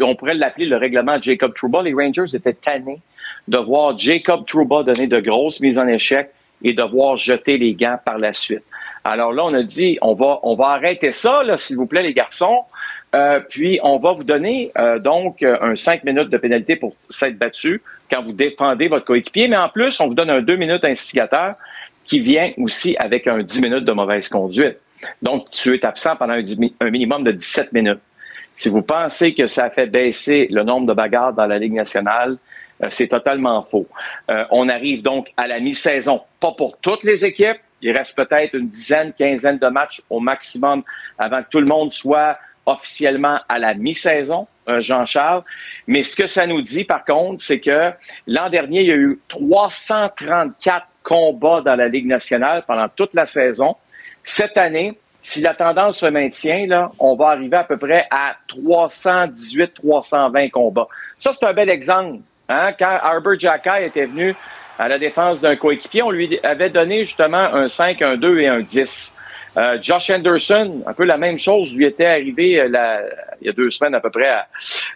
[0.00, 1.82] on pourrait l'appeler le règlement Jacob Trouba.
[1.82, 3.00] Les Rangers étaient tannés
[3.48, 6.30] de voir Jacob Trouba donner de grosses mises en échec
[6.62, 8.64] et de voir jeter les gants par la suite.
[9.04, 12.12] Alors là, on a dit, on va, on va arrêter ça, s'il vous plaît, les
[12.12, 12.64] garçons.
[13.14, 16.94] Euh, puis, on va vous donner euh, donc euh, un 5 minutes de pénalité pour
[17.08, 19.48] s'être battu quand vous défendez votre coéquipier.
[19.48, 21.54] Mais en plus, on vous donne un 2 minutes instigateur
[22.04, 24.76] qui vient aussi avec un 10 minutes de mauvaise conduite.
[25.22, 28.00] Donc, tu es absent pendant un, minimum de 17 minutes.
[28.54, 32.36] Si vous pensez que ça fait baisser le nombre de bagarres dans la Ligue nationale,
[32.90, 33.86] c'est totalement faux.
[34.50, 37.58] on arrive donc à la mi-saison, pas pour toutes les équipes.
[37.80, 40.82] Il reste peut-être une dizaine, quinzaine de matchs au maximum
[41.18, 45.42] avant que tout le monde soit officiellement à la mi-saison, euh, Jean-Charles.
[45.86, 47.92] Mais ce que ça nous dit, par contre, c'est que
[48.26, 53.26] l'an dernier, il y a eu 334 combats dans la Ligue nationale pendant toute la
[53.26, 53.76] saison.
[54.22, 58.36] Cette année, si la tendance se maintient, là, on va arriver à peu près à
[58.48, 60.88] 318-320 combats.
[61.18, 62.20] Ça, c'est un bel exemple.
[62.48, 62.72] Hein?
[62.78, 64.34] Quand Arbor Jackai était venu
[64.78, 68.48] à la défense d'un coéquipier, on lui avait donné justement un 5, un 2 et
[68.48, 69.16] un 10.
[69.56, 73.08] Euh, Josh Anderson, un peu la même chose, lui était arrivé euh,
[73.40, 74.30] il y a deux semaines à peu près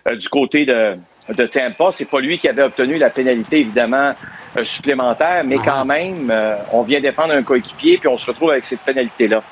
[0.08, 0.94] euh, du côté de,
[1.28, 1.90] de Tampa.
[1.90, 4.14] C'est pas lui qui avait obtenu la pénalité, évidemment,
[4.62, 5.84] supplémentaire, mais quand ah.
[5.84, 6.32] même,
[6.72, 9.42] on vient défendre un coéquipier, puis on se retrouve avec cette pénalité-là.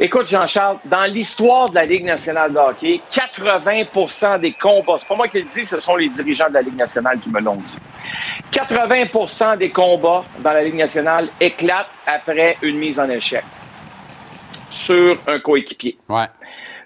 [0.00, 5.16] Écoute, Jean-Charles, dans l'histoire de la Ligue nationale de hockey, 80% des combats, c'est pas
[5.16, 7.56] moi qui le dis, ce sont les dirigeants de la Ligue nationale qui me l'ont
[7.56, 7.78] dit.
[8.52, 13.42] 80% des combats dans la Ligue nationale éclatent après une mise en échec
[14.70, 15.98] sur un coéquipier.
[16.08, 16.26] Ouais.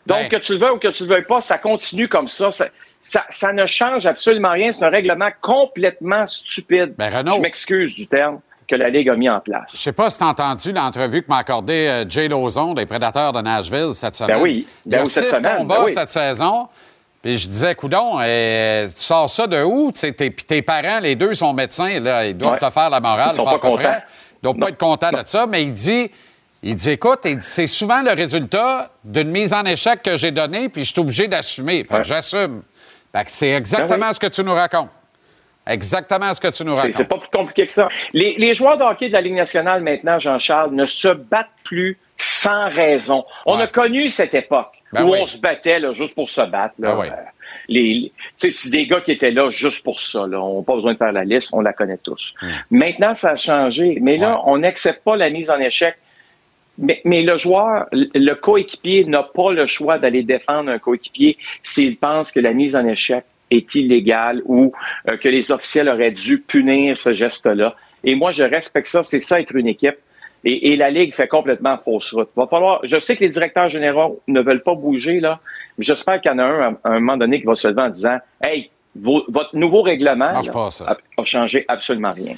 [0.06, 2.28] Donc, Ben- que tu le veux ou que tu le veuilles pas, ça continue comme
[2.28, 2.50] ça.
[2.50, 2.66] Ça,
[3.00, 4.72] ça, ça ne change absolument rien.
[4.72, 6.94] C'est un règlement complètement stupide.
[6.98, 9.72] Ben, Renaud- Je m'excuse du terme que la Ligue a mis en place.
[9.72, 12.86] Je sais pas si tu as entendu l'entrevue que m'a accordé euh, Jay Lozon des
[12.86, 14.38] Prédateurs de Nashville cette semaine.
[14.40, 14.66] oui.
[14.86, 15.92] Il y a Ben oui, cette six semaine, combats ben oui.
[15.92, 16.68] cette saison.
[17.22, 19.92] Puis je disais, coudon, euh, tu sors ça de où?
[19.92, 22.58] Tu sais, tes, puis tes parents, les deux sont médecins, là, ils doivent Ouais.
[22.58, 23.28] te faire la morale.
[23.32, 23.82] Ils sont pas contents.
[23.84, 26.10] Ils doivent pas être contents de ça, mais il dit,
[26.62, 30.84] il dit, écoute, c'est souvent le résultat d'une mise en échec que j'ai donnée, puis
[30.84, 31.84] je suis obligé d'assumer.
[32.02, 32.62] J'assume.
[33.26, 34.14] C'est exactement Ben oui.
[34.14, 34.90] ce que tu nous racontes.
[35.66, 36.94] Exactement ce que tu nous racontes.
[36.94, 37.88] C'est pas plus compliqué que ça.
[38.12, 41.98] Les, les joueurs de hockey de la Ligue nationale maintenant, Jean-Charles, ne se battent plus
[42.16, 43.24] sans raison.
[43.46, 45.18] On a connu cette époque Ben où oui.
[45.20, 46.74] on se battait là, juste pour se battre.
[46.78, 46.94] Là.
[46.94, 47.08] Ben oui.
[47.08, 47.22] Euh,
[47.68, 50.26] les, c'est des gars qui étaient là juste pour ça.
[50.26, 50.40] Là.
[50.40, 52.34] On n'a pas besoin de faire la liste, on la connaît tous.
[52.40, 52.48] Hmm.
[52.70, 53.98] Maintenant, ça a changé.
[54.00, 55.96] Mais là, on n'accepte pas la mise en échec.
[56.78, 61.96] Mais, mais le joueur, le- coéquipier n'a pas le choix d'aller défendre un coéquipier s'il
[61.96, 64.72] pense que la mise en échec est illégale ou
[65.10, 67.74] euh, que les officiels auraient dû punir ce geste-là.
[68.04, 69.02] Et moi, je respecte ça.
[69.02, 69.96] C'est ça être une équipe.
[70.44, 72.30] Et, et la Ligue fait complètement fausse route.
[72.34, 75.38] Va falloir, je sais que les directeurs généraux ne veulent pas bouger, là,
[75.78, 77.68] mais j'espère qu'il y en a un à, à un moment donné qui va se
[77.68, 80.84] lever en disant Hey, vos- votre nouveau règlement Marche là, pas, ça.
[80.86, 82.34] a, a changé absolument rien.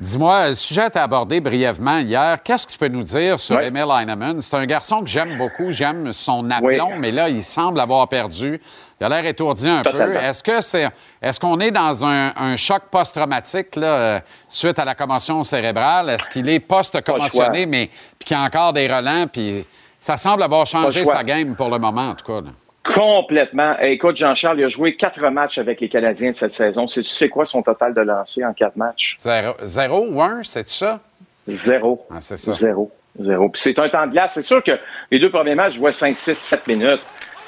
[0.00, 2.42] Dis-moi, le sujet a été abordé brièvement hier.
[2.42, 3.60] Qu'est-ce que tu peux nous dire sur.
[3.60, 4.40] Emil Heinemann?
[4.40, 5.70] C'est un garçon que j'aime beaucoup.
[5.70, 8.58] J'aime son aplomb, mais là, il semble avoir perdu.
[8.98, 10.14] Il a l'air étourdi un peu.
[10.16, 10.88] Est-ce que c'est,
[11.20, 16.08] est-ce qu'on est dans un, un choc post-traumatique là, euh, suite à la commotion cérébrale?
[16.08, 17.86] Est-ce qu'il est post-commotionné, mais
[18.18, 19.26] puis qu'il y a encore des relents?
[19.30, 19.66] Puis
[20.00, 22.40] ça semble avoir changé sa game pour le moment, en tout cas.
[22.40, 22.50] là.
[22.82, 23.76] Complètement.
[23.80, 26.86] Eh, Écoute, Jean-Charles, il a joué quatre matchs avec les Canadiens de cette saison.
[26.86, 29.16] C'est- Tu sais quoi son total de lancers en quatre matchs?
[29.18, 31.00] Zéro, zéro ou un, c'est ça?
[31.46, 32.06] Zéro.
[32.10, 32.52] Ah, c'est ça.
[32.52, 32.90] Zéro.
[33.18, 33.48] Zéro.
[33.48, 34.34] Puis c'est un temps de glace.
[34.34, 34.72] C'est sûr que
[35.10, 37.00] les deux premiers matchs, je jouais 5, 6, 7 minutes.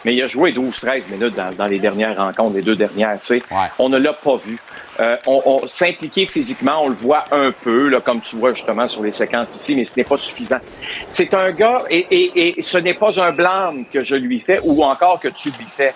[0.05, 3.19] Mais il a joué 12, 13 minutes dans, dans les dernières rencontres, les deux dernières.
[3.21, 3.43] tu sais.
[3.79, 4.59] On ne l'a pas vu.
[5.01, 8.87] Euh, on, on s'impliquer physiquement, on le voit un peu, là, comme tu vois justement
[8.89, 10.59] sur les séquences ici, mais ce n'est pas suffisant.
[11.09, 14.61] C'est un gars, et, et, et ce n'est pas un blâme que je lui fais
[14.63, 15.95] ou encore que tu lui fais.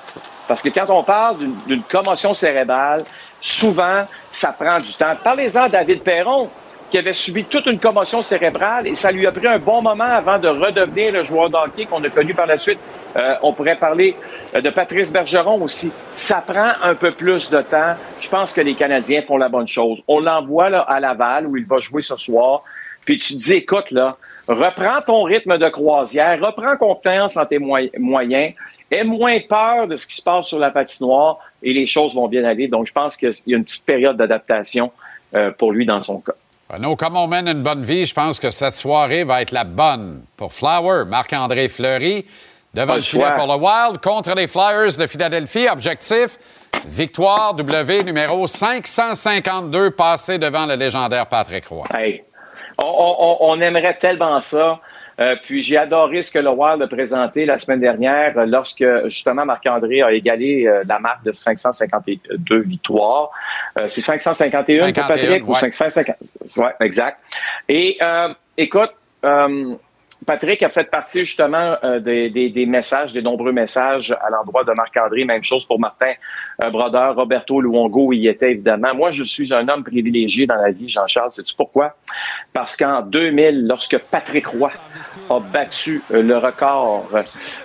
[0.48, 3.02] Parce que quand on parle d'une- d'une commotion cérébrale,
[3.40, 5.12] souvent, ça prend du temps.
[5.22, 6.48] Parlez-en à David Perron,
[6.90, 10.04] qui avait subi toute une commotion cérébrale et ça lui a pris un bon moment
[10.04, 12.78] avant de redevenir le joueur d'hockey qu'on a connu par la suite.
[13.16, 14.14] Euh, on pourrait parler
[14.54, 15.92] euh, de Patrice Bergeron aussi.
[16.14, 17.94] Ça prend un peu plus de temps.
[18.20, 20.02] Je pense que les Canadiens font la bonne chose.
[20.06, 22.62] On l'envoie là, à Laval où il va jouer ce soir.
[23.04, 24.16] Puis tu te dis, écoute, là,
[24.48, 28.52] reprends ton rythme de croisière, reprends confiance en tes moy- moyens,
[28.90, 32.28] aie moins peur de ce qui se passe sur la patinoire et les choses vont
[32.28, 32.68] bien aller.
[32.68, 34.92] Donc, je pense qu'il y a une petite période d'adaptation
[35.34, 36.34] euh, pour lui dans son cas.
[36.68, 39.64] Renaud, comme on mène une bonne vie, je pense que cette soirée va être la
[39.64, 42.26] bonne pour Flower, Marc-André Fleury,
[42.74, 43.30] devant le le filet choix.
[43.32, 45.68] pour le Wild, contre les Flyers de Philadelphie.
[45.70, 46.38] Objectif,
[46.84, 51.84] victoire W numéro 552, passé devant le légendaire Patrick Roy.
[51.94, 52.24] Hey,
[52.78, 54.80] on, on- on- on aimerait tellement ça.
[55.18, 58.84] Euh, puis j'ai adoré ce que le Wild a présenté la semaine dernière euh, lorsque
[59.04, 63.30] justement Marc-André a égalé euh, la marque de 552 victoires.
[63.78, 65.54] Euh, c'est 551 pour 51, Patrick ou ouais.
[65.54, 66.16] 550?
[66.58, 67.18] Ouais, exact.
[67.68, 68.92] Et euh, écoute,
[69.24, 69.76] euh,
[70.26, 74.64] Patrick a fait partie justement euh, des, des- des messages, des nombreux messages à l'endroit
[74.64, 75.24] de Marc-André.
[75.24, 76.12] Même chose pour Martin
[76.64, 78.94] euh, Brodeur, Roberto Luongo, il y était évidemment.
[78.94, 81.32] Moi, je suis un homme privilégié dans la vie, Jean-Charles.
[81.32, 81.94] Sais-tu pourquoi?
[82.52, 84.70] Parce qu'en 2000, lorsque Patrick Roy
[85.30, 87.08] a battu euh, le record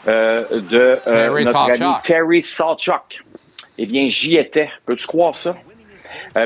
[0.07, 1.93] euh, de euh, Terry notre ami.
[2.03, 3.23] Terry Sawchuk,
[3.77, 4.69] eh bien, j'y étais.
[4.85, 5.55] Peux-tu croire ça?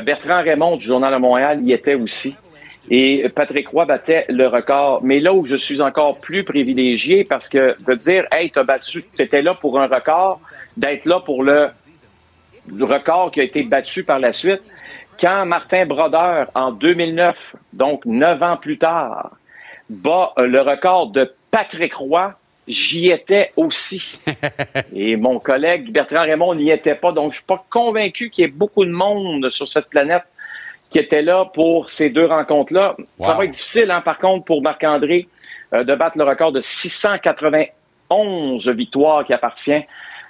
[0.04, 2.36] Bertrand Raymond du Journal de Montréal y était aussi.
[2.90, 5.02] Et Patrick Roy battait le record.
[5.02, 9.02] Mais là où je suis encore plus privilégié, parce que de dire, hey, t'as battu,
[9.02, 10.40] t'étais là pour un record,
[10.76, 11.70] d'être là pour le,
[12.80, 14.60] record qui a été battu par la suite.
[15.18, 19.30] Quand Martin Brodeur, en 2009, donc neuf ans plus tard,
[19.88, 22.34] bat euh, le record de Patrick Roy,
[22.68, 24.20] j'y étais aussi.
[24.94, 27.12] Et mon collègue Bertrand Raymond n'y était pas.
[27.12, 30.24] Donc, je suis pas convaincu qu'il y ait beaucoup de monde sur cette planète
[30.90, 32.96] qui était là pour ces deux rencontres-là.
[33.18, 35.28] Ça va être difficile, hein, par contre, pour Marc-André
[35.72, 39.84] euh, de battre le record de 691 victoires qui appartient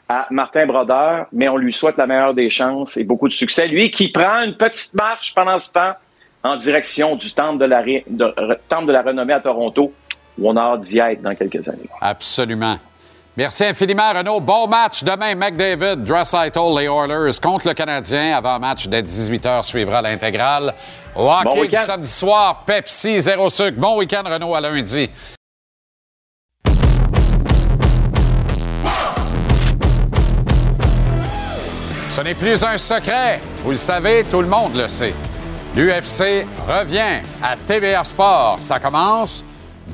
[0.08, 3.66] à Martin Brodeur, mais on lui souhaite la meilleure des chances et beaucoup de succès.
[3.66, 5.92] Lui qui prend une petite marche pendant ce temps
[6.44, 9.92] en direction du temple de la, ré- de- re- temple de la renommée à Toronto,
[10.38, 11.88] où on a hâte d'y être dans quelques années.
[12.00, 12.76] Absolument.
[13.36, 14.40] Merci infiniment, Renaud.
[14.40, 18.34] Bon match demain, McDavid, Dressitel, les Oilers contre le Canadien.
[18.34, 20.72] Avant match dès 18h suivra l'intégrale.
[21.14, 23.76] Au hockey Bon samedi soir, Pepsi, zéro sucre.
[23.78, 25.10] Bon week-end, Renaud, à lundi.
[32.08, 33.42] Ce n'est plus un secret.
[33.62, 35.12] Vous le savez, tout le monde le sait.
[35.74, 38.56] L'UFC revient à TVA Sport.
[38.60, 39.44] Ça commence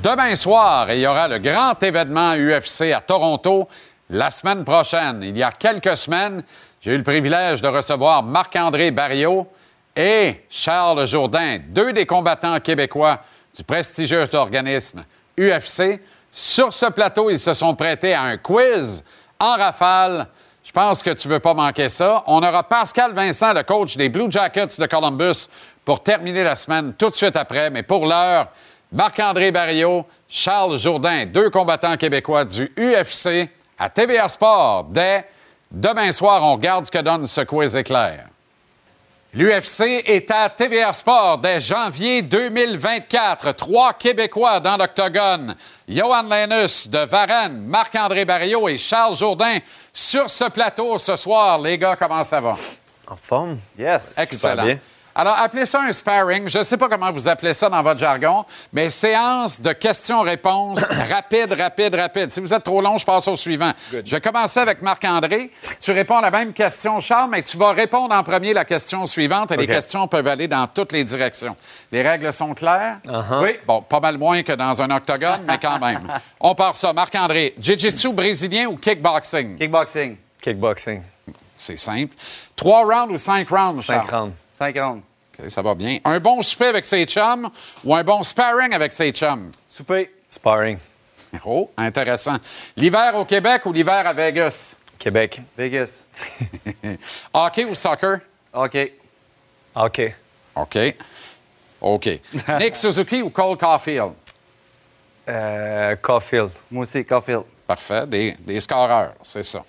[0.03, 3.69] demain soir il y aura le grand événement UFC à Toronto
[4.11, 5.23] la semaine prochaine.
[5.23, 6.43] Il y a quelques semaines,
[6.81, 9.47] j'ai eu le privilège de recevoir Marc-André Barriot
[9.95, 13.21] et Charles Jourdain, deux des combattants québécois
[13.57, 15.05] du prestigieux organisme
[15.39, 16.01] UFC.
[16.33, 19.05] Sur ce plateau, ils se sont prêtés à un quiz
[19.39, 20.27] en rafale.
[20.65, 22.25] Je pense que tu veux pas manquer ça.
[22.27, 25.49] On aura Pascal Vincent, le coach des Blue Jackets de Columbus,
[25.85, 27.71] pour terminer la semaine tout de suite après.
[27.71, 28.49] Mais pour l'heure,
[28.93, 33.49] Marc-André Barriot, Charles Jourdain, deux combattants québécois du UFC
[33.79, 34.85] à TVA Sport.
[34.91, 35.25] Dès
[35.71, 38.27] demain soir, on regarde ce que donne ce quiz éclair.
[39.35, 43.53] L'UFC est à TVR Sport dès janvier 2024.
[43.53, 45.57] Trois Québécois dans l'octogone.
[45.89, 49.57] Johan Lenus de Varennes, Marc-André Barriot et Charles Jourdain
[49.91, 51.59] sur ce plateau ce soir.
[51.59, 52.55] Les gars, comment ça va?
[53.09, 53.59] En forme?
[53.79, 54.19] Yes.
[54.19, 54.51] Excellent.
[54.53, 54.79] Super bien.
[55.15, 56.49] Alors, appelez ça un sparring.
[56.49, 60.83] Je ne sais pas comment vous appelez ça dans votre jargon, mais séance de questions-réponses
[61.11, 62.31] rapide, rapide, rapide.
[62.31, 63.73] Si vous êtes trop long, je passe au suivant.
[63.93, 65.51] Je vais commencer avec Marc-André.
[65.81, 69.07] Tu réponds à la même question, Charles, mais tu vas répondre en premier la question
[69.07, 71.57] suivante et les questions peuvent aller dans toutes les directions.
[71.91, 72.99] Les règles sont claires?
[73.07, 73.43] Uh-huh.
[73.43, 73.59] Oui.
[73.67, 76.01] Bon, pas mal moins que dans un octogone, mais quand même.
[76.41, 76.93] On part ça.
[76.93, 79.59] Marc-André, jiu-jitsu brésilien ou kickboxing?
[79.59, 80.17] Kickboxing.
[80.43, 81.03] Kickboxing.
[81.57, 82.15] C'est simple.
[82.57, 84.01] Trois rounds ou cinq rounds, Charles?
[84.01, 84.11] rounds.
[84.11, 84.33] Cinq rounds.
[85.49, 85.99] Ça va bien.
[86.05, 87.51] Un bon souper avec ses chums
[87.85, 89.51] ou un bon sparring avec ses chums?
[89.69, 90.11] Souper.
[90.29, 90.79] Sparring.
[91.45, 92.37] Oh, intéressant.
[92.77, 94.77] L'hiver au Québec ou l'hiver à Vegas?
[94.99, 95.41] Québec.
[95.57, 96.05] Vegas.
[97.33, 98.21] Hockey ou soccer?
[98.53, 98.93] OK.
[99.75, 100.15] OK.
[100.55, 100.79] OK.
[101.81, 102.21] OK.
[102.61, 104.13] Nick Suzuki ou Cole Caulfield?
[105.29, 106.51] Euh, Caulfield.
[106.71, 107.43] Moi aussi, Caulfield.
[107.67, 108.07] Parfait.
[108.07, 109.65] Des, des scoreurs, c'est ça.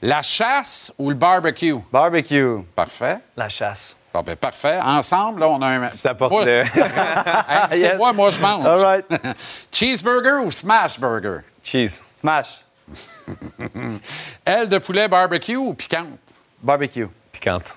[0.00, 1.74] La chasse ou le barbecue?
[1.92, 2.58] Barbecue.
[2.74, 3.18] Parfait.
[3.36, 3.97] La chasse.
[4.14, 4.78] Ah ben, parfait.
[4.82, 5.90] Ensemble, là, on a un.
[5.92, 6.62] Ça porte Moi- le...
[7.48, 8.66] Invitez-moi, moi, je mange.
[8.66, 9.04] All right.
[9.72, 11.40] Cheeseburger ou smash burger?
[11.62, 12.02] Cheese.
[12.20, 12.64] Smash.
[14.46, 16.18] Aile de poulet barbecue ou piquante?
[16.62, 17.06] Barbecue.
[17.30, 17.76] Piquante.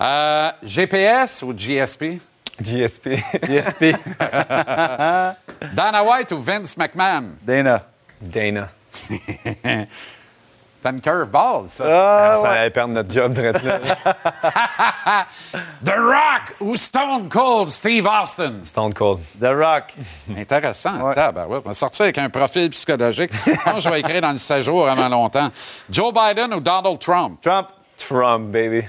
[0.00, 2.20] Euh, GPS ou GSP?
[2.60, 3.08] GSP.
[3.46, 3.94] GSP.
[5.72, 7.36] Dana White ou Vince McMahon?
[7.42, 7.84] Dana.
[8.20, 8.68] Dana.
[10.82, 11.84] T'as une curveball, ça.
[11.86, 13.52] Ah, ça allait perdre notre job de là.
[15.84, 18.54] The Rock ou Stone Cold Steve Austin?
[18.64, 19.20] Stone Cold.
[19.40, 19.94] The Rock.
[20.36, 21.12] Intéressant.
[21.14, 21.62] Tabarouette.
[21.64, 23.30] On va sortir avec un profil psychologique.
[23.46, 25.50] Je pense que je vais écrire dans le séjour avant longtemps.
[25.88, 27.40] Joe Biden ou Donald Trump?
[27.40, 27.68] Trump.
[27.96, 28.82] Trump, baby.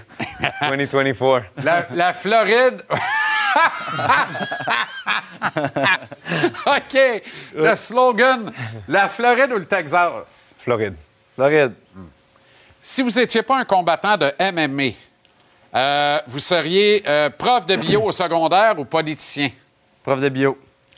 [0.68, 1.46] 2024.
[1.64, 2.82] La, la Floride.
[6.66, 6.98] OK.
[7.56, 8.52] Le slogan,
[8.88, 10.56] la Floride ou le Texas?
[10.58, 10.96] Floride.
[11.36, 11.74] Floride.
[12.82, 14.92] Si vous n'étiez pas un combattant de MMA,
[15.76, 19.50] euh, vous seriez euh, prof de bio au secondaire ou politicien?
[20.04, 20.58] Prof de bio.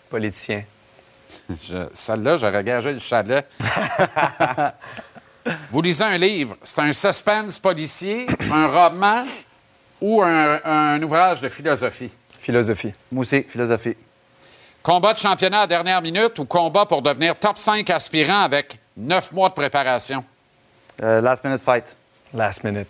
[0.10, 0.64] Politicien.
[1.68, 3.48] Je- Celle-là, j'aurais gagé le chalet.
[5.70, 9.24] Vous lisez un livre, c'est un suspense policier, un roman
[10.02, 12.10] ou un, un ouvrage de philosophie?
[12.40, 12.94] Philosophie.
[13.12, 13.96] Moi aussi, philosophie.
[14.82, 19.32] Combat de championnat à dernière minute ou combat pour devenir top 5 aspirant avec neuf
[19.32, 20.24] mois de préparation?
[21.04, 21.86] Euh, last minute fight.
[22.34, 22.88] Last minute.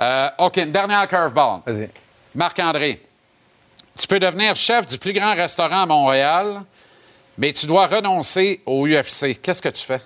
[0.00, 1.60] Euh, OK, une dernière curveball.
[1.66, 1.88] Vas-y.
[2.34, 3.00] Marc-André,
[3.98, 6.62] tu peux devenir chef du plus grand restaurant à Montréal,
[7.38, 9.38] mais tu dois renoncer au UFC.
[9.40, 10.00] Qu'est-ce que tu fais?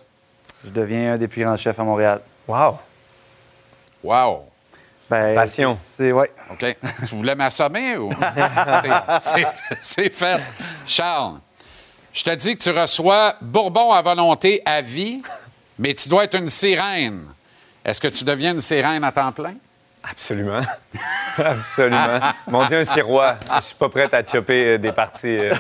[0.65, 2.21] Je deviens un des plus grands chefs à Montréal.
[2.49, 2.79] Wow.
[4.03, 4.45] Wow.
[5.09, 5.79] Ben, Passion.
[5.81, 6.33] C'est, ouais.
[6.51, 6.77] OK.
[7.09, 8.11] tu voulais m'assommer ou?
[8.83, 9.47] C'est- c'est-
[9.81, 10.41] C'est fait.
[10.87, 11.39] Charles,
[12.17, 15.21] je te dis que tu reçois Bourbon à volonté à vie,
[15.79, 17.25] mais tu dois être une sirène.
[17.85, 19.55] Est-ce que tu deviens une sirène à temps plein?
[20.09, 20.61] Absolument.
[21.39, 22.21] Absolument.
[22.47, 23.37] Mon Dieu, un sirois.
[23.57, 25.37] Je suis pas prête à chopper euh, des parties.
[25.37, 25.55] euh.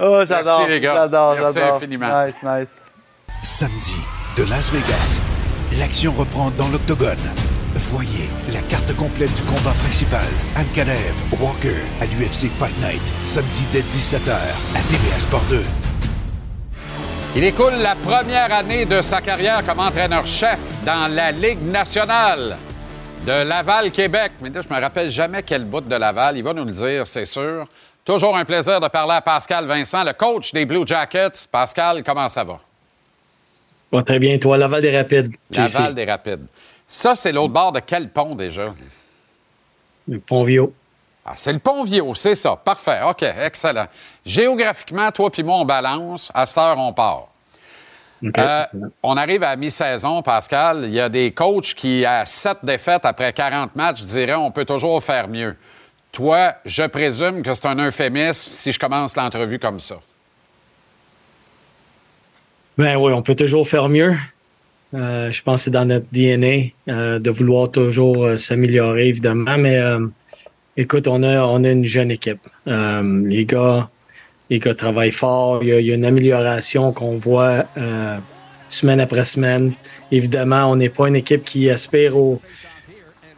[0.00, 0.58] Oh, j'adore.
[0.60, 0.94] Merci, les gars.
[0.94, 1.76] J'adore, Merci j'adore.
[1.76, 2.26] infiniment.
[2.26, 2.68] Nice, nice.
[3.42, 3.96] Samedi,
[4.36, 5.22] de Las Vegas.
[5.78, 7.16] L'action reprend dans l'octogone.
[7.92, 10.28] Voyez la carte complète du combat principal.
[10.56, 13.02] Ankalaev, Walker à l'UFC Fight Night.
[13.24, 15.60] Samedi dès 17h à TVA Sport 2.
[17.34, 22.58] Il écoule la première année de sa carrière comme entraîneur-chef dans la Ligue nationale
[23.26, 24.34] de Laval-Québec.
[24.40, 26.38] Mais là, je me rappelle jamais quel bout de Laval.
[26.38, 27.66] Il va nous le dire, c'est sûr.
[28.04, 31.48] Toujours un plaisir de parler à Pascal Vincent, le coach des Blue Jackets.
[31.50, 32.60] Pascal, comment ça va?
[33.90, 35.34] Va très bien, toi, Laval des Rapides.
[35.50, 36.46] Laval des Rapides.
[36.92, 38.74] Ça, c'est l'autre bord de quel pont déjà?
[40.08, 40.74] Le Pont-Viau.
[41.24, 42.56] Ah, c'est le pont Viau, c'est ça.
[42.56, 42.98] Parfait.
[43.08, 43.86] OK, excellent.
[44.26, 46.32] Géographiquement, toi puis moi, on balance.
[46.34, 47.28] À cette heure, on part.
[48.36, 48.64] Euh,
[49.04, 50.80] on arrive à mi-saison, Pascal.
[50.86, 54.64] Il y a des coachs qui, à sept défaites après 40 matchs, diraient on peut
[54.64, 55.56] toujours faire mieux.
[56.10, 60.00] Toi, je présume que c'est un euphémisme si je commence l'entrevue comme ça.
[62.76, 64.16] Ben oui, on peut toujours faire mieux.
[64.92, 69.56] Euh, je pense que c'est dans notre DNA euh, de vouloir toujours euh, s'améliorer, évidemment.
[69.56, 69.80] Mais
[70.76, 72.46] écoute, on a, on a une jeune équipe.
[72.66, 73.88] Les gars,
[74.48, 75.62] les gars travaillent fort.
[75.62, 77.66] Il y a, une amélioration qu'on voit
[78.68, 79.72] semaine après semaine.
[80.10, 82.14] Évidemment, on n'est pas une équipe qui aspire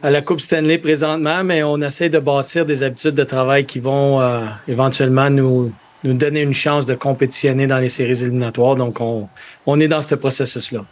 [0.01, 3.79] à la Coupe Stanley présentement, mais on essaie de bâtir des habitudes de travail qui
[3.79, 4.19] vont
[4.67, 5.71] éventuellement nous,
[6.03, 8.75] nous donner une chance de compétitionner dans les séries éliminatoires.
[8.75, 9.27] Donc, on,
[9.65, 10.85] on est dans ce processus-là.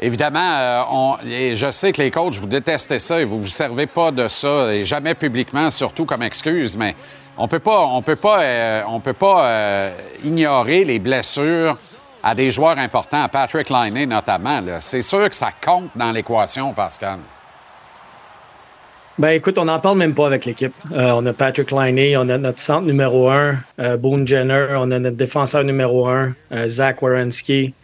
[0.00, 0.40] Évidemment,
[1.24, 4.26] euh, je sais que les coachs, vous détestez ça et vous vous servez pas de
[4.26, 6.96] ça, et jamais publiquement, surtout comme excuse, mais
[7.38, 11.76] on peut pas, on peut pas, euh, on peut pas euh, ignorer les blessures
[12.22, 14.60] à des joueurs importants, à Patrick Liney notamment.
[14.80, 17.18] C'est sûr que ça compte dans l'équation, Pascal.
[19.16, 20.74] Ben écoute, on n'en parle même pas avec l'équipe.
[20.90, 23.58] On a Patrick Liney, on a notre centre numéro un,
[23.98, 26.34] Boone Jenner, on a notre défenseur numéro un,
[26.66, 27.74] Zach Wierenski.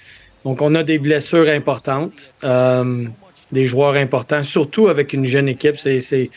[0.45, 3.05] Donc on a des blessures importantes, euh,
[3.53, 5.77] des joueurs importants, surtout avec une jeune équipe.
[5.77, 6.31] C'est,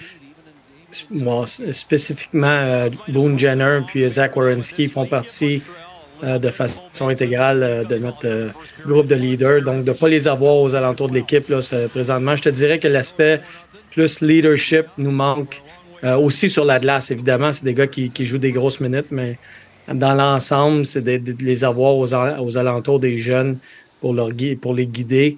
[1.10, 5.64] bon, spécifiquement euh, Boone Jenner puis Zach Wierenski font partie
[6.24, 8.50] euh, de façon intégrale de notre
[8.86, 9.62] groupe de leaders.
[9.62, 11.52] Donc de ne pas les avoir aux alentours de l'équipe
[11.94, 13.42] présentement, je te dirais que l'aspect
[13.92, 15.62] plus leadership nous manque.
[16.04, 19.38] Aussi sur la glace, évidemment, c'est des gars qui, jouent des grosses minutes, mais
[19.88, 23.58] dans l'ensemble, c'est de, de les avoir aux alentours des jeunes
[24.62, 25.38] pour, les guider,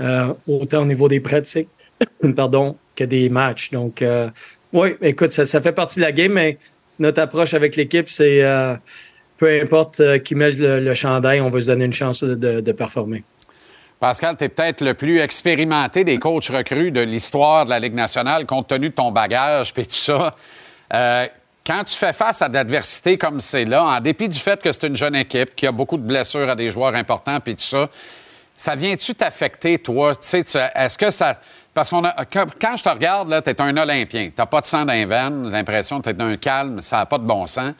[0.00, 1.68] euh, autant au niveau des pratiques
[2.36, 3.70] pardon, que des matchs.
[3.70, 4.28] Donc, euh,
[4.72, 6.58] oui, écoute, ça, ça fait partie de la game, mais
[6.98, 8.74] notre approche avec l'équipe, c'est euh,
[9.38, 13.24] peu importe qui met le, chandail, on veut se donner une chance de performer.
[13.98, 17.94] Pascal, tu es peut-être le plus expérimenté des coachs recrues de l'histoire de la Ligue
[17.94, 20.36] nationale, compte tenu de ton bagage et tout ça.
[21.64, 24.88] Quand tu fais face à de comme c'est là, en dépit du fait que c'est
[24.88, 27.88] une jeune équipe, qui a beaucoup de blessures à des joueurs importants et tout ça,
[28.54, 30.14] ça vient-tu t'affecter, toi?
[30.16, 31.38] Tu sais, Est-ce que ça.
[31.72, 32.24] Parce qu'on a.
[32.24, 34.30] Quand je te regarde, là, t'es un Olympien.
[34.34, 37.24] T'as pas de sang dans les l'impression que t'es d'un calme, ça n'a pas de
[37.24, 37.72] bon sens.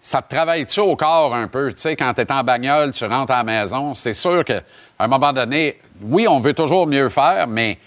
[0.00, 1.72] Ça te travaille-tu au corps un peu?
[1.72, 4.60] Tu sais, quand t'es en bagnole, tu rentres à la maison, c'est sûr qu'à
[4.98, 7.78] un moment donné, oui, on veut toujours mieux faire, mais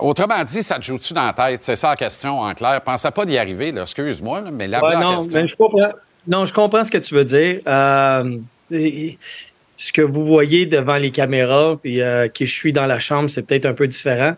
[0.00, 1.62] autrement dit, ça te joue-tu dans la tête?
[1.62, 2.80] C'est ça la question, en clair.
[2.82, 3.72] Pensais pas d'y arriver.
[3.76, 5.40] Excuse-moi, mais là, Ouais, non, question.
[5.40, 5.90] mais je comprends.
[6.26, 7.60] Non, je comprends ce que tu veux dire.
[7.66, 8.38] Euh,
[8.70, 13.30] ce que vous voyez devant les caméras, puis euh, que je suis dans la chambre,
[13.30, 14.34] c'est peut-être un peu différent.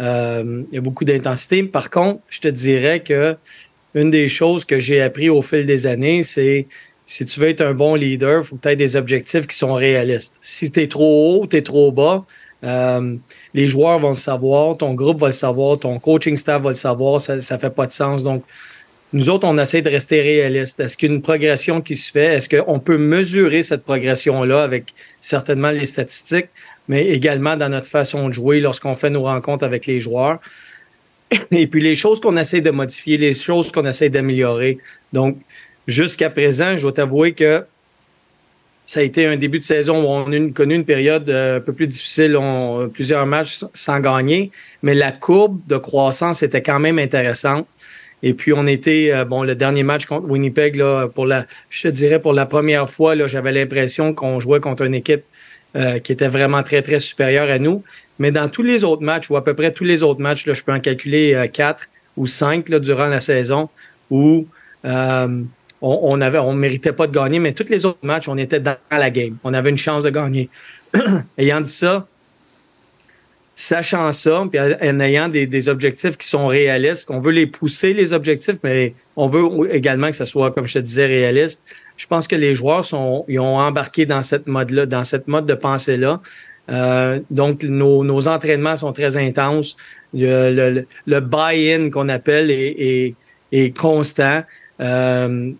[0.00, 1.62] Euh, il y a beaucoup d'intensité.
[1.64, 3.36] Par contre, je te dirais que
[3.94, 6.68] une des choses que j'ai appris au fil des années, c'est
[7.06, 10.38] si tu veux être un bon leader, il faut aies des objectifs qui sont réalistes.
[10.42, 12.24] Si tu es trop haut, tu es trop bas,
[12.64, 13.16] euh,
[13.54, 16.74] les joueurs vont le savoir, ton groupe va le savoir, ton coaching staff va le
[16.74, 18.22] savoir, ça ne fait pas de sens.
[18.22, 18.44] Donc,
[19.12, 20.80] nous autres, on essaie de rester réaliste.
[20.80, 22.34] Est-ce qu'il y a une progression qui se fait?
[22.34, 26.48] Est-ce qu'on peut mesurer cette progression-là avec certainement les statistiques,
[26.88, 30.40] mais également dans notre façon de jouer lorsqu'on fait nos rencontres avec les joueurs?
[31.50, 34.78] Et puis les choses qu'on essaie de modifier, les choses qu'on essaie d'améliorer.
[35.12, 35.38] Donc,
[35.86, 37.64] jusqu'à présent, je dois t'avouer que
[38.88, 41.60] ça a été un début de saison où on a connu une période euh, un
[41.60, 44.50] peu plus difficile, on, plusieurs matchs sans gagner,
[44.82, 47.66] mais la courbe de croissance était quand même intéressante.
[48.22, 51.82] Et puis, on était, euh, bon, le dernier match contre Winnipeg, là, pour la, je
[51.82, 55.24] te dirais, pour la première fois, là, j'avais l'impression qu'on jouait contre une équipe
[55.76, 57.84] euh, qui était vraiment très, très supérieure à nous.
[58.18, 60.54] Mais dans tous les autres matchs, ou à peu près tous les autres matchs, là,
[60.54, 61.84] je peux en calculer quatre
[62.16, 63.68] ou cinq là, durant la saison,
[64.10, 64.46] où
[65.80, 68.76] on, avait, on méritait pas de gagner, mais tous les autres matchs, on était dans
[68.90, 69.36] la game.
[69.44, 70.48] On avait une chance de gagner.
[71.38, 72.06] ayant dit ça,
[73.54, 78.12] sachant ça, puis en ayant des, objectifs qui sont réalistes, on veut les pousser, les
[78.12, 81.64] objectifs, mais on veut également que ce soit, comme je te disais, réaliste.
[81.96, 85.46] Je pense que les joueurs sont, ils ont embarqué dans cette mode-là, dans cette mode
[85.46, 86.20] de pensée-là.
[86.70, 89.76] Euh, donc, nos, entraînements sont très intenses.
[90.14, 93.14] Le, buy-in qu'on appelle est,
[93.50, 94.44] est constant.
[94.80, 95.50] Euh,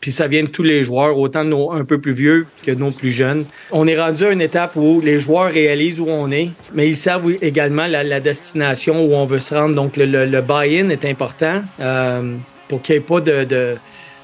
[0.00, 2.70] puis ça vient de tous les joueurs, autant de nos un peu plus vieux que
[2.70, 3.44] de nos plus jeunes.
[3.72, 6.96] On est rendu à une étape où les joueurs réalisent où on est, mais ils
[6.96, 9.74] savent également la, destination où on veut se rendre.
[9.74, 12.34] Donc le, le, buy-in est important euh,
[12.68, 13.76] pour qu'il n'y ait pas de, de,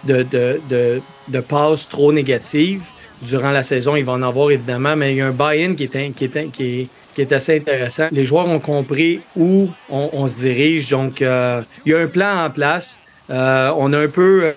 [0.05, 2.83] de, de, de passes trop négatives.
[3.23, 5.85] Durant la saison, il va en avoir évidemment, mais il y a un buy-in qui
[5.85, 8.09] est, qui, est, qui, est, qui est assez intéressant.
[8.11, 12.45] Les joueurs ont compris où on, se dirige, donc euh, il y a un plan
[12.45, 13.01] en place.
[13.31, 14.55] Euh, on a un peu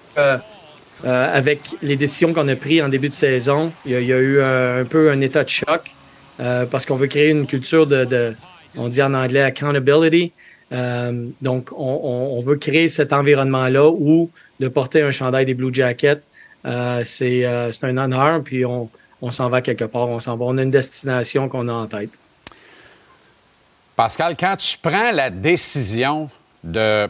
[1.06, 4.82] avec les décisions qu'on a prises en début de saison, il y a, eu euh,
[4.82, 5.92] un peu un état de choc
[6.40, 8.36] euh, parce qu'on veut créer une culture de,
[8.76, 10.34] on dit en anglais accountability.
[11.42, 14.30] donc, on, veut créer cet environnement-là où
[14.60, 16.22] de porter un chandail des Blue Jackets,
[17.04, 18.90] c'est un honneur, puis on,
[19.22, 20.46] on s'en va quelque part, on s'en va.
[20.46, 22.12] On a une destination qu'on a en tête.
[23.96, 26.30] Pascal, quand tu prends la décision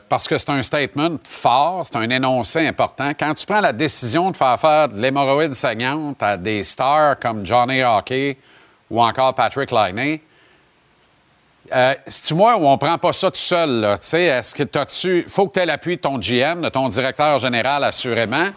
[0.10, 3.12] parce que c'est un statement fort, c'est un énoncé important.
[3.18, 7.46] Quand tu prends la décision de faire faire de l'hémorroïde saignante à des stars comme
[7.46, 8.38] Johnny Hockey
[8.90, 10.22] ou encore Patrick Liney,
[11.74, 13.82] euh, c'est-tu moi ou on prend pas ça tout seul?
[13.82, 13.94] Là?
[13.96, 17.84] Est-ce que tu faut que tu aies l'appui de ton GM, de ton directeur général,
[17.84, 18.50] assurément,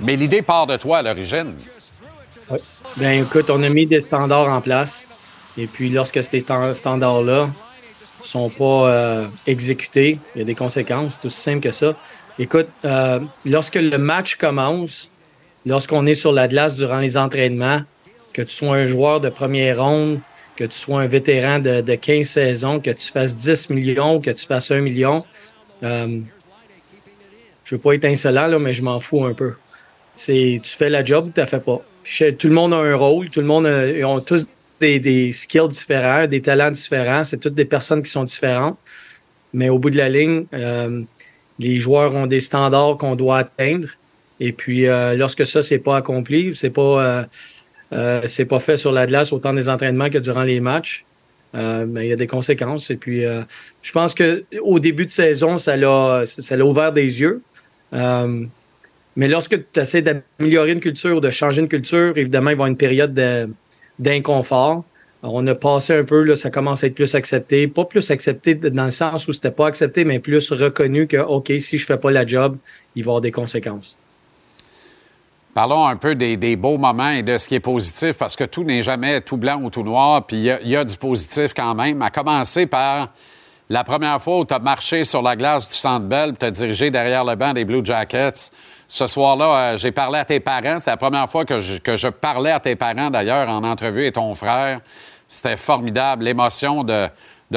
[0.00, 1.54] mais l'idée part de toi à l'origine.
[2.96, 5.06] Bien, écoute, on a mis des standards en place.
[5.58, 7.48] Et puis, lorsque ces standards-là
[8.22, 11.96] sont pas euh, exécutés, il y a des conséquences, c'est aussi simple que ça.
[12.38, 15.12] Écoute, euh, lorsque le match commence,
[15.66, 17.82] lorsqu'on est sur la glace durant les entraînements,
[18.32, 20.20] que tu sois un joueur de première ronde,
[20.56, 24.46] que tu sois un vétéran de, 15 saisons, que tu fasses 10 millions, que tu
[24.46, 25.24] fasses 1 million,
[25.82, 26.20] euh,
[27.64, 29.54] je veux pas être insolent, là, mais je m'en fous un peu.
[30.16, 31.80] C'est tu fais la job ou tu la fais pas.
[32.38, 34.48] tout le monde a un rôle, tout le monde a, tous
[34.80, 37.24] des, skills différents, des talents différents.
[37.24, 38.78] C'est toutes des personnes qui sont différentes.
[39.52, 41.02] Mais au bout de la ligne, euh,
[41.58, 43.88] les joueurs ont des standards qu'on doit atteindre.
[44.38, 47.26] Et puis, euh, lorsque ça, c'est pas accompli, c'est pas,
[47.92, 51.04] euh, c'est pas fait sur la glace autant des entraînements que durant les matchs.
[51.52, 52.90] mais il y a des conséquences.
[52.90, 53.22] Et puis,
[53.82, 57.42] je pense que au début de saison, ça l'a, ça l'a ouvert des yeux.
[57.92, 62.62] mais lorsque tu essaies d'améliorer une culture, de changer une culture, évidemment, il va y
[62.62, 63.48] avoir une période de,
[64.00, 64.84] d'inconfort.
[65.22, 67.68] On a passé un peu, là, ça commence à être plus accepté.
[67.68, 71.52] Pas plus accepté dans le sens où c'était pas accepté, mais plus reconnu que, OK,
[71.58, 72.56] si je fais pas la job,
[72.96, 73.98] il va y avoir des conséquences.
[75.52, 78.64] Parlons un peu des, beaux moments et de ce qui est positif, parce que tout
[78.64, 82.00] n'est jamais tout blanc ou tout noir, puis il y, a du positif quand même.
[82.00, 83.10] À commencer par
[83.70, 86.50] la première fois où tu as marché sur la glace du Centre Bell, tu as
[86.50, 88.50] dirigé derrière le banc des Blue Jackets.
[88.88, 90.80] Ce soir-là, euh, j'ai parlé à tes parents.
[90.80, 94.34] C'est la première fois que je, parlais à tes parents, d'ailleurs, en entrevue, et ton
[94.34, 94.80] frère.
[95.28, 96.24] C'était formidable.
[96.24, 97.08] L'émotion de,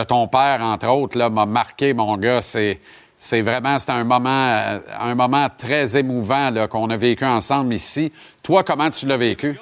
[0.08, 2.44] ton père, entre autres, m'a marqué, mon gars.
[2.44, 2.80] C'est,
[3.18, 8.14] c'est vraiment c'était un moment, euh, un moment très émouvant qu'on a vécu ensemble ici.
[8.44, 9.60] Toi, comment tu l'as vécu?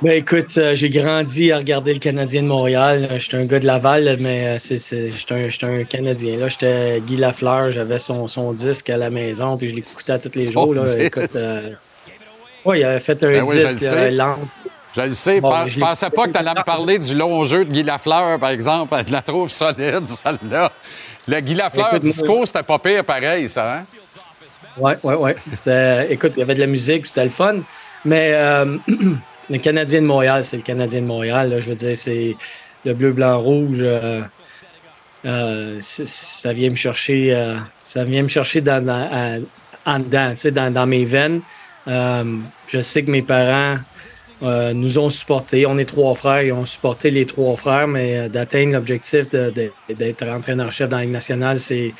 [0.00, 3.08] Ben écoute, euh, j'ai grandi à regarder le Canadien de Montréal.
[3.16, 6.36] J'étais un gars de Laval, mais euh, j'étais, un, un, Canadien.
[6.36, 10.30] Là, j'étais Guy Lafleur, j'avais son, son disque à la maison, puis je l'écoutais tous
[10.36, 10.72] les jours.
[10.72, 10.84] Là.
[11.00, 11.70] Écoute, euh...
[12.66, 14.38] il avait fait un ben disque lent.
[14.94, 15.40] Je le sais.
[15.66, 18.50] je, pensais pas que tu allais me parler du long jeu de Guy Lafleur, par
[18.50, 18.96] exemple.
[19.06, 20.70] Je la trouve solide, celle-là.
[21.26, 23.84] Le Guy Lafleur disco, c'était pas pire pareil, ça, hein?
[24.76, 25.32] Oui, oui, oui.
[26.08, 27.56] Écoute, il y avait de la musique, c'était le fun.
[28.04, 28.78] Mais euh,
[29.50, 31.56] le Canadien de Montréal, c'est le Canadien de Montréal.
[31.58, 32.36] je veux dire, c'est
[32.84, 33.78] le bleu, blanc, rouge.
[33.82, 34.22] Euh,
[35.24, 38.86] euh, ça vient me chercher, euh, ça vient me chercher dans,
[39.84, 40.34] en dedans,
[40.70, 41.40] dans, mes veines.
[41.86, 43.78] Je sais que mes parents
[44.42, 45.66] nous ont supportés.
[45.66, 50.88] On est trois frères, ils ont supporté les trois frères, mais d'atteindre l'objectif d'être entraîneur-chef
[50.88, 51.90] dans la Ligue nationale, c'est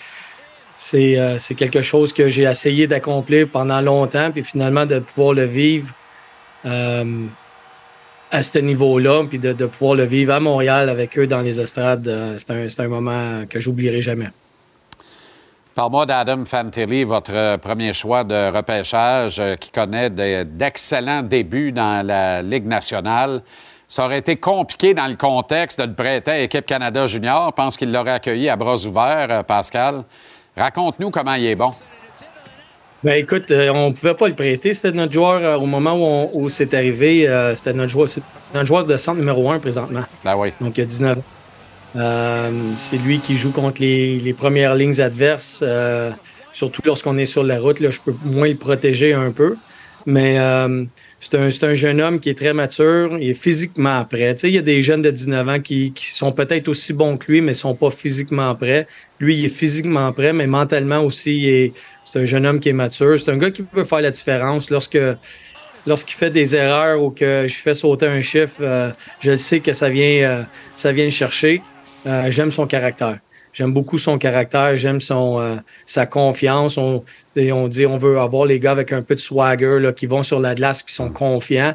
[0.77, 5.93] c'est quelque chose que j'ai essayé d'accomplir pendant longtemps, puis finalement de pouvoir le vivre
[6.65, 12.07] à ce niveau-là, puis de, pouvoir le vivre à Montréal avec eux dans les estrades,
[12.09, 14.29] euh, c'est un, un moment que j'oublierai jamais.
[15.75, 21.73] Parle-moi d'Adam Fantilli, votre euh, premier choix de repêchage euh, qui connaît de- d'excellents débuts
[21.73, 23.43] dans la Ligue nationale.
[23.87, 27.47] Ça aurait été compliqué dans le contexte de le prêter à Équipe Canada Junior.
[27.51, 30.03] Je pense qu'il l'aurait accueilli à bras ouverts, euh, Pascal.
[30.57, 31.73] Raconte-nous comment il est bon.
[33.05, 34.75] Ben écoute, euh, on pouvait pas le prêter.
[34.75, 37.29] C'était notre joueur euh, au moment où, on- où c'est arrivé.
[37.29, 38.23] euh, c'était notre joueur, c'est
[38.55, 40.03] notre joueur de centre numéro un présentement.
[40.25, 40.49] Ben oui.
[40.61, 41.23] Donc il y a 19 ans.
[41.97, 45.63] Euh, c'est lui qui joue contre les, les premières lignes adverses.
[46.53, 49.57] surtout lorsqu'on est sur la route, là, je peux moins le protéger un peu.
[50.07, 50.37] Mais
[51.21, 54.35] c'est un, c'est un jeune homme qui est très mature, il est physiquement prêt.
[54.35, 56.95] Tu sais, il y a des jeunes de 19 ans qui, qui sont peut-être aussi
[56.95, 58.87] bons que lui, mais ne sont pas physiquement prêts.
[59.21, 61.73] Lui, il est physiquement prêt, mais mentalement aussi, il est-
[62.11, 63.19] c'est un jeune homme qui est mature.
[63.19, 64.99] C'est un gars qui peut faire la différence lorsque
[65.87, 68.91] lorsqu'il fait des erreurs ou que je fais sauter un chiffre, euh,
[69.21, 70.43] je sais que ça vient, euh,
[70.75, 71.63] ça vient le chercher.
[72.07, 73.19] Euh, j'aime son caractère.
[73.53, 75.57] J'aime beaucoup son caractère, j'aime son euh,
[75.87, 76.79] sa confiance.
[76.79, 77.05] On,
[77.37, 80.23] on dit on veut avoir les gars avec un peu de swagger là, qui vont
[80.23, 81.75] sur la glace, qui sont confiants.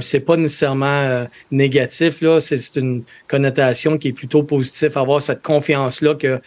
[0.00, 4.98] C'est pas nécessairement négatif là, c'est c'est une connotation qui est plutôt positive.
[4.98, 6.42] Avoir cette confiance là que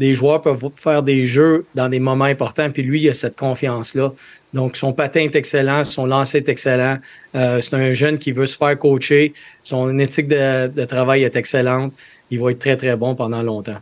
[0.00, 3.36] des joueurs peuvent faire des jeux dans des moments importants, puis lui, il a cette
[3.36, 4.14] confiance-là.
[4.54, 6.96] Donc, son patin est excellent, son lancer est excellent.
[7.34, 9.34] Euh, c'est un jeune qui veut se faire coacher.
[9.62, 11.92] Son éthique de, de travail est excellente.
[12.30, 13.76] Il va être très, très bon pendant longtemps.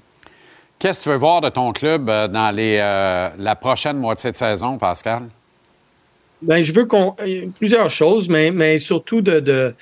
[0.80, 4.32] Qu'est-ce que tu veux voir de ton club euh, dans les, euh, la prochaine moitié
[4.32, 5.22] de saison, Pascal?
[6.42, 7.14] Ben, je veux qu'on
[7.56, 9.72] plusieurs choses, mais, mais surtout de, de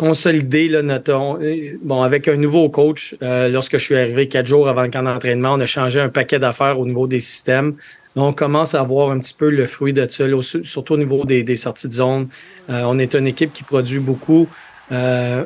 [0.00, 3.14] consolider là, notre euh, bon avec un nouveau coach.
[3.22, 6.08] euh, lorsque je suis arrivé quatre jours avant le camp d'entraînement, on a changé un
[6.08, 7.74] paquet d'affaires au niveau des systèmes.
[8.16, 10.24] On commence à voir un petit peu le fruit de ça,
[10.62, 12.28] surtout au niveau des, des sorties de zone.
[12.70, 14.48] Euh, on est une équipe qui produit beaucoup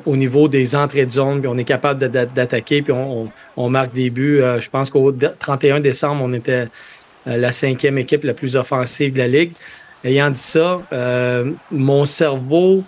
[0.06, 4.08] au niveau des entrées de zone, puis on est capable d'attaquer, puis on, marque des
[4.08, 4.40] buts.
[4.58, 6.64] Je pense qu'au de- 31 décembre, on était
[7.26, 9.52] la cinquième équipe la plus offensive de la Ligue.
[10.02, 10.80] Ayant dit ça,
[11.70, 12.84] mon cerveau,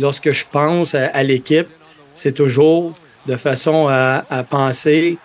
[0.00, 1.68] lorsque je pense à, à l'équipe,
[2.14, 2.94] c'est toujours
[3.26, 5.18] de façon à, à penser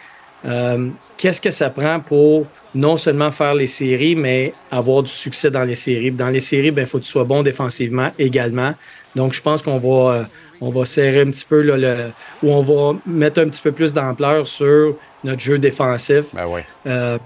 [0.46, 2.46] euh, qu'est-ce que ça prend pour
[2.76, 6.12] non seulement faire les séries, mais avoir du succès dans les séries.
[6.12, 8.74] Dans les séries, il faut que tu sois bon défensivement également.
[9.16, 10.24] Donc, je pense qu'on va, euh,
[10.62, 12.12] on va serrer un petit peu, là, le,
[12.44, 16.26] ou on va mettre un petit peu plus d'ampleur sur notre jeu défensif.
[16.34, 16.62] Ben oui.
[16.86, 17.18] Euh,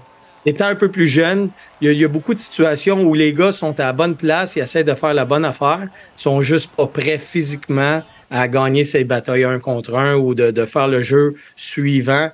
[0.46, 1.50] étant un peu plus jeune,
[1.80, 4.60] il y, a, beaucoup de situations où les gars sont à la bonne place, ils
[4.60, 9.44] essaient de faire la bonne affaire, sont juste pas prêts physiquement à gagner ces batailles
[9.44, 12.30] un contre un ou de, faire le jeu suivant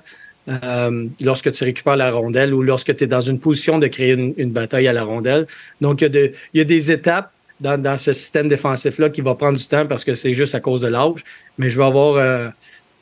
[0.47, 4.11] euh, lorsque tu récupères la rondelle ou lorsque tu es dans une position de créer
[4.11, 5.47] une, bataille à la rondelle.
[5.81, 9.87] Donc, il y a, des étapes dans, ce système défensif-là qui va prendre du temps
[9.87, 11.23] parce que c'est juste à cause de l'âge.
[11.57, 12.47] Mais je veux avoir, euh,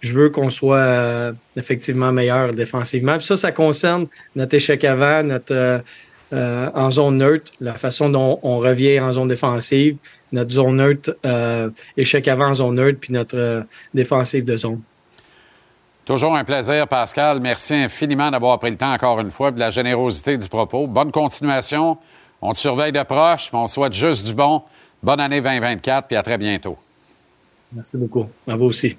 [0.05, 3.17] je veux qu'on soit euh, effectivement meilleur défensivement.
[3.17, 5.79] Puis ça, ça concerne notre échec avant, notre euh,
[6.33, 9.97] euh, en zone neutre, la façon dont on revient en zone défensive,
[10.31, 11.17] notre zone neutre,
[11.95, 13.63] échec avant en zone neutre, puis notre
[13.93, 14.81] défensive de zone.
[16.03, 17.39] Toujours un plaisir, Pascal.
[17.39, 20.87] Merci infiniment d'avoir pris le temps encore une fois, de la générosité du propos.
[20.87, 21.97] Bonne continuation.
[22.41, 24.61] On te surveille de proche, mais on te souhaite juste du bon.
[25.01, 26.77] Bonne année 2024, puis à très bientôt.
[27.71, 28.27] Merci beaucoup.
[28.47, 28.97] À vous aussi.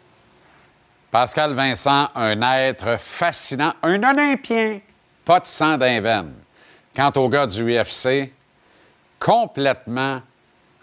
[1.19, 4.81] Pascal Vincent, un être fascinant, un Olympien,
[5.25, 6.27] pas de sang d'un.
[6.95, 8.31] Quant au gars du UFC,
[9.19, 10.21] complètement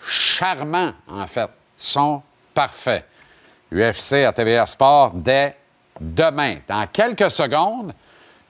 [0.04, 1.52] charmant, en fait.
[1.78, 3.06] Sont parfaits.
[3.72, 5.56] UFC à TVR Sport dès
[6.02, 6.58] demain.
[6.68, 7.94] Dans quelques secondes,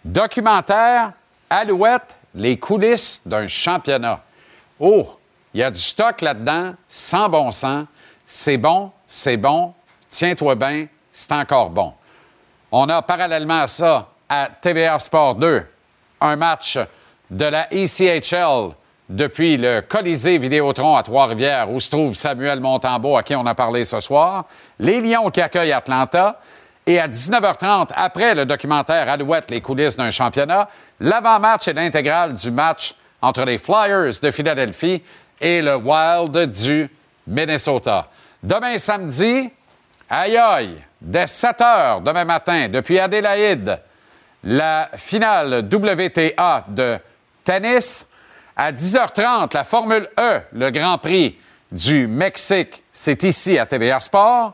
[0.06, 1.12] documentaire
[1.50, 4.24] Alouette, les coulisses d'un championnat.
[4.80, 5.20] Oh,
[5.54, 7.88] il y a du stock là-dedans, sans bon sens.
[8.26, 9.74] C'est bon, c'est bon.
[10.10, 11.94] Tiens-toi bien, c'est encore bon.
[12.72, 15.64] On a parallèlement à ça, à TVR Sport 2,
[16.22, 16.80] un match
[17.30, 18.74] de la ECHL
[19.08, 23.54] depuis le Colisée Vidéotron à Trois-Rivières, où se trouve Samuel Montembeau, à qui on a
[23.54, 24.46] parlé ce soir.
[24.80, 26.40] Les Lions qui accueillent Atlanta.
[26.86, 30.68] Et à 19h30, après le documentaire Alouette, les coulisses d'un championnat,
[31.00, 35.02] l'avant-match et l'intégrale du match entre les Flyers de Philadelphie
[35.40, 36.90] et le Wild du
[37.26, 38.10] Minnesota.
[38.42, 39.50] Demain samedi,
[40.10, 43.80] aïe aïe, dès 7 h demain matin, depuis Adélaïde,
[44.44, 46.98] la finale WTA de
[47.44, 48.06] tennis.
[48.56, 51.38] À 10h30, la Formule E, le Grand Prix
[51.72, 54.54] du Mexique, c'est ici à TVA Sport.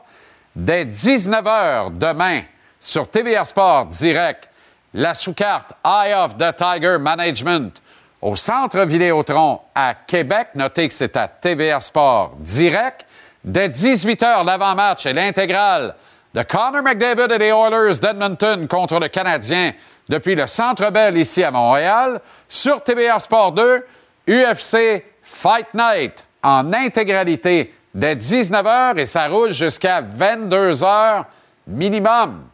[0.56, 2.42] Dès 19h demain,
[2.78, 4.48] sur TVA Sport direct,
[4.94, 7.82] la sous-carte Eye of the Tiger Management
[8.22, 10.48] au Centre Vidéotron à Québec.
[10.54, 13.06] Notez que c'est à TVA Sport direct.
[13.44, 15.94] Dès 18h, l'avant-match et l'intégrale
[16.34, 19.72] de Connor McDavid et les Oilers d'Edmonton contre le Canadien
[20.08, 22.20] depuis le Centre Bell ici à Montréal.
[22.48, 23.86] Sur TVA Sport 2,
[24.28, 31.24] UFC Fight Night en intégralité dès 19h et ça roule jusqu'à 22h
[31.66, 32.44] minimum.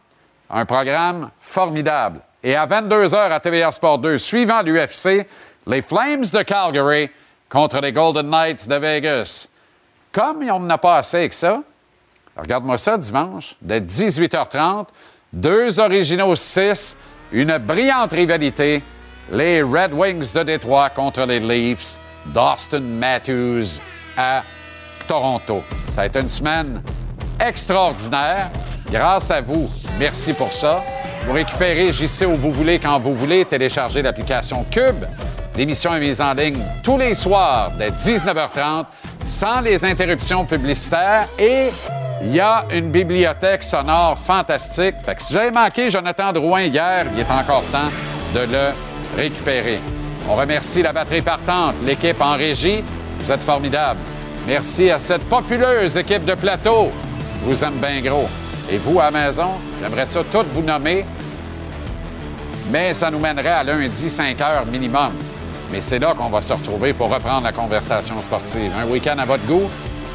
[0.49, 2.21] Un programme formidable.
[2.43, 5.27] Et à 22h à TVA Sport 2, suivant l'UFC,
[5.67, 7.09] les Flames de Calgary
[7.49, 9.49] contre les Golden Knights de Vegas.
[10.11, 11.61] Comme on n'a pas assez avec ça,
[12.37, 14.87] regarde-moi ça dimanche, dès 18h30,
[15.33, 16.97] deux originaux 6,
[17.31, 18.81] une brillante rivalité,
[19.31, 21.97] les Red Wings de Détroit contre les Leafs
[22.27, 23.81] d'Austin Matthews
[24.17, 24.43] à
[25.07, 25.63] Toronto.
[25.89, 26.81] Ça a été une semaine
[27.39, 28.49] extraordinaire.
[28.91, 29.69] Grâce à vous,
[29.99, 30.83] merci pour ça.
[31.25, 33.43] Vous récupérez JC où vous voulez, quand vous voulez.
[33.45, 35.05] Téléchargez l'application Cube.
[35.55, 38.85] L'émission est mise en ligne tous les soirs dès 19h30
[39.25, 41.69] sans les interruptions publicitaires et
[42.21, 44.95] il y a une bibliothèque sonore fantastique.
[45.03, 47.89] Fait que si vous avez manqué Jonathan Drouin hier, il est encore temps
[48.33, 48.71] de le
[49.15, 49.79] récupérer.
[50.29, 52.83] On remercie la batterie partante, l'équipe en régie.
[53.19, 53.99] Vous êtes formidables.
[54.47, 56.91] Merci à cette populeuse équipe de plateau.
[57.41, 58.27] Je vous aime bien gros.
[58.69, 61.05] Et vous, à la maison, j'aimerais ça tout vous nommer,
[62.69, 65.11] mais ça nous mènerait à lundi 5 heures minimum.
[65.71, 68.71] Mais c'est là qu'on va se retrouver pour reprendre la conversation sportive.
[68.77, 69.69] Un week-end à votre goût.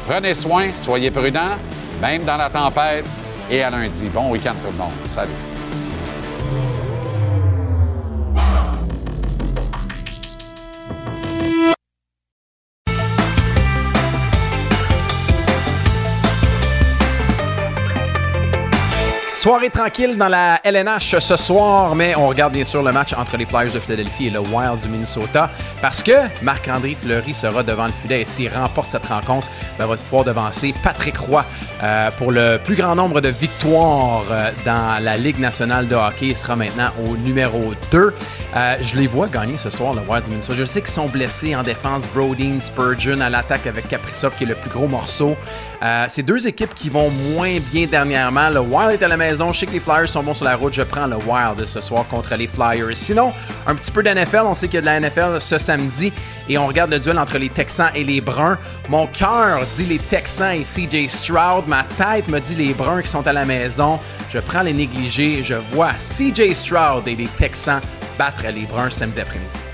[0.07, 1.57] Prenez soin, soyez prudents,
[2.03, 3.05] même dans la tempête.
[3.49, 4.09] Et à lundi.
[4.13, 4.91] Bon week-end tout le monde.
[5.05, 5.52] Salut.
[19.43, 23.35] Soirée tranquille dans la LNH ce soir, mais on regarde bien sûr le match entre
[23.35, 25.49] les Flyers de Philadelphie et le Wild du Minnesota
[25.81, 29.45] parce que Marc-André Fleury sera devant le filet et s'il remporte cette rencontre,
[29.77, 31.43] ben, va pouvoir devancer Patrick Roy
[31.83, 36.27] euh, pour le plus grand nombre de victoires euh, dans la Ligue nationale de hockey.
[36.27, 38.13] Il sera maintenant au numéro 2.
[38.55, 40.55] Euh, je les vois gagner ce soir, le Wild du Minnesota.
[40.57, 42.07] Je sais qu'ils sont blessés en défense.
[42.15, 45.35] Brodeen, Spurgeon à l'attaque avec Kaprizov qui est le plus gros morceau.
[45.83, 48.49] Euh, c'est deux équipes qui vont moins bien dernièrement.
[48.49, 49.51] Le Wild est à la maison.
[49.51, 50.73] Je sais que les Flyers sont bons sur la route.
[50.73, 52.95] Je prends le Wild ce soir contre les Flyers.
[52.95, 53.33] Sinon,
[53.67, 54.43] un petit peu d'NFL.
[54.45, 56.13] On sait qu'il y a de la NFL ce samedi
[56.47, 58.57] et on regarde le duel entre les Texans et les Bruns.
[58.87, 61.65] Mon cœur dit les Texans et CJ Stroud.
[61.67, 63.99] Ma tête me dit les Bruns qui sont à la maison.
[64.29, 65.43] Je prends les négligés.
[65.43, 67.81] Je vois CJ Stroud et les Texans
[68.17, 69.72] battre les Bruns samedi après-midi.